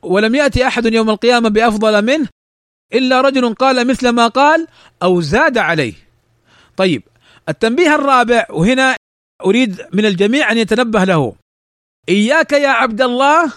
ولم 0.01 0.35
يأتي 0.35 0.67
أحد 0.67 0.85
يوم 0.85 1.09
القيامة 1.09 1.49
بأفضل 1.49 2.05
منه 2.05 2.27
إلا 2.93 3.21
رجل 3.21 3.53
قال 3.53 3.87
مثل 3.87 4.09
ما 4.09 4.27
قال 4.27 4.67
أو 5.03 5.21
زاد 5.21 5.57
عليه. 5.57 5.93
طيب 6.77 7.03
التنبيه 7.49 7.95
الرابع 7.95 8.45
وهنا 8.49 8.95
أريد 9.45 9.81
من 9.93 10.05
الجميع 10.05 10.51
أن 10.51 10.57
يتنبه 10.57 11.03
له. 11.03 11.35
إياك 12.09 12.51
يا 12.51 12.69
عبد 12.69 13.01
الله 13.01 13.53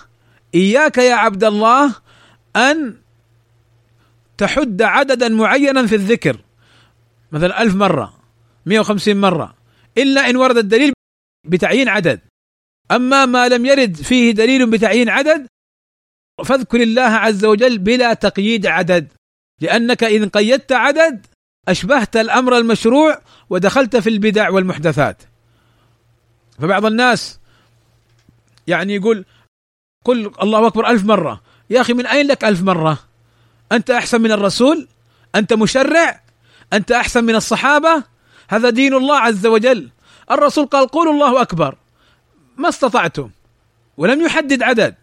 إياك 0.54 0.98
يا 0.98 1.14
عبد 1.14 1.44
الله 1.44 1.94
أن 2.56 2.96
تحد 4.38 4.82
عددا 4.82 5.28
معينا 5.28 5.86
في 5.86 5.94
الذكر. 5.94 6.40
مثلا 7.32 7.62
ألف 7.62 7.74
مرة 7.74 8.20
150 8.66 9.16
مرة 9.16 9.56
إلا 9.98 10.30
إن 10.30 10.36
ورد 10.36 10.56
الدليل 10.56 10.92
بتعيين 11.46 11.88
عدد. 11.88 12.20
أما 12.90 13.26
ما 13.26 13.48
لم 13.48 13.66
يرد 13.66 13.96
فيه 13.96 14.30
دليل 14.30 14.70
بتعيين 14.70 15.08
عدد 15.08 15.46
فاذكر 16.44 16.82
الله 16.82 17.02
عز 17.02 17.44
وجل 17.44 17.78
بلا 17.78 18.14
تقييد 18.14 18.66
عدد. 18.66 19.12
لأنك 19.60 20.04
إن 20.04 20.28
قيدت 20.28 20.72
عدد 20.72 21.26
أشبهت 21.68 22.16
الأمر 22.16 22.58
المشروع 22.58 23.22
ودخلت 23.50 23.96
في 23.96 24.10
البدع 24.10 24.50
والمحدثات. 24.50 25.22
فبعض 26.58 26.84
الناس 26.84 27.38
يعني 28.66 28.94
يقول 28.94 29.24
قل 30.04 30.32
الله 30.42 30.66
أكبر 30.66 30.90
ألف 30.90 31.04
مرة. 31.04 31.40
يا 31.70 31.80
أخي 31.80 31.92
من 31.92 32.06
أين 32.06 32.26
لك 32.26 32.44
ألف 32.44 32.62
مرة؟ 32.62 32.98
أنت 33.72 33.90
أحسن 33.90 34.20
من 34.20 34.32
الرسول؟ 34.32 34.88
أنت 35.34 35.52
مشرع؟ 35.52 36.20
أنت 36.72 36.92
أحسن 36.92 37.24
من 37.24 37.34
الصحابة؟ 37.34 38.02
هذا 38.48 38.70
دين 38.70 38.94
الله 38.94 39.16
عز 39.16 39.46
وجل. 39.46 39.88
الرسول 40.30 40.66
قال 40.66 40.88
قولوا 40.88 41.12
الله 41.12 41.42
أكبر. 41.42 41.76
ما 42.56 42.68
استطعتم 42.68 43.30
ولم 43.96 44.20
يحدد 44.20 44.62
عدد. 44.62 44.94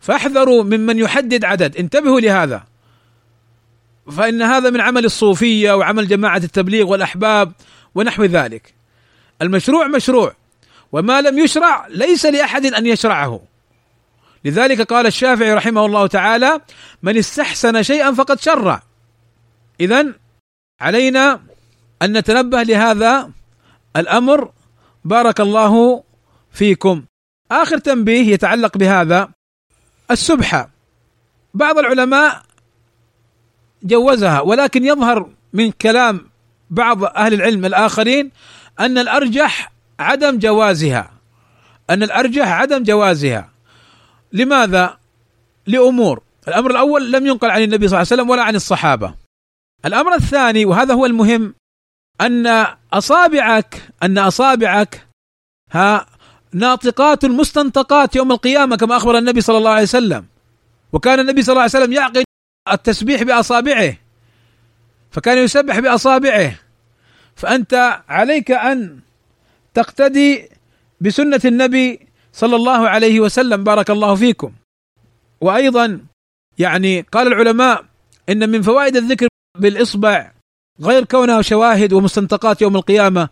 فاحذروا 0.00 0.64
ممن 0.64 0.98
يحدد 0.98 1.44
عدد. 1.44 1.76
انتبهوا 1.76 2.20
لهذا. 2.20 2.64
فإن 4.16 4.42
هذا 4.42 4.70
من 4.70 4.80
عمل 4.80 5.04
الصوفية 5.04 5.72
وعمل 5.72 6.08
جماعة 6.08 6.36
التبليغ 6.36 6.86
والأحباب 6.86 7.52
ونحو 7.94 8.24
ذلك. 8.24 8.74
المشروع 9.42 9.86
مشروع. 9.86 10.34
وما 10.92 11.20
لم 11.20 11.38
يشرع 11.38 11.86
ليس 11.86 12.26
لأحد 12.26 12.66
أن 12.66 12.86
يشرعه. 12.86 13.40
لذلك 14.44 14.80
قال 14.80 15.06
الشافعي 15.06 15.54
رحمه 15.54 15.86
الله 15.86 16.06
تعالى 16.06 16.60
من 17.02 17.16
استحسن 17.16 17.82
شيئا 17.82 18.12
فقد 18.12 18.40
شرع 18.40 18.82
اذا 19.80 20.14
علينا 20.80 21.40
أن 22.02 22.18
نتنبه 22.18 22.62
لهذا 22.62 23.30
الأمر. 23.96 24.52
بارك 25.04 25.40
الله 25.40 26.02
فيكم. 26.52 27.04
آخر 27.52 27.78
تنبيه 27.78 28.32
يتعلق 28.32 28.78
بهذا 28.78 29.28
السبحه 30.10 30.70
بعض 31.54 31.78
العلماء 31.78 32.42
جوزها 33.82 34.40
ولكن 34.40 34.84
يظهر 34.84 35.30
من 35.52 35.70
كلام 35.70 36.30
بعض 36.70 37.04
أهل 37.04 37.34
العلم 37.34 37.64
الآخرين 37.64 38.30
أن 38.80 38.98
الأرجح 38.98 39.72
عدم 40.00 40.38
جوازها 40.38 41.10
أن 41.90 42.02
الأرجح 42.02 42.48
عدم 42.48 42.82
جوازها. 42.82 43.50
لماذا؟ 44.32 44.98
لأمور. 45.66 46.22
الأمر 46.48 46.70
الأول 46.70 47.12
لم 47.12 47.26
ينقل 47.26 47.50
عن 47.50 47.62
النبي 47.62 47.88
صلى 47.88 47.96
الله 47.96 48.08
عليه 48.12 48.22
وسلم 48.22 48.30
ولا 48.30 48.42
عن 48.42 48.54
الصحابة. 48.54 49.14
الأمر 49.84 50.14
الثاني 50.14 50.64
وهذا 50.64 50.94
هو 50.94 51.06
المهم 51.06 51.54
أن 52.20 52.66
أصابعك 52.92 53.82
أن 54.02 54.18
أصابعك 54.18 55.06
ها 55.72 56.06
ناطقات 56.52 57.24
مستنطقات 57.24 58.16
يوم 58.16 58.32
القيامة 58.32 58.76
كما 58.76 58.96
أخبر 58.96 59.18
النبي 59.18 59.40
صلى 59.40 59.58
الله 59.58 59.70
عليه 59.70 59.82
وسلم. 59.82 60.26
وكان 60.92 61.20
النبي 61.20 61.42
صلى 61.42 61.52
الله 61.52 61.62
عليه 61.62 61.70
وسلم 61.70 61.92
يعقد 61.92 62.24
التسبيح 62.72 63.22
بأصابعه. 63.22 63.94
فكان 65.10 65.38
يسبح 65.38 65.78
بأصابعه. 65.78 66.54
فأنت 67.36 68.02
عليك 68.08 68.50
أن 68.50 69.00
تقتدي 69.78 70.48
بسنة 71.00 71.40
النبي 71.44 71.86
صلى 72.32 72.56
الله 72.56 72.88
عليه 72.88 73.20
وسلم. 73.20 73.64
بارك 73.64 73.90
الله 73.90 74.14
فيكم. 74.14 74.52
وأيضا 75.40 76.00
يعني 76.58 77.00
قال 77.00 77.26
العلماء 77.26 77.84
إن 78.28 78.48
من 78.50 78.62
فوائد 78.62 78.96
الذكر 78.96 79.28
بالإصبع 79.58 80.32
غير 80.82 81.04
كونها 81.04 81.42
شواهد 81.42 81.92
ومستنطقات 81.92 82.62
يوم 82.62 82.76
القيامة 82.76 83.28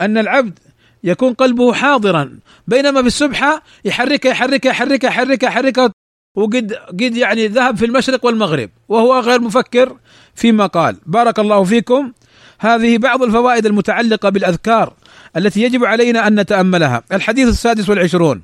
أن 0.00 0.18
العبد 0.18 0.58
يكون 1.04 1.34
قلبه 1.34 1.72
حاضرا 1.72 2.38
بينما 2.66 3.00
في 3.00 3.06
السبحه 3.06 3.62
يحركها 3.84 4.30
يحركها 4.30 4.70
يحركها 4.70 5.08
يحركها 5.08 5.48
يحركها 5.48 5.92
وقد 6.36 6.72
قد 6.72 7.16
يعني 7.16 7.48
ذهب 7.48 7.76
في 7.76 7.84
المشرق 7.84 8.24
والمغرب 8.24 8.70
وهو 8.88 9.20
غير 9.20 9.40
مفكر 9.40 9.96
فيما 10.34 10.66
قال. 10.66 10.96
بارك 11.06 11.38
الله 11.38 11.64
فيكم. 11.64 12.12
هذه 12.58 12.98
بعض 12.98 13.22
الفوائد 13.22 13.66
المتعلقة 13.66 14.28
بالأذكار. 14.28 14.94
التي 15.36 15.62
يجب 15.62 15.84
علينا 15.84 16.26
أن 16.26 16.40
نتأملها 16.40 17.02
الحديث 17.12 17.48
السادس 17.48 17.88
والعشرون. 17.88 18.42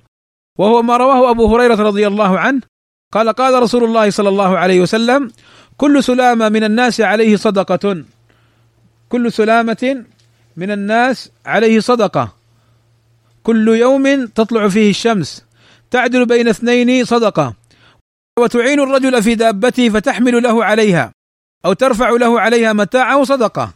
وهو 0.58 0.82
ما 0.82 0.96
رواه 0.96 1.30
أبو 1.30 1.56
هريرة 1.56 1.74
رضي 1.74 2.06
الله 2.06 2.38
عنه 2.38 2.60
قال 3.12 3.28
قال 3.32 3.62
رسول 3.62 3.84
الله 3.84 4.10
صلى 4.10 4.28
الله 4.28 4.58
عليه 4.58 4.80
وسلم 4.80 5.30
كل 5.76 6.04
سلامة 6.04 6.48
من 6.48 6.64
الناس 6.64 7.00
عليه 7.00 7.36
صدقة. 7.36 8.04
كل 9.08 9.32
سلامة 9.32 10.04
من 10.56 10.70
الناس 10.70 11.30
عليه 11.46 11.80
صدقة. 11.80 12.34
كل 13.42 13.68
يوم 13.68 14.26
تطلع 14.26 14.68
فيه 14.68 14.90
الشمس 14.90 15.44
تعدل 15.90 16.26
بين 16.26 16.48
اثنين 16.48 17.04
صدقة. 17.04 17.54
وتعين 18.38 18.80
الرجل 18.80 19.22
في 19.22 19.34
دابته 19.34 19.88
فتحمل 19.88 20.42
له 20.42 20.64
عليها 20.64 21.12
أو 21.64 21.72
ترفع 21.72 22.10
له 22.10 22.40
عليها 22.40 22.72
متاعه 22.72 23.24
صدقة. 23.24 23.74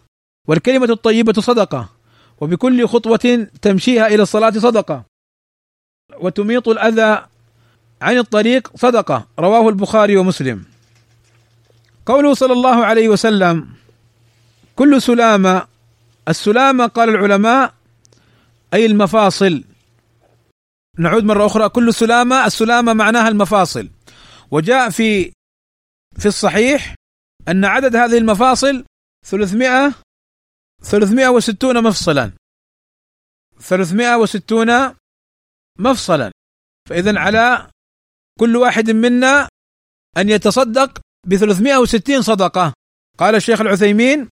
والكلمة 0.49 0.85
الطيبة 0.91 1.43
صدقة. 1.43 1.96
وبكل 2.41 2.87
خطوة 2.89 3.49
تمشيها 3.63 4.07
إلى 4.07 4.23
الصلاة 4.23 4.51
صدقة. 4.51 5.05
وتميط 6.21 6.69
الأذى 6.69 7.27
عن 8.03 8.19
الطريق 8.19 8.77
صدقة. 8.77 9.27
رواه 9.39 9.69
البخاري 9.69 10.17
ومسلم. 10.17 10.65
قوله 12.07 12.35
صلى 12.35 12.53
الله 12.53 12.85
عليه 12.85 13.09
وسلم 13.09 13.69
كل 14.77 15.03
سلامه 15.03 15.67
السلامة 16.29 16.87
قال 16.87 17.09
العلماء 17.09 17.75
أي 18.75 18.87
المفاصل. 18.87 19.65
نعود 20.99 21.25
مرة 21.25 21.47
أخرى. 21.47 21.69
كل 21.69 21.95
سلامه 21.95 22.47
السلامة 22.47 22.93
معناها 22.93 23.29
المفاصل. 23.29 23.89
وجاء 24.51 24.91
في 24.91 25.33
في 26.19 26.27
الصحيح 26.27 26.95
أن 27.49 27.65
عدد 27.65 27.97
هذه 27.97 28.19
المفاصل 28.19 28.85
300 29.27 29.95
360 30.83 31.83
مفصلا. 31.83 32.33
360 33.61 34.95
مفصلا. 35.79 36.33
فإذا 36.89 37.19
على 37.19 37.71
كل 38.41 38.57
واحد 38.57 38.91
منا 38.91 39.49
أن 40.17 40.29
يتصدق 40.29 41.01
ب 41.27 41.37
360 41.37 42.23
صدقة. 42.23 42.73
قال 43.19 43.35
الشيخ 43.35 43.61
العثيمين 43.61 44.29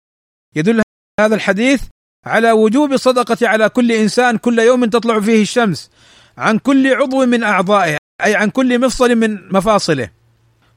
يدل 0.56 0.82
هذا 1.20 1.34
الحديث 1.34 1.82
على 2.26 2.52
وجوب 2.52 2.92
الصدقة 2.92 3.48
على 3.48 3.68
كل 3.68 3.92
إنسان 3.92 4.38
كل 4.38 4.58
يوم 4.58 4.84
تطلع 4.84 5.20
فيه 5.20 5.42
الشمس 5.42 5.90
عن 6.38 6.58
كل 6.58 6.94
عضو 6.94 7.26
من 7.26 7.42
أعضائه 7.42 7.98
أي 8.24 8.34
عن 8.34 8.50
كل 8.50 8.78
مفصل 8.80 9.14
من 9.14 9.52
مفاصله. 9.52 10.10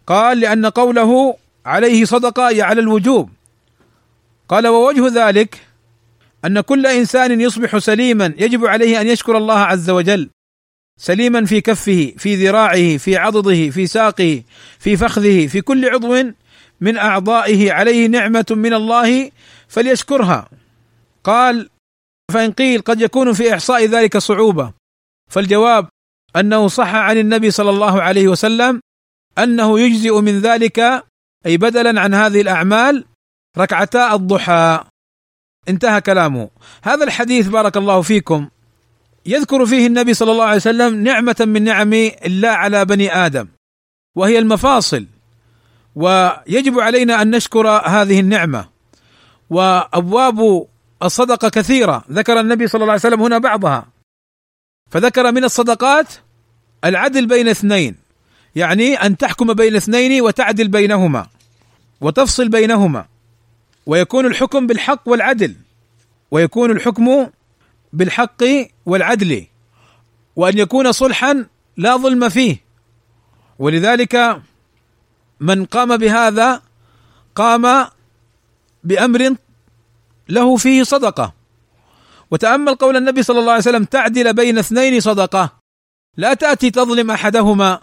قال 0.08 0.40
لأن 0.40 0.66
قوله 0.66 1.38
عليه 1.66 2.06
صدقة 2.06 2.48
أي 2.48 2.62
على 2.62 2.82
الوجوب. 2.82 3.30
قال 4.50 4.68
ووجه 4.68 5.28
ذلك 5.28 5.68
أن 6.46 6.62
كل 6.62 6.86
إنسان 6.86 7.42
يصبح 7.42 7.78
سليما 7.78 8.34
يجب 8.38 8.66
عليه 8.66 9.02
أن 9.02 9.08
يشكر 9.08 9.38
الله 9.38 9.60
عز 9.60 9.90
وجل 9.90 10.30
سليما 11.00 11.46
في 11.46 11.62
كفه 11.62 12.14
في 12.18 12.36
ذراعه 12.36 12.98
في 12.98 13.18
عضده 13.18 13.70
في 13.70 13.88
ساقه 13.88 14.44
في 14.80 14.98
فخذه 14.98 15.48
في 15.48 15.62
كل 15.62 15.90
عضو 15.90 16.24
من 16.82 16.98
أعضائه 16.98 17.72
عليه 17.72 18.08
نعمة 18.08 18.46
من 18.50 18.74
الله 18.74 19.32
فليشكرها. 19.68 20.50
قال 21.24 21.70
فإن 22.34 22.52
قيل 22.52 22.82
قد 22.82 23.02
يكون 23.02 23.34
في 23.34 23.54
إحصاء 23.54 23.86
ذلك 23.86 24.18
صعوبة 24.18 24.74
فالجواب 25.32 25.88
أنه 26.36 26.68
صح 26.68 26.96
عن 26.96 27.18
النبي 27.18 27.52
صلى 27.52 27.70
الله 27.70 28.02
عليه 28.02 28.28
وسلم 28.28 28.82
أنه 29.38 29.80
يجزئ 29.80 30.22
من 30.22 30.40
ذلك 30.40 30.80
أي 31.46 31.58
بدلا 31.58 32.02
عن 32.02 32.14
هذه 32.14 32.42
الأعمال 32.42 33.06
ركعتا 33.58 34.16
الضحى. 34.16 34.84
انتهى 35.70 36.02
كلامه. 36.02 36.50
هذا 36.84 37.04
الحديث 37.04 37.48
بارك 37.48 37.78
الله 37.78 38.02
فيكم. 38.02 38.50
يذكر 39.26 39.66
فيه 39.66 39.88
النبي 39.88 40.14
صلى 40.14 40.32
الله 40.32 40.44
عليه 40.44 40.56
وسلم 40.56 41.04
نعمة 41.04 41.36
من 41.40 41.64
نعم 41.64 41.94
الله 41.94 42.50
على 42.50 42.86
بني 42.86 43.16
آدم 43.16 43.48
وهي 44.16 44.40
المفاصل. 44.40 45.06
ويجب 45.96 46.80
علينا 46.80 47.22
أن 47.22 47.36
نشكر 47.36 47.68
هذه 47.68 48.20
النعمة. 48.20 48.70
وأبواب 49.50 50.68
الصدقة 51.04 51.50
كثيرة. 51.50 52.04
ذكر 52.12 52.40
النبي 52.40 52.68
صلى 52.68 52.82
الله 52.82 52.92
عليه 52.92 53.02
وسلم 53.02 53.22
هنا 53.22 53.38
بعضها. 53.38 53.86
فذكر 54.92 55.32
من 55.32 55.44
الصدقات 55.44 56.08
العدل 56.86 57.28
بين 57.28 57.48
اثنين. 57.48 57.96
يعني 58.56 58.96
أن 58.96 59.18
تحكم 59.18 59.54
بين 59.54 59.76
اثنين 59.76 60.22
وتعدل 60.22 60.68
بينهما. 60.68 61.28
وتفصل 62.02 62.50
بينهما. 62.50 63.06
ويكون 63.88 64.26
الحكم 64.26 64.68
بالحق 64.68 65.02
والعدل. 65.06 65.56
ويكون 66.32 66.72
الحكم 66.72 67.28
بالحق 67.94 68.44
والعدل. 68.86 69.46
وأن 70.36 70.58
يكون 70.58 70.92
صلحا 70.92 71.46
لا 71.78 71.98
ظلم 71.98 72.30
فيه. 72.30 72.58
ولذلك 73.60 74.42
من 75.40 75.66
قام 75.66 75.98
بهذا 75.98 76.62
قام 77.36 77.88
بأمر 78.84 79.36
له 80.30 80.58
فيه 80.58 80.84
صدقة. 80.84 81.34
وتأمل 82.32 82.76
قول 82.76 82.98
النبي 82.98 83.24
صلى 83.24 83.40
الله 83.40 83.52
عليه 83.52 83.62
وسلم 83.62 83.84
تعدل 83.84 84.34
بين 84.34 84.58
اثنين 84.58 85.00
صدقة. 85.00 85.54
لا 86.18 86.34
تأتي 86.34 86.72
تظلم 86.72 87.12
أحدهما 87.12 87.82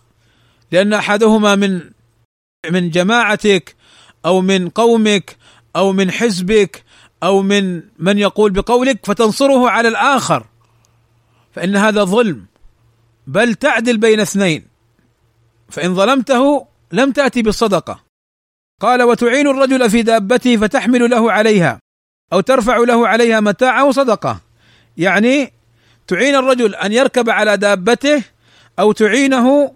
لأن 0.73 0.93
أحدهما 0.93 1.55
من 1.55 1.81
من 2.71 2.91
جماعتك 2.91 3.77
أو 4.25 4.41
من 4.41 4.69
قومك 4.69 5.37
أو 5.77 5.93
من 5.93 6.11
حزبك 6.11 6.85
أو 7.23 7.43
من 7.43 7.83
من 7.99 8.19
يقول 8.19 8.53
بقولك 8.53 9.07
فتنصره 9.07 9.71
على 9.71 9.89
الآخر. 9.89 10.47
فإن 11.53 11.77
هذا 11.77 12.05
ظلم. 12.05 12.47
بل 13.27 13.55
تعدل 13.55 13.97
بين 13.97 14.21
اثنين. 14.21 14.67
فإن 15.71 15.95
ظلمته 15.95 16.67
لم 16.93 17.13
تأتي 17.13 17.43
بالصدقه 17.43 18.01
قال 18.81 19.03
وتعين 19.03 19.47
الرجل 19.49 19.91
في 19.91 20.03
دابته 20.03 20.57
فتحمل 20.57 21.11
له 21.11 21.33
عليها 21.33 21.79
أو 22.33 22.41
ترفع 22.41 22.77
له 22.77 23.09
عليها 23.09 23.41
متاعه 23.41 23.91
صدقة. 23.91 24.41
يعني 24.97 25.53
تعين 26.07 26.35
الرجل 26.35 26.75
أن 26.75 26.93
يركب 26.93 27.31
على 27.31 27.57
دابته 27.57 28.23
أو 28.79 28.93
تعينه 28.93 29.75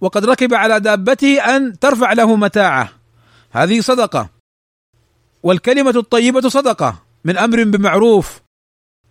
وقد 0.00 0.24
ركب 0.24 0.54
على 0.54 0.80
دابته 0.80 1.56
أن 1.56 1.78
ترفع 1.78 2.12
له 2.12 2.36
متاعه. 2.36 2.88
هذه 3.50 3.80
صدقة. 3.80 4.39
والكلمة 5.42 5.90
الطيبة 5.90 6.48
صدقة 6.48 7.02
من 7.24 7.38
أمر 7.38 7.64
بمعروف 7.64 8.40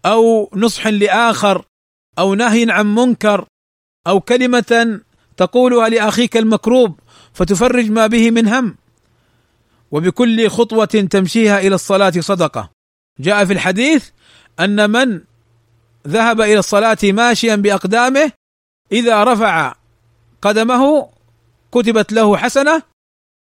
أو 0.05 0.49
نصح 0.55 0.88
لآخر 0.88 1.65
أو 2.19 2.36
نهي 2.36 2.71
عن 2.71 2.95
منكر 2.95 3.45
أو 4.07 4.19
كلمة 4.19 5.01
تقولها 5.38 5.89
لأخيك 5.89 6.38
المكروب 6.38 6.99
فتفرج 7.34 7.91
ما 7.91 8.07
به 8.07 8.32
من 8.32 8.47
هم. 8.47 8.75
وبكل 9.91 10.49
خطوة 10.49 10.86
تمشيها 10.86 11.59
إلى 11.59 11.75
الصلاة 11.75 12.13
صدقة. 12.19 12.69
جاء 13.19 13.45
في 13.45 13.53
الحديث 13.53 14.09
أن 14.59 14.89
من 14.89 15.21
ذهب 16.07 16.41
إلى 16.41 16.59
الصلاة 16.59 16.97
ماشيا 17.03 17.55
بأقدامه 17.55 18.32
إذا 18.91 19.23
رفع 19.23 19.75
قدمه 20.41 21.09
كتبت 21.71 22.11
له 22.13 22.38
حسنة 22.38 22.84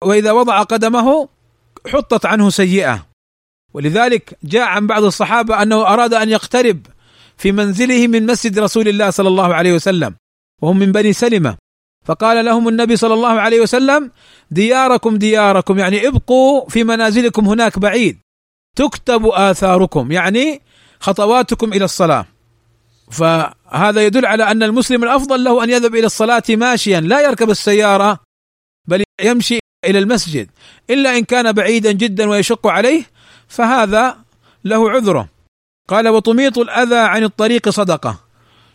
وإذا 0.04 0.32
وضع 0.32 0.64
قدمه 0.64 1.30
حطت 1.88 2.26
عنه 2.26 2.50
سيئة. 2.50 3.06
ولذلك 3.74 4.38
جاء 4.44 4.64
عن 4.64 4.88
بعض 4.88 5.04
الصحابة 5.04 5.62
أنه 5.62 5.82
أراد 5.82 6.14
أن 6.14 6.30
يقترب 6.30 6.88
في 7.38 7.52
منزله 7.52 8.08
من 8.08 8.26
مسجد 8.26 8.60
رسول 8.60 8.88
الله 8.88 9.10
صلى 9.10 9.28
الله 9.28 9.56
عليه 9.56 9.74
وسلم 9.74 10.16
وهم 10.62 10.80
من 10.80 10.92
بني 10.92 11.14
سلمة. 11.14 11.58
فقال 12.06 12.46
لهم 12.46 12.68
النبي 12.68 12.96
صلى 12.96 13.14
الله 13.14 13.40
عليه 13.40 13.62
وسلم 13.62 14.12
دياركم 14.52 15.18
دياركم 15.18 15.80
يعني 15.80 16.08
ابقوا 16.08 16.70
في 16.70 16.84
منازلكم 16.84 17.48
هناك 17.48 17.80
بعيد. 17.80 18.18
تكتب 18.76 19.26
آثاركم 19.26 20.12
يعني 20.12 20.62
خطواتكم 21.00 21.74
إلى 21.74 21.86
الصلاة. 21.86 22.26
فهذا 23.12 24.06
يدل 24.06 24.26
على 24.26 24.44
أن 24.52 24.64
المسلم 24.64 25.04
الأفضل 25.04 25.44
له 25.44 25.64
أن 25.64 25.70
يذهب 25.70 25.96
إلى 25.96 26.06
الصلاة 26.06 26.44
ماشيا 26.50 27.00
لا 27.00 27.22
يركب 27.22 27.50
السيارة 27.50 28.20
بل 28.88 29.04
يمشي 29.22 29.60
إلى 29.86 30.00
المسجد 30.00 30.50
إلا 30.90 31.18
إن 31.18 31.24
كان 31.24 31.52
بعيدا 31.52 31.92
جدا 31.92 32.30
ويشق 32.30 32.68
عليه 32.68 33.04
فهذا 33.48 34.18
له 34.64 34.92
عذره. 34.92 35.30
قال 35.90 36.08
وتميط 36.08 36.58
الأذى 36.58 36.96
عن 36.96 37.24
الطريق 37.24 37.70
صدقة. 37.70 38.20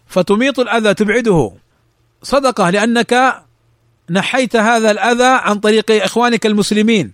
فتميط 0.07 0.61
الأذى 0.61 0.95
تبعده 0.95 1.53
صدقة 2.23 2.71
لأنك 2.71 3.43
نحيت 4.11 4.57
هذا 4.57 4.91
الأذى 4.91 5.25
عن 5.25 5.61
طريق 5.61 5.91
إخوانك 5.91 6.47
المسلمين. 6.47 7.13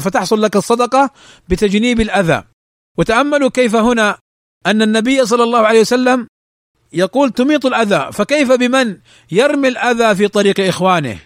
فتحصل 0.00 0.42
لك 0.42 0.56
الصدقة 0.56 1.10
بتجنيب 1.48 2.00
الأذى. 2.00 2.44
وتأملوا 2.98 3.50
كيف 3.50 3.76
هنا 3.76 4.18
أن 4.66 4.82
النبي 4.82 5.26
صلى 5.26 5.42
الله 5.42 5.66
عليه 5.66 5.80
وسلم 5.80 6.26
يقول 6.92 7.30
تميط 7.30 7.66
الأذى. 7.66 8.12
فكيف 8.12 8.52
بمن 8.52 8.96
يرمي 9.32 9.68
الأذى 9.68 10.14
في 10.14 10.28
طريق 10.28 10.60
إخوانه؟ 10.60 11.18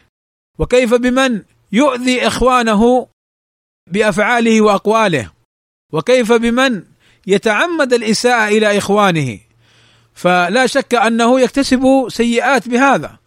وكيف 0.59 0.95
بمن 0.95 1.43
يؤذي 1.73 2.27
إخوانه 2.27 3.09
بأفعاله 3.91 4.61
وأقواله. 4.61 5.31
وكيف 5.93 6.33
بمن 6.33 6.83
يتعمد 7.27 7.93
الإساءة 7.93 8.49
إلى 8.49 8.79
إخوانه. 8.79 9.39
فلا 10.15 10.67
شك 10.67 10.95
أنه 10.95 11.41
يكتسب 11.41 12.07
سيئات 12.09 12.69
بهذا 12.69 13.19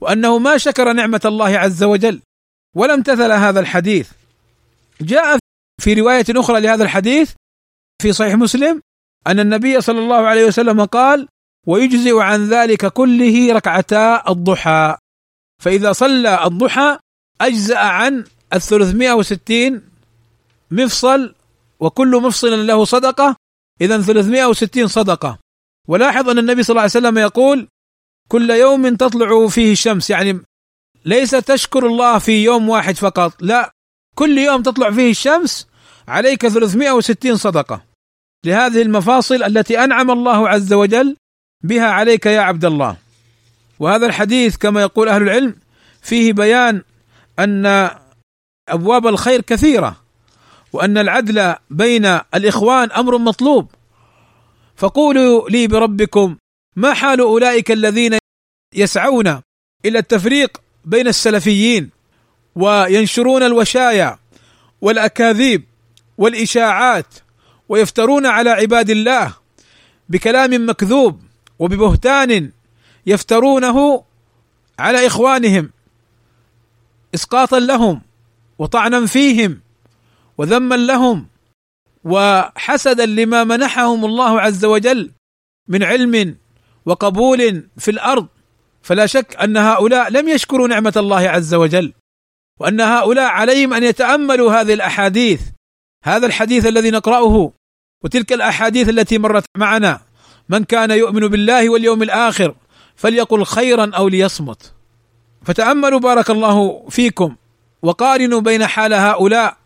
وأنه 0.00 0.38
ما 0.38 0.58
شكر 0.58 0.92
نعمة 0.92 1.20
الله 1.24 1.58
عز 1.58 1.82
وجل. 1.82 2.20
ولا 2.76 2.94
امتثل 2.94 3.32
هذا 3.32 3.60
الحديث. 3.60 4.10
جاء 5.00 5.38
في 5.80 5.94
رواية 5.94 6.24
أخرى 6.30 6.60
لهذا 6.60 6.84
الحديث 6.84 7.32
في 8.02 8.12
صحيح 8.12 8.34
مسلم 8.34 8.80
أن 9.26 9.40
النبي 9.40 9.80
صلى 9.80 9.98
الله 9.98 10.26
عليه 10.26 10.44
وسلم 10.44 10.84
قال 10.84 11.28
ويجزئ 11.66 12.18
عن 12.18 12.48
ذلك 12.48 12.86
كله 12.86 13.52
ركعتا 13.52 14.30
الضحى. 14.30 14.96
فإذا 15.62 15.92
صلى 15.92 16.44
الضحى 16.46 16.98
أجزأ 17.40 17.78
عن 17.78 18.24
ال 18.52 18.60
360 18.60 19.82
مفصل 20.70 21.34
وكل 21.80 22.22
مفصل 22.22 22.66
له 22.66 22.84
صدقة. 22.84 23.36
اذا 23.80 24.02
360 24.02 24.86
صدقة. 24.86 25.38
ولاحظ 25.88 26.28
أن 26.28 26.38
النبي 26.38 26.62
صلى 26.62 26.74
الله 26.74 26.82
عليه 26.82 26.90
وسلم 26.90 27.18
يقول 27.18 27.68
كل 28.28 28.50
يوم 28.50 28.96
تطلع 28.96 29.48
فيه 29.48 29.72
الشمس. 29.72 30.10
يعني 30.10 30.40
ليس 31.04 31.30
تشكر 31.30 31.86
الله 31.86 32.18
في 32.18 32.44
يوم 32.44 32.68
واحد 32.68 32.96
فقط. 32.96 33.32
لا 33.40 33.72
كل 34.14 34.38
يوم 34.38 34.62
تطلع 34.62 34.90
فيه 34.90 35.10
الشمس 35.10 35.66
عليك 36.08 36.46
360 36.48 37.36
صدقة. 37.36 37.82
لهذه 38.44 38.82
المفاصل 38.82 39.42
التي 39.42 39.84
أنعم 39.84 40.10
الله 40.10 40.48
عز 40.48 40.72
وجل 40.72 41.16
بها 41.64 41.86
عليك 41.86 42.26
يا 42.26 42.40
عبد 42.40 42.64
الله. 42.64 42.96
وهذا 43.78 44.06
الحديث 44.06 44.56
كما 44.56 44.80
يقول 44.80 45.08
أهل 45.08 45.22
العلم 45.22 45.54
فيه 46.02 46.32
بيان 46.32 46.82
أن 47.38 47.90
أبواب 48.68 49.06
الخير 49.06 49.40
كثيرة 49.40 49.96
وأن 50.72 50.98
العدل 50.98 51.54
بين 51.70 52.06
الإخوان 52.34 52.92
أمر 52.92 53.18
مطلوب. 53.18 53.70
فقولوا 54.76 55.50
لي 55.50 55.66
بربكم 55.66 56.36
ما 56.76 56.94
حال 56.94 57.20
أولئك 57.20 57.70
الذين 57.70 58.18
يسعون 58.74 59.40
إلى 59.84 59.98
التفريق 59.98 60.60
بين 60.84 61.08
السلفيين 61.08 61.90
وينشرون 62.54 63.42
الوشايا 63.42 64.18
والأكاذيب 64.80 65.64
والإشاعات 66.18 67.14
ويفترون 67.68 68.26
على 68.26 68.50
عباد 68.50 68.90
الله 68.90 69.34
بكلام 70.08 70.68
مكذوب 70.68 71.22
وببهتان 71.58 72.50
يفترونه 73.06 74.04
على 74.78 75.06
إخوانهم. 75.06 75.70
اسقاطا 77.14 77.60
لهم 77.60 78.02
وطعنا 78.58 79.06
فيهم 79.06 79.60
وذما 80.38 80.74
لهم 80.74 81.26
وحسدا 82.04 83.06
لما 83.06 83.44
منحهم 83.44 84.04
الله 84.04 84.40
عز 84.40 84.64
وجل 84.64 85.10
من 85.68 85.82
علم 85.82 86.36
وقبول 86.86 87.68
في 87.78 87.90
الأرض. 87.90 88.26
فلا 88.82 89.06
شك 89.06 89.36
أن 89.36 89.56
هؤلاء 89.56 90.10
لم 90.10 90.28
يشكروا 90.28 90.68
نعمة 90.68 90.92
الله 90.96 91.28
عز 91.28 91.54
وجل 91.54 91.92
وأن 92.60 92.80
هؤلاء 92.80 93.30
عليهم 93.30 93.74
أن 93.74 93.82
يتأملوا 93.82 94.52
هذه 94.60 94.74
الأحاديث 94.74 95.40
هذا 96.04 96.26
الحديث 96.26 96.66
الذي 96.66 96.90
نقرأه 96.90 97.52
وتلك 98.04 98.32
الأحاديث 98.32 98.88
التي 98.88 99.18
مرت 99.18 99.44
معنا. 99.56 100.00
من 100.48 100.64
كان 100.64 100.90
يؤمن 100.90 101.28
بالله 101.28 101.70
واليوم 101.70 102.02
الآخر 102.02 102.54
فليقل 102.96 103.44
خيرا 103.44 103.90
أو 103.96 104.08
ليصمت. 104.08 104.75
فتأملوا 105.46 106.00
بارك 106.00 106.30
الله 106.30 106.88
فيكم 106.90 107.36
وقارنوا 107.82 108.40
بين 108.40 108.66
حال 108.66 108.94
هؤلاء 108.94 109.56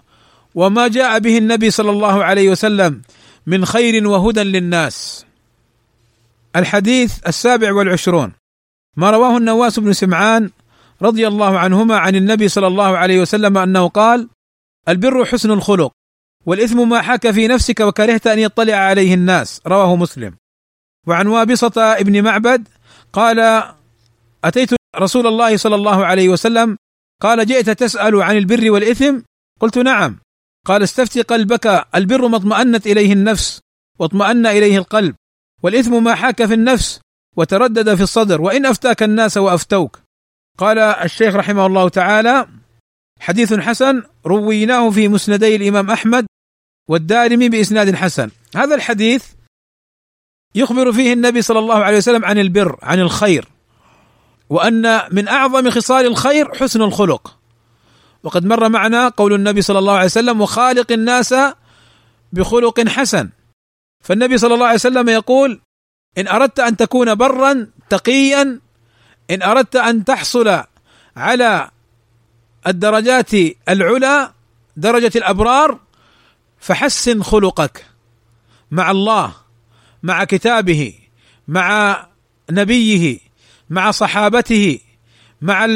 وما 0.54 0.88
جاء 0.88 1.18
به 1.18 1.38
النبي 1.38 1.70
صلى 1.70 1.90
الله 1.90 2.24
عليه 2.24 2.50
وسلم 2.50 3.02
من 3.46 3.64
خير 3.64 4.08
وهدى 4.08 4.42
للناس. 4.42 5.26
الحديث 6.56 7.26
السابع 7.26 7.72
والعشرون. 7.72 8.32
ما 8.96 9.10
رواه 9.10 9.36
النواس 9.36 9.78
بن 9.78 9.92
سمعان 9.92 10.50
رضي 11.02 11.28
الله 11.28 11.58
عنهما 11.58 11.96
عن 11.96 12.16
النبي 12.16 12.48
صلى 12.48 12.66
الله 12.66 12.98
عليه 12.98 13.20
وسلم 13.20 13.58
أنه 13.58 13.88
قال: 13.88 14.28
البر 14.88 15.24
حسن 15.24 15.50
الخلق 15.50 15.92
والإثم 16.46 16.88
ما 16.88 17.02
حاك 17.02 17.30
في 17.30 17.48
نفسك 17.48 17.80
وكرهت 17.80 18.26
أن 18.26 18.38
يطلع 18.38 18.74
عليه 18.74 19.14
الناس. 19.14 19.60
رواه 19.66 19.96
مسلم. 19.96 20.34
وعن 21.06 21.26
وابصة 21.26 21.72
ابن 21.76 22.22
معبد 22.22 22.68
قال: 23.12 23.62
أتيت 24.44 24.79
رسول 24.96 25.26
الله 25.26 25.56
صلى 25.56 25.74
الله 25.74 26.06
عليه 26.06 26.28
وسلم 26.28 26.76
قال: 27.22 27.46
جئت 27.46 27.70
تسأل 27.70 28.22
عن 28.22 28.36
البر 28.36 28.70
والإثم؟ 28.70 29.20
قلت 29.60 29.78
نعم. 29.78 30.18
قال 30.66 30.82
استفتي 30.82 31.22
قلبك 31.22 31.86
البر 31.94 32.28
ما 32.28 32.36
اطمأنت 32.36 32.86
إليه 32.86 33.12
النفس 33.12 33.60
واطمأن 33.98 34.46
إليه 34.46 34.78
القلب 34.78 35.14
والإثم 35.62 36.04
ما 36.04 36.14
حاك 36.14 36.44
في 36.44 36.54
النفس 36.54 37.00
وتردد 37.36 37.94
في 37.94 38.02
الصدر 38.02 38.40
وإن 38.40 38.66
أفتاك 38.66 39.02
الناس 39.02 39.36
وأفتوك 39.36 40.00
قال 40.58 40.78
الشيخ 40.78 41.34
رحمه 41.34 41.66
الله 41.66 41.88
تعالى 41.88 42.48
حديث 43.20 43.54
حسن 43.54 44.02
رويناه 44.26 44.90
في 44.90 45.08
مسندي 45.08 45.56
الإمام 45.56 45.90
أحمد 45.90 46.26
والدارمي 46.88 47.48
بإسناد 47.48 47.94
حسن 47.94 48.30
هذا 48.56 48.74
الحديث 48.74 49.24
يخبر 50.54 50.92
فيه 50.92 51.12
النبي 51.12 51.42
صلى 51.42 51.58
الله 51.58 51.84
عليه 51.84 51.96
وسلم 51.96 52.24
عن 52.24 52.38
البر 52.38 52.78
عن 52.82 53.00
الخير 53.00 53.48
وأن 54.50 55.02
من 55.10 55.28
أعظم 55.28 55.70
خصال 55.70 56.06
الخير 56.06 56.54
حسن 56.54 56.82
الخلق. 56.82 57.36
وقد 58.22 58.44
مر 58.46 58.68
معنا 58.68 59.08
قول 59.08 59.32
النبي 59.34 59.62
صلى 59.62 59.78
الله 59.78 59.92
عليه 59.92 60.04
وسلم 60.04 60.40
وخالق 60.40 60.92
الناس 60.92 61.34
بخلق 62.32 62.88
حسن. 62.88 63.30
فالنبي 64.00 64.38
صلى 64.38 64.54
الله 64.54 64.66
عليه 64.66 64.74
وسلم 64.74 65.08
يقول 65.08 65.60
إن 66.18 66.28
أردت 66.28 66.60
أن 66.60 66.76
تكون 66.76 67.14
برا 67.14 67.66
تقيا 67.88 68.60
إن 69.30 69.42
أردت 69.42 69.76
أن 69.76 70.04
تحصل 70.04 70.62
على 71.16 71.70
الدرجات 72.66 73.30
العلى 73.68 74.32
درجة 74.76 75.12
الأبرار 75.16 75.78
فحسن 76.58 77.22
خلقك 77.22 77.86
مع 78.70 78.90
الله 78.90 79.34
مع 80.02 80.24
كتابه 80.24 80.94
مع 81.48 81.96
نبيه 82.50 83.18
مع 83.70 83.90
صحابته 83.90 84.80
مع 85.40 85.66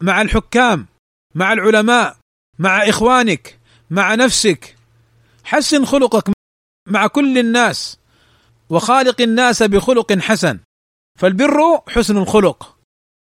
مع 0.00 0.20
الحكام 0.20 0.86
مع 1.34 1.52
العلماء 1.52 2.16
مع 2.58 2.88
إخوانك 2.88 3.58
مع 3.90 4.14
نفسك. 4.14 4.76
حسن 5.44 5.84
خلقك 5.84 6.30
مع 6.88 7.06
كل 7.06 7.38
الناس 7.38 7.98
وخالق 8.70 9.20
الناس 9.20 9.62
بخلق 9.62 10.12
حسن. 10.12 10.60
فالبر 11.18 11.80
حسن 11.88 12.16
الخلق. 12.16 12.76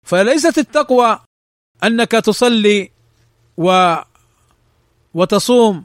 فليست 0.07 0.59
التقوى 0.59 1.21
أنك 1.85 2.11
تصلي 2.11 2.91
و 3.57 3.97
وتصوم 5.15 5.85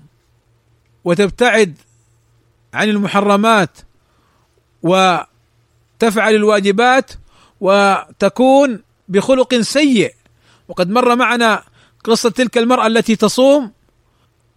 وتبتعد 1.04 1.78
عن 2.74 2.90
المحرمات 2.90 3.78
وتفعل 4.84 6.36
الواجبات 6.36 7.12
وتكون 7.62 8.84
بخلق 9.08 9.56
سيء. 9.56 10.14
وقد 10.68 10.90
مر 10.90 11.16
معنا 11.16 11.64
قصة 12.04 12.30
تلك 12.30 12.58
المرأة 12.58 12.88
التي 12.88 13.16
تصوم 13.16 13.72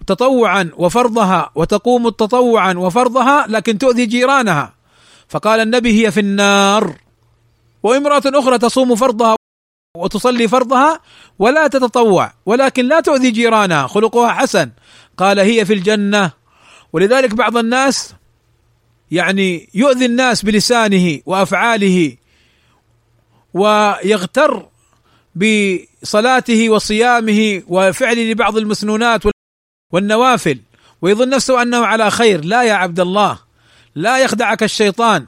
تطوعا 0.07 0.71
وفرضها 0.77 1.51
وتقوم 1.55 2.09
تطوعا 2.09 2.75
وفرضها 2.75 3.47
لكن 3.49 3.79
تؤذي 3.79 4.07
جيرانها. 4.07 4.75
فقال 5.29 5.61
النبي 5.61 6.07
هي 6.07 6.11
في 6.11 6.21
النار. 6.21 6.97
وامرأة 7.83 8.23
أخرى 8.27 8.59
تصوم 8.59 8.95
فرضها 8.95 9.37
وتصلي 9.97 10.49
فرضها 10.49 11.01
ولا 11.39 11.67
تتطوع 11.67 12.33
ولكن 12.47 12.85
لا 12.85 13.01
تؤذي 13.01 13.31
جيرانها. 13.31 13.87
خلقها 13.87 14.33
حسن. 14.33 14.71
قال 15.17 15.39
هي 15.39 15.65
في 15.65 15.73
الجنة. 15.73 16.33
ولذلك 16.93 17.35
بعض 17.35 17.57
الناس 17.57 18.15
يعني 19.11 19.69
يؤذي 19.75 20.07
الناس 20.07 20.43
بلسانه 20.43 21.21
وأفعاله 21.27 22.17
ويغتر 23.55 24.69
بصلاته 25.35 26.71
وصيامه 26.71 27.63
وفعله 27.69 28.23
لبعض 28.33 28.57
المسنونات 28.57 29.23
والنوافل 29.93 30.59
ويظن 31.03 31.29
نفسه 31.29 31.63
أنه 31.63 31.87
على 31.87 32.11
خير. 32.11 32.45
لا 32.45 32.63
يا 32.63 32.73
عبد 32.73 33.01
الله 33.01 33.39
لا 33.95 34.19
يخدعك 34.19 34.63
الشيطان 34.63 35.27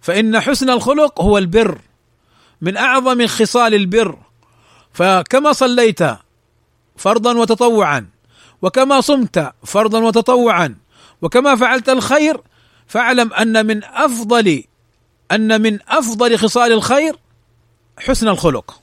فإن 0.00 0.40
حسن 0.40 0.70
الخلق 0.70 1.20
هو 1.20 1.38
البر 1.38 1.78
من 2.60 2.76
أعظم 2.76 3.26
خصال 3.26 3.74
البر. 3.74 4.18
فكما 4.92 5.52
صليت 5.52 6.00
فرضا 6.96 7.34
وتطوعا 7.34 8.06
وكما 8.62 9.00
صمت 9.00 9.52
فرضا 9.64 9.98
وتطوعا 9.98 10.76
وكما 11.22 11.56
فعلت 11.56 11.88
الخير 11.88 12.40
فاعلم 12.86 13.32
أن 13.32 13.66
من 13.66 13.84
أفضل 13.84 14.64
أن 15.32 15.60
من 15.60 15.78
أفضل 15.88 16.38
خصال 16.38 16.72
الخير 16.72 17.16
حسن 18.00 18.28
الخلق. 18.28 18.80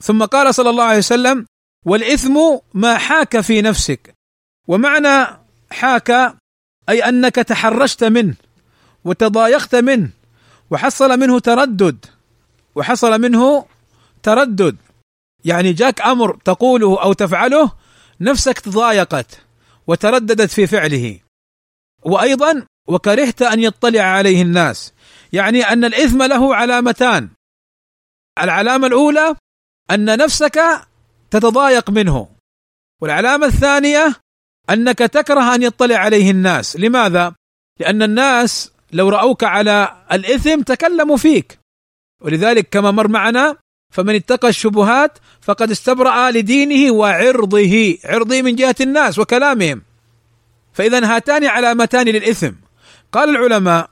ثم 0.00 0.24
قال 0.24 0.54
صلى 0.54 0.70
الله 0.70 0.84
عليه 0.84 0.98
وسلم 0.98 1.46
والإثم 1.86 2.38
ما 2.74 2.98
حاك 2.98 3.40
في 3.40 3.62
نفسك. 3.62 4.14
ومعنى 4.68 5.38
حاك 5.70 6.34
أي 6.88 7.08
أنك 7.08 7.34
تحرشت 7.34 8.04
منه 8.04 8.34
وتضايقت 9.04 9.74
منه 9.74 10.10
وحصل 10.70 11.20
منه 11.20 11.38
تردد 11.38 12.06
وحصل 12.74 13.20
منه 13.20 13.66
تردد. 14.22 14.76
يعني 15.44 15.72
جاك 15.72 16.00
أمر 16.00 16.38
تقوله 16.44 17.02
أو 17.02 17.12
تفعله 17.12 17.72
نفسك 18.20 18.58
تضايقت 18.58 19.40
وترددت 19.86 20.50
في 20.50 20.66
فعله. 20.66 21.18
وأيضا 22.02 22.62
وكرهت 22.88 23.42
أن 23.42 23.60
يطلع 23.60 24.02
عليه 24.02 24.42
الناس. 24.42 24.92
يعني 25.32 25.62
أن 25.62 25.84
الإثم 25.84 26.22
له 26.22 26.54
علامتان. 26.54 27.28
العلامة 28.44 28.86
الأولى 28.86 29.36
أن 29.90 30.18
نفسك 30.18 30.60
تتضايق 31.30 31.90
منه. 31.90 32.28
والعلامة 33.02 33.46
الثانية 33.46 34.14
أنك 34.70 34.98
تكره 34.98 35.54
أن 35.54 35.62
يطلع 35.62 35.96
عليه 35.96 36.30
الناس. 36.30 36.76
لماذا؟ 36.76 37.34
لأن 37.80 38.02
الناس 38.02 38.72
لو 38.92 39.08
رأوك 39.08 39.44
على 39.44 39.96
الإثم 40.12 40.62
تكلموا 40.62 41.16
فيك. 41.16 41.58
ولذلك 42.22 42.68
كما 42.68 42.90
مر 42.90 43.08
معنا 43.08 43.56
فمن 43.94 44.14
اتقى 44.14 44.48
الشبهات 44.48 45.18
فقد 45.40 45.70
استبرأ 45.70 46.30
لدينه 46.30 46.92
وعرضه 46.92 47.98
عرضه 48.04 48.42
من 48.42 48.56
جهة 48.56 48.76
الناس 48.80 49.18
وكلامهم. 49.18 49.82
فإذا 50.72 51.16
هاتان 51.16 51.44
علامتان 51.44 52.06
للإثم. 52.06 52.52
قال 53.12 53.28
العلماء 53.28 53.90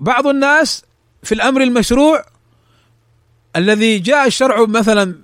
بعض 0.00 0.26
الناس 0.26 0.84
في 1.22 1.32
الأمر 1.32 1.62
المشروع 1.62 2.24
الذي 3.56 3.98
جاء 3.98 4.26
الشرع 4.26 4.66
مثلا 4.66 5.18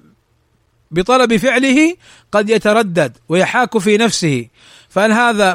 بطلب 0.91 1.37
فعله 1.37 1.97
قد 2.33 2.51
يتردد 2.51 3.17
ويحاك 3.29 3.79
في 3.79 3.97
نفسه. 3.97 4.49
فهل 4.89 5.13
هذا 5.13 5.55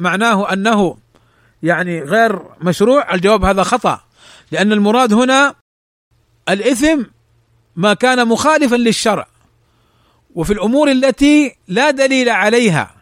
معناه 0.00 0.52
أنه 0.52 0.96
يعني 1.62 2.00
غير 2.00 2.42
مشروع؟ 2.60 3.14
الجواب 3.14 3.44
هذا 3.44 3.62
خطأ 3.62 4.00
لأن 4.52 4.72
المراد 4.72 5.12
هنا 5.12 5.54
الإثم 6.48 7.02
ما 7.76 7.94
كان 7.94 8.28
مخالفا 8.28 8.76
للشرع 8.76 9.26
وفي 10.34 10.52
الأمور 10.52 10.90
التي 10.90 11.56
لا 11.68 11.90
دليل 11.90 12.28
عليها. 12.28 12.94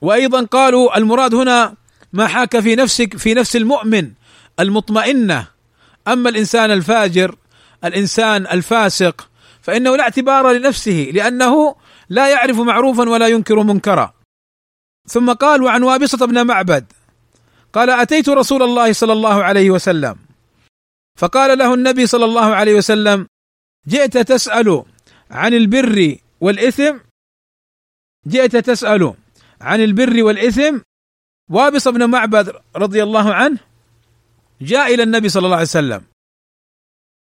وأيضا 0.00 0.44
قالوا 0.44 0.96
المراد 0.96 1.34
هنا 1.34 1.74
ما 2.12 2.26
حاك 2.26 2.60
في 2.60 2.76
نفسك 2.76 3.16
في 3.16 3.34
نفس 3.34 3.56
المؤمن 3.56 4.12
المطمئنة. 4.60 5.46
أما 6.08 6.28
الإنسان 6.30 6.70
الفاجر 6.70 7.36
الإنسان 7.84 8.46
الفاسق 8.46 9.28
فإنه 9.62 9.96
لا 9.96 10.02
اعتبار 10.02 10.52
لنفسه 10.52 11.10
لأنه 11.14 11.76
لا 12.08 12.28
يعرف 12.28 12.56
معروفا 12.56 13.08
ولا 13.08 13.28
ينكر 13.28 13.62
منكرا. 13.62 14.14
ثم 15.08 15.32
قال 15.32 15.62
وعن 15.62 15.82
وابصة 15.82 16.26
بن 16.26 16.46
معبد. 16.46 16.92
قال 17.72 17.90
أتيت 17.90 18.28
رسول 18.28 18.62
الله 18.62 18.92
صلى 18.92 19.12
الله 19.12 19.44
عليه 19.44 19.70
وسلم. 19.70 20.16
فقال 21.18 21.58
له 21.58 21.74
النبي 21.74 22.06
صلى 22.06 22.24
الله 22.24 22.54
عليه 22.54 22.74
وسلم 22.74 23.26
جئت 23.88 24.18
تسأل 24.18 24.84
عن 25.30 25.54
البر 25.54 26.16
والإثم. 26.40 26.96
جئت 28.26 28.56
تسأل 28.56 29.14
عن 29.60 29.80
البر 29.80 30.22
والإثم. 30.22 30.78
وابص 31.50 31.88
بن 31.88 32.10
معبد 32.10 32.52
رضي 32.76 33.02
الله 33.02 33.34
عنه 33.34 33.58
جاء 34.60 34.94
إلى 34.94 35.02
النبي 35.02 35.28
صلى 35.28 35.44
الله 35.46 35.56
عليه 35.56 35.66
وسلم. 35.66 36.02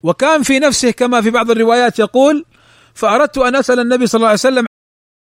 وكان 0.03 0.43
في 0.43 0.59
نفسه 0.59 0.91
كما 0.91 1.21
في 1.21 1.29
بعض 1.29 1.51
الروايات 1.51 1.99
يقول 1.99 2.45
فأردت 2.93 3.37
أن 3.37 3.55
أسأل 3.55 3.79
النبي 3.79 4.07
صلى 4.07 4.19
الله 4.19 4.27
عليه 4.27 4.39
وسلم 4.39 4.65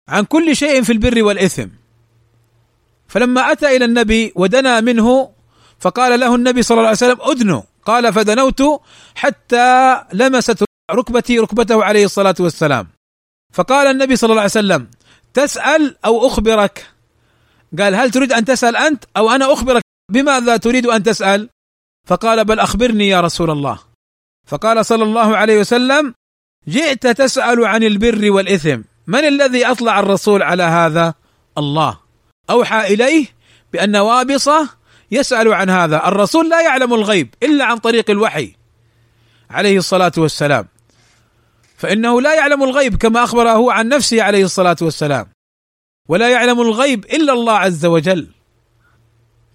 عن 0.10 0.24
كل 0.24 0.56
شيء 0.56 0.84
في 0.84 0.92
البر 0.92 1.24
والإثم. 1.24 1.68
فلما 3.08 3.52
أتى 3.52 3.76
إلى 3.76 3.86
النبي 3.86 4.34
ودنا 4.36 4.82
منه 4.82 5.32
فقال 5.80 6.20
له 6.20 6.36
النبي 6.36 6.62
صلى 6.62 6.76
الله 6.76 6.88
عليه 6.88 6.98
وسلم 6.98 7.18
أدنو 7.22 7.64
قال 7.86 8.14
فدنوت 8.14 8.62
حتى 9.16 10.02
لمست 10.14 10.64
ركبتي 10.92 11.40
ركبته 11.40 11.84
عليه 11.84 12.06
الصلاة 12.06 12.36
والسلام. 12.40 12.88
فقال 13.54 13.88
النبي 13.88 14.16
صلى 14.16 14.30
الله 14.30 14.42
عليه 14.42 14.52
وسلم 14.52 14.88
تسأل 15.34 15.96
أو 16.06 16.28
أخبرك. 16.28 16.88
قال 17.80 17.96
هل 17.96 18.12
تريد 18.12 18.34
أن 18.34 18.46
تسأل 18.46 18.76
أنت 18.76 19.04
أو 19.18 19.30
أنا 19.32 19.54
أخبرك؟ 19.54 19.82
بماذا 20.12 20.58
تريد 20.58 20.86
أن 20.88 21.04
تسأل؟ 21.04 21.50
فقال 22.08 22.46
بل 22.46 22.60
أخبرني 22.60 23.08
يا 23.08 23.22
رسول 23.22 23.52
الله. 23.52 23.89
فقال 24.50 24.86
صلى 24.86 25.04
الله 25.04 25.38
عليه 25.38 25.60
وسلم 25.60 26.14
جئت 26.68 27.08
تسأل 27.08 27.66
عن 27.66 27.84
البر 27.84 28.32
والإثم. 28.32 28.82
من 29.08 29.26
الذي 29.26 29.66
أطلع 29.66 30.00
الرسول 30.00 30.44
على 30.44 30.64
هذا؟ 30.64 31.14
الله. 31.58 32.00
أوحى 32.50 32.94
إليه 32.94 33.26
بأن 33.74 33.96
وابصة 33.96 34.70
يسأل 35.12 35.54
عن 35.54 35.70
هذا. 35.70 36.08
الرسول 36.08 36.50
لا 36.50 36.62
يعلم 36.62 36.94
الغيب 36.94 37.36
إلا 37.44 37.66
عن 37.66 37.78
طريق 37.78 38.10
الوحي. 38.10 38.54
عليه 39.50 39.78
الصلاة 39.78 40.12
والسلام. 40.18 40.68
فإنه 41.78 42.22
لا 42.22 42.36
يعلم 42.36 42.64
الغيب 42.64 42.96
كما 42.96 43.24
أخبره 43.24 43.74
عن 43.74 43.88
نفسه 43.88 44.24
عليه 44.24 44.44
الصلاة 44.44 44.78
والسلام. 44.82 45.28
ولا 46.08 46.30
يعلم 46.30 46.62
الغيب 46.62 47.06
إلا 47.06 47.34
الله 47.34 47.54
عز 47.54 47.86
وجل. 47.86 48.28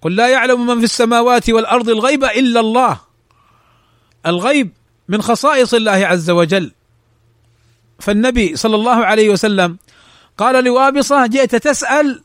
قل 0.03 0.16
لا 0.16 0.28
يعلم 0.28 0.66
من 0.66 0.78
في 0.78 0.84
السماوات 0.84 1.51
والأرض 1.51 1.88
الغيب 1.88 2.24
إلا 2.24 2.61
الله. 2.61 3.01
الغيب 4.26 4.70
من 5.09 5.22
خصائص 5.22 5.74
الله 5.74 6.07
عز 6.07 6.30
وجل. 6.30 6.72
فالنبي 8.00 8.57
صلى 8.57 8.74
الله 8.76 9.05
عليه 9.07 9.28
وسلم 9.30 9.78
قال 10.38 10.64
لوابصة 10.64 11.26
جئت 11.26 11.57
تسأل 11.57 12.22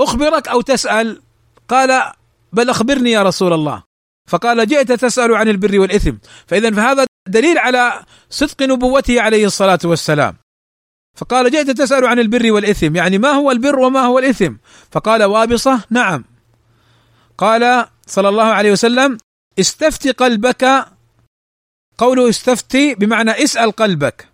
أخبرك 0.00 0.48
أو 0.48 0.60
تسأل؟ 0.60 1.22
قال 1.68 2.12
بل 2.52 2.70
أخبرني 2.70 3.10
يا 3.10 3.22
رسول 3.22 3.52
الله. 3.52 3.82
فقال 4.28 4.66
جئت 4.66 4.92
تسأل 4.92 5.34
عن 5.34 5.48
البر 5.48 5.80
والإثم. 5.80 6.16
فاذا 6.46 6.70
فهذا 6.70 7.06
دليل 7.28 7.58
على 7.58 8.04
صدق 8.30 8.62
نبوته 8.62 9.20
عليه 9.20 9.46
الصلاة 9.46 9.78
والسلام. 9.84 10.36
فقال 11.16 11.50
جئت 11.50 11.70
تسأل 11.70 12.06
عن 12.06 12.18
البر 12.18 12.52
والإثم. 12.52 12.96
يعني 12.96 13.18
ما 13.18 13.30
هو 13.30 13.50
البر 13.50 13.78
وما 13.78 14.00
هو 14.00 14.18
الإثم؟ 14.18 14.54
فقال 14.90 15.24
وابصة 15.24 15.80
نعم. 15.90 16.24
قال 17.38 17.86
صلى 18.06 18.28
الله 18.28 18.44
عليه 18.44 18.72
وسلم 18.72 19.18
استفتي 19.60 20.10
قلبك 20.10 20.86
قوله 21.98 22.28
استفتي 22.28 22.94
بمعنى 22.94 23.30
اسأل 23.30 23.72
قلبك. 23.72 24.28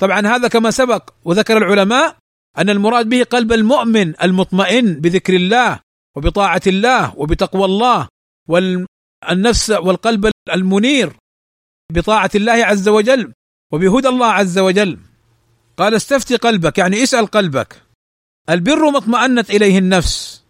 طبعا 0.00 0.26
هذا 0.26 0.48
كما 0.48 0.70
سبق 0.70 1.10
وذكر 1.24 1.56
العلماء 1.56 2.16
أن 2.58 2.70
المراد 2.70 3.08
به 3.08 3.22
قلب 3.22 3.52
المؤمن 3.52 4.22
المطمئن 4.22 4.94
بذكر 4.94 5.36
الله 5.36 5.80
وبطاعة 6.16 6.62
الله 6.66 7.18
وبتقوى 7.18 7.64
الله 7.64 8.08
والنفس 8.48 9.70
والقلب 9.70 10.30
المنير 10.52 11.16
بطاعة 11.92 12.30
الله 12.34 12.52
عز 12.52 12.88
وجل 12.88 13.32
وبهدى 13.72 14.08
الله 14.08 14.26
عز 14.26 14.58
وجل. 14.58 14.98
قال 15.76 15.94
استفتي 15.94 16.36
قلبك 16.36 16.78
يعني 16.78 17.02
اسأل 17.02 17.26
قلبك. 17.26 17.82
البر 18.50 18.90
ما 18.90 18.98
اطمأنت 18.98 19.50
إليه 19.50 19.78
النفس 19.78 20.44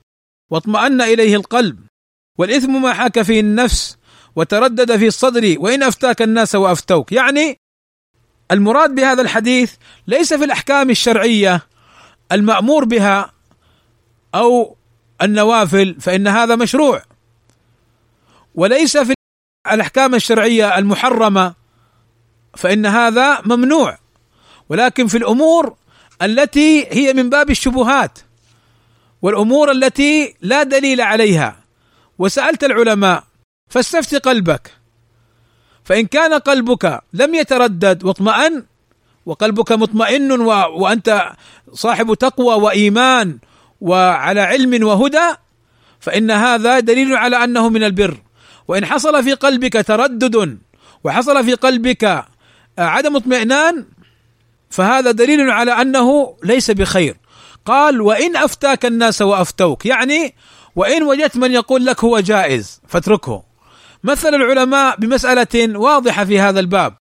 واطمأن 0.50 1.00
إليه 1.00 1.36
القلب 1.36 1.86
والإثم 2.38 2.82
ما 2.82 2.92
حاك 2.94 3.22
فيه 3.22 3.40
النفس 3.40 3.98
وتردد 4.36 4.96
في 4.96 5.06
الصدر 5.06 5.54
وإن 5.58 5.82
أفتاك 5.82 6.22
الناس 6.22 6.54
وأفتوك. 6.54 7.12
يعني 7.12 7.58
المراد 8.50 8.94
بهذا 8.94 9.22
الحديث 9.22 9.74
ليس 10.06 10.34
في 10.34 10.44
الأحكام 10.44 10.90
الشرعية 10.90 11.60
المأمور 12.32 12.84
بها 12.84 13.32
أو 14.34 14.76
النوافل 15.22 15.96
فإن 16.00 16.28
هذا 16.28 16.56
مشروع. 16.56 17.02
وليس 18.54 18.96
في 18.96 19.14
الأحكام 19.72 20.14
الشرعية 20.14 20.78
المحرمة 20.78 21.54
فإن 22.56 22.86
هذا 22.86 23.40
ممنوع. 23.44 23.98
ولكن 24.68 25.06
في 25.06 25.18
الأمور 25.18 25.76
التي 26.22 26.86
هي 26.90 27.12
من 27.12 27.30
باب 27.30 27.50
الشبهات 27.50 28.18
والأمور 29.22 29.70
التي 29.70 30.34
لا 30.40 30.62
دليل 30.62 31.00
عليها. 31.00 31.56
وسألت 32.18 32.64
العلماء 32.64 33.24
فاستفت 33.74 34.14
قلبك. 34.14 34.70
فإن 35.84 36.06
كان 36.06 36.32
قلبك 36.34 37.00
لم 37.12 37.34
يتردد 37.34 38.04
واطمأن 38.04 38.64
وقلبك 39.26 39.72
مطمئن 39.72 40.32
و... 40.32 40.46
وأنت 40.80 41.32
صاحب 41.72 42.14
تقوى 42.14 42.54
وإيمان 42.54 43.38
وعلى 43.80 44.40
علم 44.40 44.86
وهدى 44.86 45.28
فإن 46.00 46.30
هذا 46.30 46.80
دليل 46.80 47.16
على 47.16 47.44
أنه 47.44 47.68
من 47.68 47.84
البر. 47.84 48.16
وإن 48.68 48.86
حصل 48.86 49.24
في 49.24 49.32
قلبك 49.32 49.72
تردد 49.86 50.58
وحصل 51.04 51.44
في 51.44 51.54
قلبك 51.54 52.24
عدم 52.78 53.16
اطمئنان 53.16 53.86
فهذا 54.70 55.10
دليل 55.10 55.50
على 55.50 55.72
أنه 55.72 56.36
ليس 56.44 56.70
بخير. 56.70 57.16
قال 57.66 58.00
وإن 58.00 58.36
أفتاك 58.36 58.86
الناس 58.86 59.22
وأفتوك 59.22 59.86
يعني 59.86 60.34
وإن 60.76 61.02
وجدت 61.02 61.36
من 61.36 61.52
يقول 61.52 61.86
لك 61.86 62.04
هو 62.04 62.20
جائز 62.20 62.80
فاتركه. 62.88 63.53
مثل 64.04 64.34
العلماء 64.34 64.96
بمسألة 64.96 65.78
واضحة 65.78 66.24
في 66.24 66.40
هذا 66.40 66.60
الباب. 66.60 66.96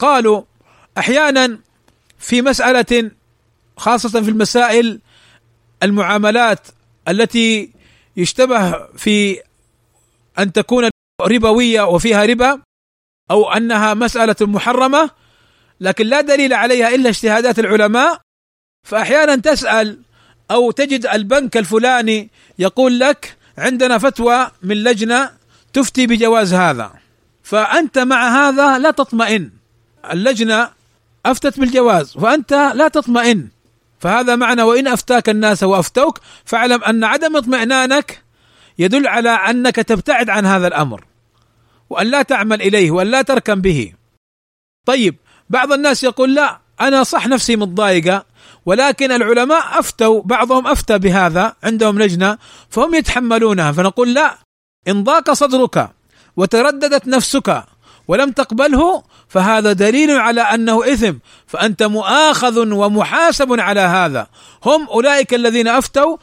قالوا 0.00 0.42
أحيانا 0.98 1.58
في 2.18 2.42
مسألة 2.42 3.10
خاصة 3.76 4.22
في 4.22 4.30
المسائل 4.30 5.00
المعاملات 5.82 6.68
التي 7.08 7.72
يشتبه 8.16 8.86
في 8.96 9.42
أن 10.38 10.52
تكون 10.52 10.90
ربوية 11.22 11.82
وفيها 11.82 12.24
ربا 12.24 12.62
أو 13.30 13.52
أنها 13.52 13.94
مسألة 13.94 14.36
محرمة 14.40 15.10
لكن 15.80 16.06
لا 16.06 16.20
دليل 16.20 16.52
عليها 16.52 16.94
إلا 16.94 17.08
اجتهادات 17.08 17.58
العلماء. 17.58 18.20
فأحيانا 18.86 19.36
تسأل 19.36 20.02
أو 20.50 20.70
تجد 20.70 21.06
البنك 21.06 21.56
الفلاني 21.56 22.30
يقول 22.58 22.98
لك 22.98 23.36
عندنا 23.58 23.98
فتوى 23.98 24.50
من 24.62 24.76
لجنة 24.76 25.37
تفتي 25.72 26.06
بجواز 26.06 26.54
هذا. 26.54 26.92
فأنت 27.42 27.98
مع 27.98 28.28
هذا 28.28 28.78
لا 28.78 28.90
تطمئن. 28.90 29.50
اللجنة 30.12 30.70
أفتت 31.26 31.60
بالجواز 31.60 32.16
وأنت 32.16 32.72
لا 32.74 32.88
تطمئن. 32.88 33.48
فهذا 34.00 34.36
معنى 34.36 34.62
وإن 34.62 34.88
أفتاك 34.88 35.28
الناس 35.28 35.62
وأفتوك 35.62 36.20
فاعلم 36.44 36.84
أن 36.84 37.04
عدم 37.04 37.36
اطمئنانك 37.36 38.22
يدل 38.78 39.06
على 39.06 39.30
أنك 39.30 39.76
تبتعد 39.76 40.30
عن 40.30 40.46
هذا 40.46 40.66
الأمر 40.66 41.04
وأن 41.90 42.06
لا 42.06 42.22
تعمل 42.22 42.62
إليه 42.62 42.90
وأن 42.90 43.06
لا 43.06 43.22
تركن 43.22 43.60
به. 43.60 43.92
طيب 44.86 45.16
بعض 45.50 45.72
الناس 45.72 46.04
يقول 46.04 46.34
لا 46.34 46.60
أنا 46.80 47.02
صح 47.02 47.26
نفسي 47.26 47.56
متضايقة 47.56 48.24
ولكن 48.66 49.12
العلماء 49.12 49.78
أفتوا 49.78 50.22
بعضهم 50.22 50.66
أفتى 50.66 50.98
بهذا 50.98 51.56
عندهم 51.62 51.98
لجنة 51.98 52.38
فهم 52.70 52.94
يتحملونها 52.94 53.72
فنقول 53.72 54.14
لا 54.14 54.38
إن 54.88 55.04
ضاق 55.04 55.32
صدرك 55.32 55.90
وترددت 56.36 57.06
نفسك 57.06 57.64
ولم 58.08 58.30
تقبله 58.30 59.02
فهذا 59.28 59.72
دليل 59.72 60.10
على 60.10 60.40
أنه 60.40 60.92
إثم 60.92 61.12
فأنت 61.46 61.82
مؤاخذ 61.82 62.72
ومحاسب 62.72 63.60
على 63.60 63.80
هذا. 63.80 64.26
هم 64.64 64.88
أولئك 64.88 65.34
الذين 65.34 65.68
أفتوا 65.68 66.16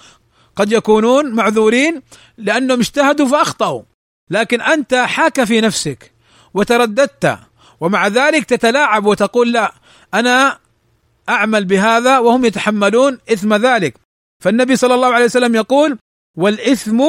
قد 0.55 0.72
يكونون 0.72 1.32
معذورين 1.32 2.01
لأنهم 2.38 2.80
اجتهدوا 2.80 3.28
فأخطأوا. 3.28 3.82
لكن 4.30 4.61
أنت 4.61 4.95
حاك 4.95 5.43
في 5.43 5.61
نفسك 5.61 6.11
وترددت 6.53 7.37
ومع 7.79 8.08
ذلك 8.08 8.46
تتلاعب 8.46 9.05
وتقول 9.05 9.51
لا 9.51 9.74
أنا 10.13 10.59
أعمل 11.29 11.66
بهذا 11.66 12.20
وهم 12.20 12.46
يتحملون 12.46 13.17
إثم 13.33 13.54
ذلك. 13.54 13.97
فالنبي 14.43 14.75
صلى 14.75 14.93
الله 14.93 15.13
عليه 15.13 15.25
وسلم 15.25 15.55
يقول 15.55 15.97
والإثم 16.37 17.04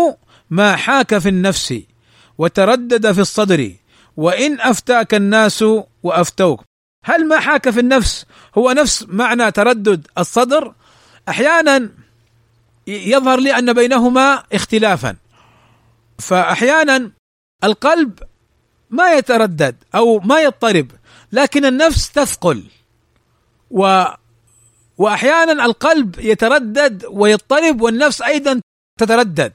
ما 0.50 0.76
حاك 0.76 1.18
في 1.18 1.28
النفس 1.28 1.82
وتردد 2.38 3.12
في 3.12 3.20
الصدر 3.20 3.72
وإن 4.16 4.60
أفتاك 4.60 5.14
الناس 5.14 5.64
وأفتوك. 6.02 6.64
هل 7.04 7.28
ما 7.28 7.40
حاك 7.40 7.70
في 7.70 7.80
النفس 7.80 8.24
هو 8.58 8.72
نفس 8.72 9.04
معنى 9.08 9.50
تردد 9.50 10.06
الصدر؟ 10.18 10.74
أحيانا 11.28 11.90
يظهر 12.86 13.40
لي 13.40 13.58
أن 13.58 13.72
بينهما 13.72 14.42
اختلافا. 14.52 15.16
فأحيانا 16.18 17.10
القلب 17.64 18.18
ما 18.90 19.12
يتردد 19.12 19.76
أو 19.94 20.20
ما 20.20 20.40
يضطرب 20.40 20.90
لكن 21.32 21.64
النفس 21.64 22.12
تثقل. 22.12 22.64
و 23.70 24.04
وأحيانا 24.98 25.64
القلب 25.64 26.18
يتردد 26.18 27.04
ويضطرب 27.10 27.80
والنفس 27.80 28.22
أيضا 28.22 28.60
تتردد. 29.00 29.52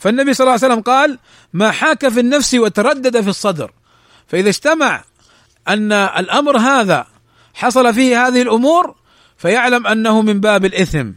فالنبي 0.00 0.34
صلى 0.34 0.44
الله 0.44 0.52
عليه 0.52 0.66
وسلم 0.66 0.82
قال 0.82 1.18
ما 1.52 1.70
حاك 1.70 2.08
في 2.08 2.20
النفس 2.20 2.54
وتردد 2.54 3.20
في 3.20 3.28
الصدر. 3.28 3.72
فإذا 4.26 4.48
اجتمع 4.48 5.04
أن 5.68 5.92
الأمر 5.92 6.58
هذا 6.58 7.06
حصل 7.54 7.94
فيه 7.94 8.26
هذه 8.26 8.42
الأمور 8.42 8.94
فيعلم 9.36 9.86
أنه 9.86 10.22
من 10.22 10.40
باب 10.40 10.64
الإثم. 10.64 11.12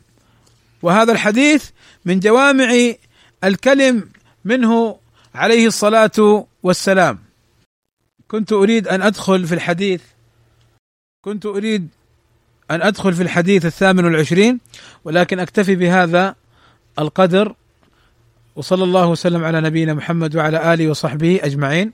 وهذا 0.81 1.11
الحديث 1.11 1.69
من 2.05 2.19
جوامع 2.19 2.93
الكلم 3.43 4.09
منه 4.45 4.97
عليه 5.35 5.67
الصلاة 5.67 6.45
والسلام. 6.63 7.19
كنت 8.27 8.51
أريد 8.53 8.87
أن 8.87 9.01
أدخل 9.01 9.47
في 9.47 9.55
الحديث 9.55 10.01
كنت 11.21 11.45
أريد 11.45 11.87
أن 12.71 12.81
أدخل 12.81 13.13
في 13.13 13.23
الحديث 13.23 13.65
الثامن 13.65 14.05
والعشرين 14.05 14.59
ولكن 15.03 15.39
أكتفي 15.39 15.75
بهذا 15.75 16.35
القدر 16.99 17.55
وصلى 18.55 18.83
الله 18.83 19.07
وسلم 19.07 19.43
على 19.43 19.61
نبينا 19.61 19.93
محمد 19.93 20.35
وعلى 20.35 20.73
آله 20.73 20.87
وصحبه 20.87 21.39
أجمعين. 21.43 21.93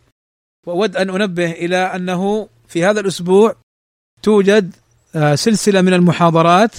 وأود 0.67 0.95
أن 0.95 1.09
أنبه 1.09 1.51
إلى 1.51 1.77
أنه 1.77 2.49
في 2.67 2.85
هذا 2.85 2.99
الأسبوع 2.99 3.55
توجد 4.21 4.75
آه، 5.15 5.35
سلسلة 5.35 5.81
من 5.81 5.93
المحاضرات 5.93 6.75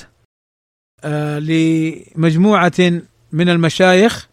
آه، 1.04 1.38
لمجموعة 1.38 3.02
من 3.32 3.48
المشايخ. 3.48 4.28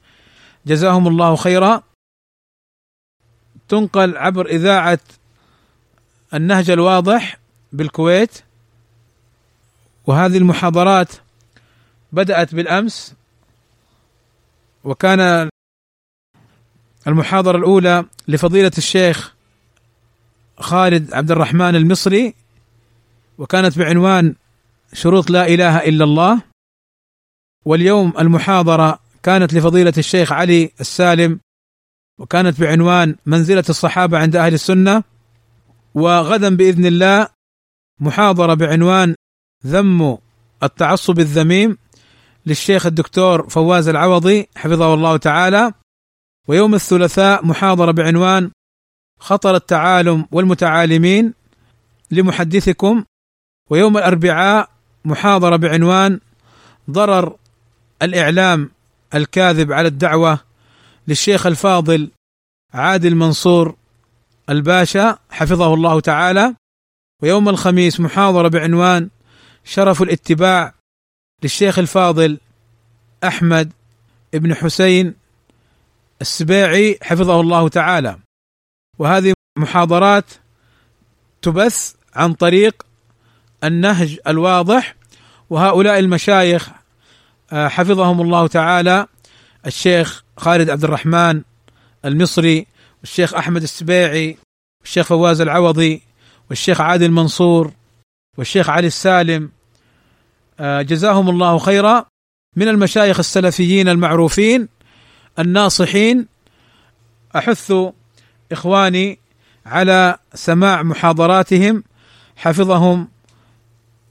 جزاهم 0.65 1.07
الله 1.07 1.35
خيرا. 1.35 1.83
تنقل 3.69 4.17
عبر 4.17 4.45
إذاعة 4.45 4.99
النهج 6.33 6.69
الواضح 6.69 7.39
بالكويت. 7.73 8.41
وهذه 10.07 10.37
المحاضرات 10.37 11.11
بدأت 12.11 12.55
بالأمس. 12.55 13.16
وكان 14.83 15.49
المحاضرة 17.07 17.57
الأولى 17.57 18.05
لفضيلة 18.27 18.71
الشيخ 18.77 19.35
خالد 20.59 21.13
عبد 21.13 21.31
الرحمن 21.31 21.75
المصري 21.75 22.33
وكانت 23.37 23.79
بعنوان 23.79 24.35
شروط 24.93 25.29
لا 25.29 25.47
إله 25.47 25.77
إلا 25.77 26.03
الله. 26.03 26.41
واليوم 27.65 28.13
المحاضرة 28.19 28.99
كانت 29.23 29.53
لفضيلة 29.53 29.93
الشيخ 29.97 30.31
علي 30.31 30.71
السالم 30.79 31.39
وكانت 32.19 32.61
بعنوان 32.61 33.15
منزلة 33.25 33.63
الصحابة 33.69 34.17
عند 34.17 34.35
أهل 34.35 34.53
السنة. 34.53 35.03
وغدا 35.93 36.55
بإذن 36.55 36.85
الله 36.85 37.27
محاضرة 37.99 38.53
بعنوان 38.53 39.15
ذم 39.65 40.17
التعصب 40.63 41.19
الذميم. 41.19 41.77
للشيخ 42.47 42.85
الدكتور 42.85 43.49
فواز 43.49 43.87
العوضي 43.87 44.47
حفظه 44.55 44.93
الله 44.93 45.17
تعالى. 45.17 45.73
ويوم 46.47 46.75
الثلاثاء 46.75 47.45
محاضرة 47.45 47.91
بعنوان 47.91 48.51
خطر 49.19 49.55
التعالم 49.55 50.25
والمتعالمين 50.31 51.33
لمحدثكم. 52.11 53.03
ويوم 53.69 53.97
الأربعاء 53.97 54.69
محاضرة 55.05 55.55
بعنوان 55.55 56.19
ضرر 56.91 57.35
الإعلام 58.01 58.71
الكاذب 59.15 59.71
على 59.71 59.87
الدعوة 59.87 60.39
للشيخ 61.07 61.45
الفاضل 61.45 62.11
عادل 62.73 63.15
منصور 63.15 63.75
الباشا 64.49 65.17
حفظه 65.29 65.73
الله 65.73 65.99
تعالى. 65.99 66.55
ويوم 67.23 67.49
الخميس 67.49 67.99
محاضرة 67.99 68.47
بعنوان 68.47 69.09
شرف 69.63 70.01
الاتباع 70.01 70.76
للشيخ 71.43 71.79
الفاضل 71.79 72.39
أحمد 73.23 73.73
ابن 74.33 74.55
حسين 74.55 75.15
السبيعي 76.21 76.99
حفظه 77.01 77.41
الله 77.41 77.69
تعالى. 77.69 78.19
وهذه 78.99 79.33
محاضرات 79.57 80.25
تبث 81.41 81.95
عن 82.15 82.33
طريق 82.33 82.85
النهج 83.63 84.19
الواضح 84.27 84.95
وهؤلاء 85.49 85.99
المشايخ 85.99 86.69
آه، 87.51 87.67
حفظهم 87.67 88.21
الله 88.21 88.47
تعالى 88.47 89.07
الشيخ 89.65 90.23
خالد 90.37 90.69
عبد 90.69 90.83
الرحمن 90.83 91.41
المصري 92.05 92.67
والشيخ 92.99 93.33
أحمد 93.33 93.63
السبيعي 93.63 94.37
والشيخ 94.81 95.07
فواز 95.07 95.41
العوضي 95.41 96.01
والشيخ 96.49 96.81
عادل 96.81 97.11
منصور 97.11 97.73
والشيخ 98.37 98.69
علي 98.69 98.87
السالم 98.87 99.51
جزاهم 100.61 101.29
الله 101.29 101.57
خيرا. 101.57 102.05
من 102.55 102.67
المشايخ 102.67 103.19
السلفيين 103.19 103.89
المعروفين 103.89 104.67
الناصحين 105.39 106.27
أحث 107.35 107.73
إخواني 108.51 109.19
على 109.65 110.17
سماع 110.33 110.83
محاضراتهم 110.83 111.83
حفظهم 112.35 113.07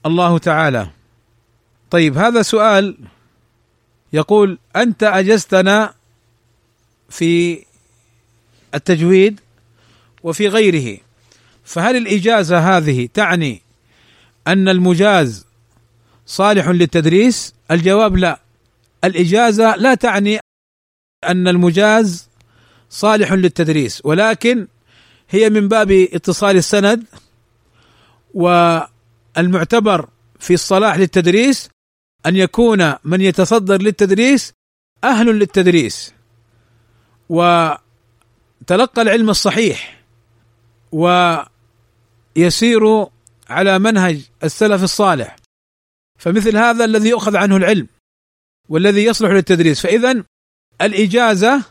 الله 0.06 0.38
تعالى. 0.38 0.88
طيب 1.90 2.18
هذا 2.18 2.42
سؤال 2.42 2.96
يقول 4.12 4.58
أنت 4.76 5.02
أجزتنا 5.02 5.94
في 7.08 7.64
التجويد 8.74 9.40
وفي 10.22 10.48
غيره 10.48 10.98
فهل 11.64 11.96
الإجازة 11.96 12.58
هذه 12.76 13.08
تعني 13.14 13.62
أن 14.46 14.68
المجاز 14.68 15.45
صالح 16.26 16.68
للتدريس؟ 16.68 17.54
الجواب 17.70 18.16
لا. 18.16 18.40
الإجازة 19.04 19.76
لا 19.76 19.94
تعني 19.94 20.38
أن 21.24 21.48
المجاز 21.48 22.28
صالح 22.90 23.32
للتدريس 23.32 24.02
ولكن 24.04 24.66
هي 25.30 25.50
من 25.50 25.68
باب 25.68 25.90
اتصال 25.90 26.56
السند 26.56 27.04
والمعتبر 28.34 30.08
في 30.40 30.54
الصلاح 30.54 30.96
للتدريس 30.96 31.68
أن 32.26 32.36
يكون 32.36 32.94
من 33.04 33.20
يتصدر 33.20 33.82
للتدريس 33.82 34.52
أهل 35.04 35.26
للتدريس. 35.26 36.14
وتلقى 37.28 37.78
العلم 39.02 39.30
الصحيح 39.30 40.02
ويسير 42.36 43.06
على 43.48 43.78
منهج 43.78 44.20
السلف 44.44 44.82
الصالح. 44.82 45.36
فمثل 46.18 46.56
هذا 46.56 46.84
الذي 46.84 47.08
يؤخذ 47.08 47.36
عنه 47.36 47.56
العلم 47.56 47.86
والذي 48.68 49.04
يصلح 49.04 49.30
للتدريس. 49.30 49.80
فاذا 49.80 50.24
الإجازة 50.80 51.62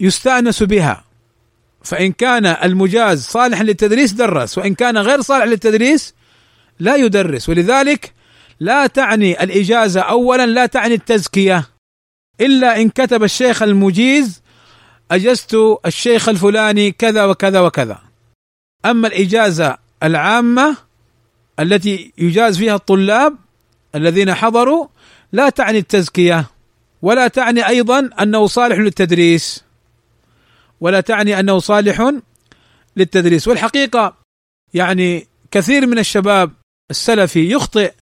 يستأنس 0.00 0.62
بها. 0.62 1.04
فإن 1.84 2.12
كان 2.12 2.46
المجاز 2.46 3.22
صالحا 3.22 3.64
للتدريس 3.64 4.12
درس 4.12 4.58
وإن 4.58 4.74
كان 4.74 4.98
غير 4.98 5.20
صالح 5.20 5.44
للتدريس 5.44 6.14
لا 6.78 6.96
يدرس. 6.96 7.48
ولذلك 7.48 8.12
لا 8.60 8.86
تعني 8.86 9.42
الإجازة 9.42 10.00
اولا 10.00 10.46
لا 10.46 10.66
تعني 10.66 10.94
التزكية 10.94 11.68
إلا 12.40 12.80
إن 12.80 12.88
كتب 12.88 13.22
الشيخ 13.22 13.62
المجيز 13.62 14.42
أجزت 15.10 15.56
الشيخ 15.86 16.28
الفلاني 16.28 16.92
كذا 16.92 17.24
وكذا 17.24 17.60
وكذا. 17.60 17.98
أما 18.84 19.08
الإجازة 19.08 19.78
العامة 20.02 20.76
التي 21.60 22.12
يجاز 22.18 22.58
فيها 22.58 22.74
الطلاب 22.74 23.36
الذين 23.94 24.34
حضروا 24.34 24.86
لا 25.32 25.48
تعني 25.48 25.78
التزكية 25.78 26.46
ولا 27.02 27.28
تعني 27.28 27.68
أيضا 27.68 28.10
أنه 28.20 28.46
صالح 28.46 28.78
للتدريس 28.78 29.64
ولا 30.80 31.00
تعني 31.00 31.40
أنه 31.40 31.58
صالح 31.58 32.12
للتدريس. 32.96 33.48
والحقيقة 33.48 34.16
يعني 34.74 35.26
كثير 35.50 35.86
من 35.86 35.98
الشباب 35.98 36.52
السلفي 36.90 37.52
يخطئ 37.52 37.92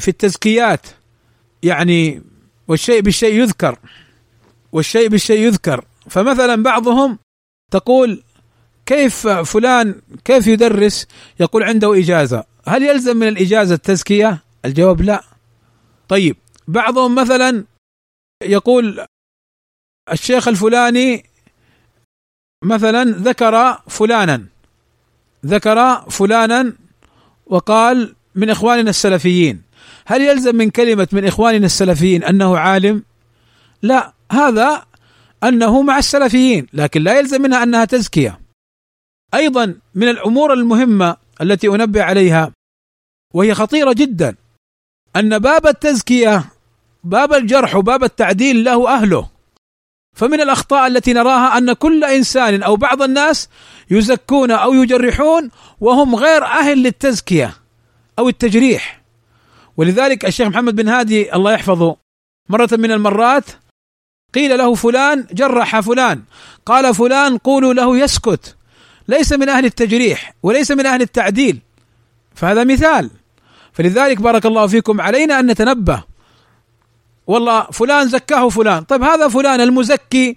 في 0.00 0.08
التزكيات 0.08 0.86
يعني 1.62 2.22
والشيء 2.68 3.00
بالشيء 3.00 3.34
يذكر 3.34 3.78
والشيء 4.72 5.08
بالشيء 5.08 5.40
يذكر. 5.40 5.84
فمثلا 6.10 6.62
بعضهم 6.62 7.18
تقول 7.72 8.22
كيف 8.86 9.28
فلان 9.28 10.00
كيف 10.24 10.46
يدرس؟ 10.46 11.06
يقول 11.40 11.62
عنده 11.62 11.98
إجازة. 11.98 12.44
هل 12.66 12.82
يلزم 12.82 13.16
من 13.16 13.28
الإجازة 13.28 13.74
التزكية؟ 13.74 14.42
الجواب 14.64 15.02
لا. 15.02 15.27
طيب 16.08 16.36
بعضهم 16.68 17.14
مثلا 17.14 17.64
يقول 18.42 19.06
الشيخ 20.12 20.48
الفلاني 20.48 21.24
مثلا 22.64 23.04
ذكر 23.04 23.82
فلانا 23.88 24.46
ذكر 25.46 26.10
فلانا 26.10 26.72
وقال 27.46 28.14
من 28.34 28.50
إخواننا 28.50 28.90
السلفيين 28.90 29.62
هل 30.06 30.22
يلزم 30.22 30.56
من 30.56 30.70
كلمة 30.70 31.08
من 31.12 31.24
إخواننا 31.24 31.66
السلفيين 31.66 32.24
أنه 32.24 32.58
عالم؟ 32.58 33.02
لا 33.82 34.12
هذا 34.32 34.86
أنه 35.44 35.82
مع 35.82 35.98
السلفيين 35.98 36.66
لكن 36.72 37.02
لا 37.02 37.18
يلزم 37.18 37.42
منها 37.42 37.62
أنها 37.62 37.84
تزكية. 37.84 38.40
أيضا 39.34 39.74
من 39.94 40.08
الأمور 40.08 40.52
المهمة 40.52 41.16
التي 41.40 41.68
أنبه 41.68 42.02
عليها 42.02 42.52
وهي 43.34 43.54
خطيرة 43.54 43.92
جدا 43.92 44.36
أن 45.16 45.38
باب 45.38 45.66
التزكية 45.66 46.44
باب 47.04 47.32
الجرح 47.32 47.76
وباب 47.76 48.04
التعديل 48.04 48.64
له 48.64 48.94
أهله. 48.94 49.28
فمن 50.16 50.40
الأخطاء 50.40 50.86
التي 50.86 51.12
نراها 51.12 51.58
أن 51.58 51.72
كل 51.72 52.04
إنسان 52.04 52.62
أو 52.62 52.76
بعض 52.76 53.02
الناس 53.02 53.48
يزكون 53.90 54.50
أو 54.50 54.74
يجرحون 54.74 55.50
وهم 55.80 56.14
غير 56.14 56.44
أهل 56.44 56.82
للتزكية 56.82 57.54
أو 58.18 58.28
التجريح. 58.28 59.02
ولذلك 59.76 60.24
الشيخ 60.24 60.48
محمد 60.48 60.76
بن 60.76 60.88
هادي 60.88 61.34
الله 61.34 61.52
يحفظه 61.52 61.96
مرة 62.48 62.68
من 62.72 62.92
المرات 62.92 63.44
قيل 64.34 64.58
له 64.58 64.74
فلان 64.74 65.26
جرح 65.32 65.80
فلان 65.80 66.22
قال 66.66 66.94
فلان 66.94 67.38
قولوا 67.38 67.74
له 67.74 67.98
يسكت 67.98 68.56
ليس 69.08 69.32
من 69.32 69.48
أهل 69.48 69.64
التجريح 69.64 70.34
وليس 70.42 70.70
من 70.70 70.86
أهل 70.86 71.02
التعديل. 71.02 71.60
فهذا 72.34 72.64
مثال. 72.64 73.10
فلذلك 73.78 74.16
بارك 74.16 74.46
الله 74.46 74.66
فيكم 74.66 75.00
علينا 75.00 75.40
أن 75.40 75.46
نتنبه. 75.46 76.04
والله 77.26 77.62
فلان 77.62 78.08
زكاه 78.08 78.48
فلان. 78.48 78.84
طيب 78.84 79.02
هذا 79.02 79.28
فلان 79.28 79.60
المزكي 79.60 80.36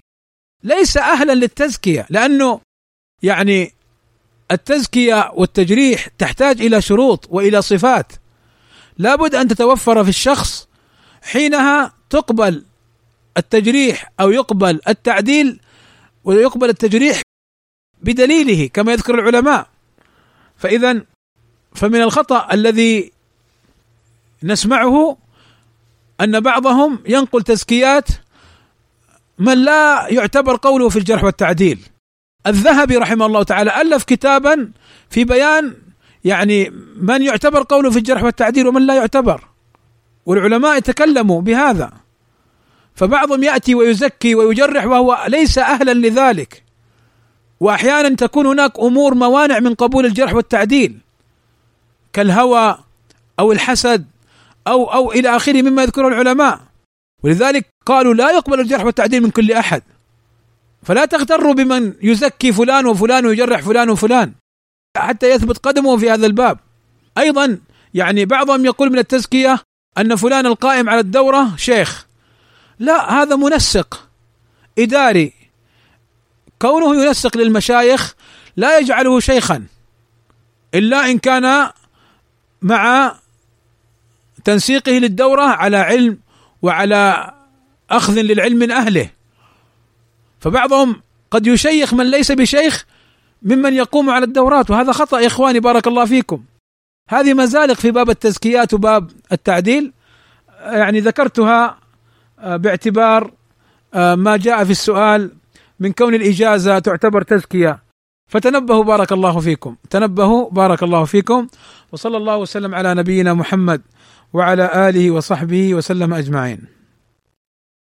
ليس 0.64 0.96
أهلا 0.96 1.32
للتزكية 1.32 2.06
لأنه 2.10 2.60
يعني 3.22 3.72
التزكية 4.50 5.30
والتجريح 5.34 6.06
تحتاج 6.06 6.62
إلى 6.62 6.82
شروط 6.82 7.26
وإلى 7.30 7.62
صفات. 7.62 8.12
لابد 8.98 9.34
أن 9.34 9.48
تتوفر 9.48 10.04
في 10.04 10.10
الشخص 10.10 10.68
حينها 11.22 11.92
تقبل 12.10 12.64
التجريح 13.36 14.12
أو 14.20 14.30
يقبل 14.30 14.80
التعديل 14.88 15.60
ويقبل 16.24 16.68
التجريح 16.68 17.22
بدليله 18.02 18.66
كما 18.66 18.92
يذكر 18.92 19.14
العلماء. 19.14 19.66
فاذا 20.56 21.04
فمن 21.74 22.02
الخطأ 22.02 22.48
الذي 22.52 23.12
نسمعه 24.44 25.16
أن 26.20 26.40
بعضهم 26.40 26.98
ينقل 27.08 27.42
تزكيات 27.42 28.08
من 29.38 29.58
لا 29.64 30.06
يعتبر 30.08 30.56
قوله 30.56 30.88
في 30.88 30.98
الجرح 30.98 31.24
والتعديل. 31.24 31.78
الذهبي 32.46 32.96
رحمه 32.96 33.26
الله 33.26 33.42
تعالى 33.42 33.80
ألف 33.80 34.04
كتابا 34.04 34.70
في 35.10 35.24
بيان 35.24 35.74
يعني 36.24 36.70
من 36.96 37.22
يعتبر 37.22 37.62
قوله 37.68 37.90
في 37.90 37.98
الجرح 37.98 38.22
والتعديل 38.22 38.66
ومن 38.66 38.86
لا 38.86 38.94
يعتبر. 38.94 39.48
والعلماء 40.26 40.78
تكلموا 40.78 41.40
بهذا. 41.40 41.92
فبعضهم 42.94 43.42
يأتي 43.42 43.74
ويزكي 43.74 44.34
ويجرح 44.34 44.84
وهو 44.84 45.24
ليس 45.28 45.58
أهلا 45.58 45.94
لذلك. 45.94 46.62
واحيانا 47.60 48.08
تكون 48.08 48.46
هناك 48.46 48.78
أمور 48.78 49.14
موانع 49.14 49.58
من 49.58 49.74
قبول 49.74 50.06
الجرح 50.06 50.34
والتعديل. 50.34 50.98
كالهوى 52.12 52.78
أو 53.38 53.52
الحسد 53.52 54.11
أو 54.66 54.92
أو 54.92 55.12
إلى 55.12 55.36
آخره 55.36 55.62
مما 55.62 55.82
يذكره 55.82 56.08
العلماء. 56.08 56.60
ولذلك 57.22 57.66
قالوا 57.86 58.14
لا 58.14 58.30
يقبل 58.30 58.60
الجرح 58.60 58.84
والتعديل 58.84 59.22
من 59.22 59.30
كل 59.30 59.52
أحد. 59.52 59.82
فلا 60.82 61.04
تغتروا 61.04 61.54
بمن 61.54 61.94
يزكي 62.02 62.52
فلان 62.52 62.86
وفلان 62.86 63.26
ويجرح 63.26 63.60
فلان 63.60 63.90
وفلان. 63.90 64.32
حتى 64.96 65.30
يثبت 65.30 65.58
قدمه 65.58 65.96
في 65.96 66.10
هذا 66.10 66.26
الباب. 66.26 66.58
أيضا 67.18 67.58
يعني 67.94 68.24
بعضهم 68.24 68.64
يقول 68.64 68.90
من 68.90 68.98
التزكية 68.98 69.58
أن 69.98 70.16
فلان 70.16 70.46
القائم 70.46 70.88
على 70.88 71.00
الدورة 71.00 71.56
شيخ. 71.56 72.06
لا 72.78 73.12
هذا 73.12 73.36
منسق 73.36 74.08
إداري. 74.78 75.32
كونه 76.62 77.04
ينسق 77.04 77.36
للمشايخ 77.36 78.14
لا 78.56 78.78
يجعله 78.78 79.20
شيخا. 79.20 79.66
إلا 80.74 81.10
إن 81.10 81.18
كان 81.18 81.70
مع 82.62 83.14
تنسيقه 84.44 84.92
للدورة 84.92 85.42
على 85.42 85.76
علم 85.76 86.18
وعلى 86.62 87.32
أخذ 87.90 88.20
للعلم 88.20 88.58
من 88.58 88.70
أهله. 88.70 89.10
فبعضهم 90.40 91.02
قد 91.30 91.46
يشيخ 91.46 91.94
من 91.94 92.10
ليس 92.10 92.32
بشيخ 92.32 92.84
ممن 93.42 93.74
يقوم 93.74 94.10
على 94.10 94.24
الدورات 94.24 94.70
وهذا 94.70 94.92
خطأ 94.92 95.20
يا 95.20 95.26
إخواني 95.26 95.60
بارك 95.60 95.86
الله 95.86 96.04
فيكم. 96.04 96.44
هذه 97.08 97.34
مزالق 97.34 97.74
في 97.74 97.90
باب 97.90 98.10
التزكيات 98.10 98.74
وباب 98.74 99.10
التعديل. 99.32 99.92
يعني 100.64 101.00
ذكرتها 101.00 101.78
آه، 102.38 102.56
باعتبار 102.56 103.30
آه، 103.94 104.14
ما 104.14 104.36
جاء 104.36 104.64
في 104.64 104.70
السؤال 104.70 105.30
من 105.80 105.92
كون 105.92 106.14
الإجازة 106.14 106.78
تعتبر 106.78 107.22
تزكية. 107.22 107.82
فتنبهوا 108.30 108.84
بارك 108.84 109.12
الله 109.12 109.40
فيكم. 109.40 109.76
تنبهوا 109.90 110.50
بارك 110.50 110.82
الله 110.82 111.04
فيكم. 111.04 111.46
وصلى 111.92 112.16
الله 112.16 112.36
وسلم 112.36 112.74
على 112.74 112.94
نبينا 112.94 113.34
محمد 113.34 113.82
وعلى 114.32 114.88
آله 114.88 115.10
وصحبه 115.10 115.74
وسلم 115.74 116.14
أجمعين. 116.14 116.81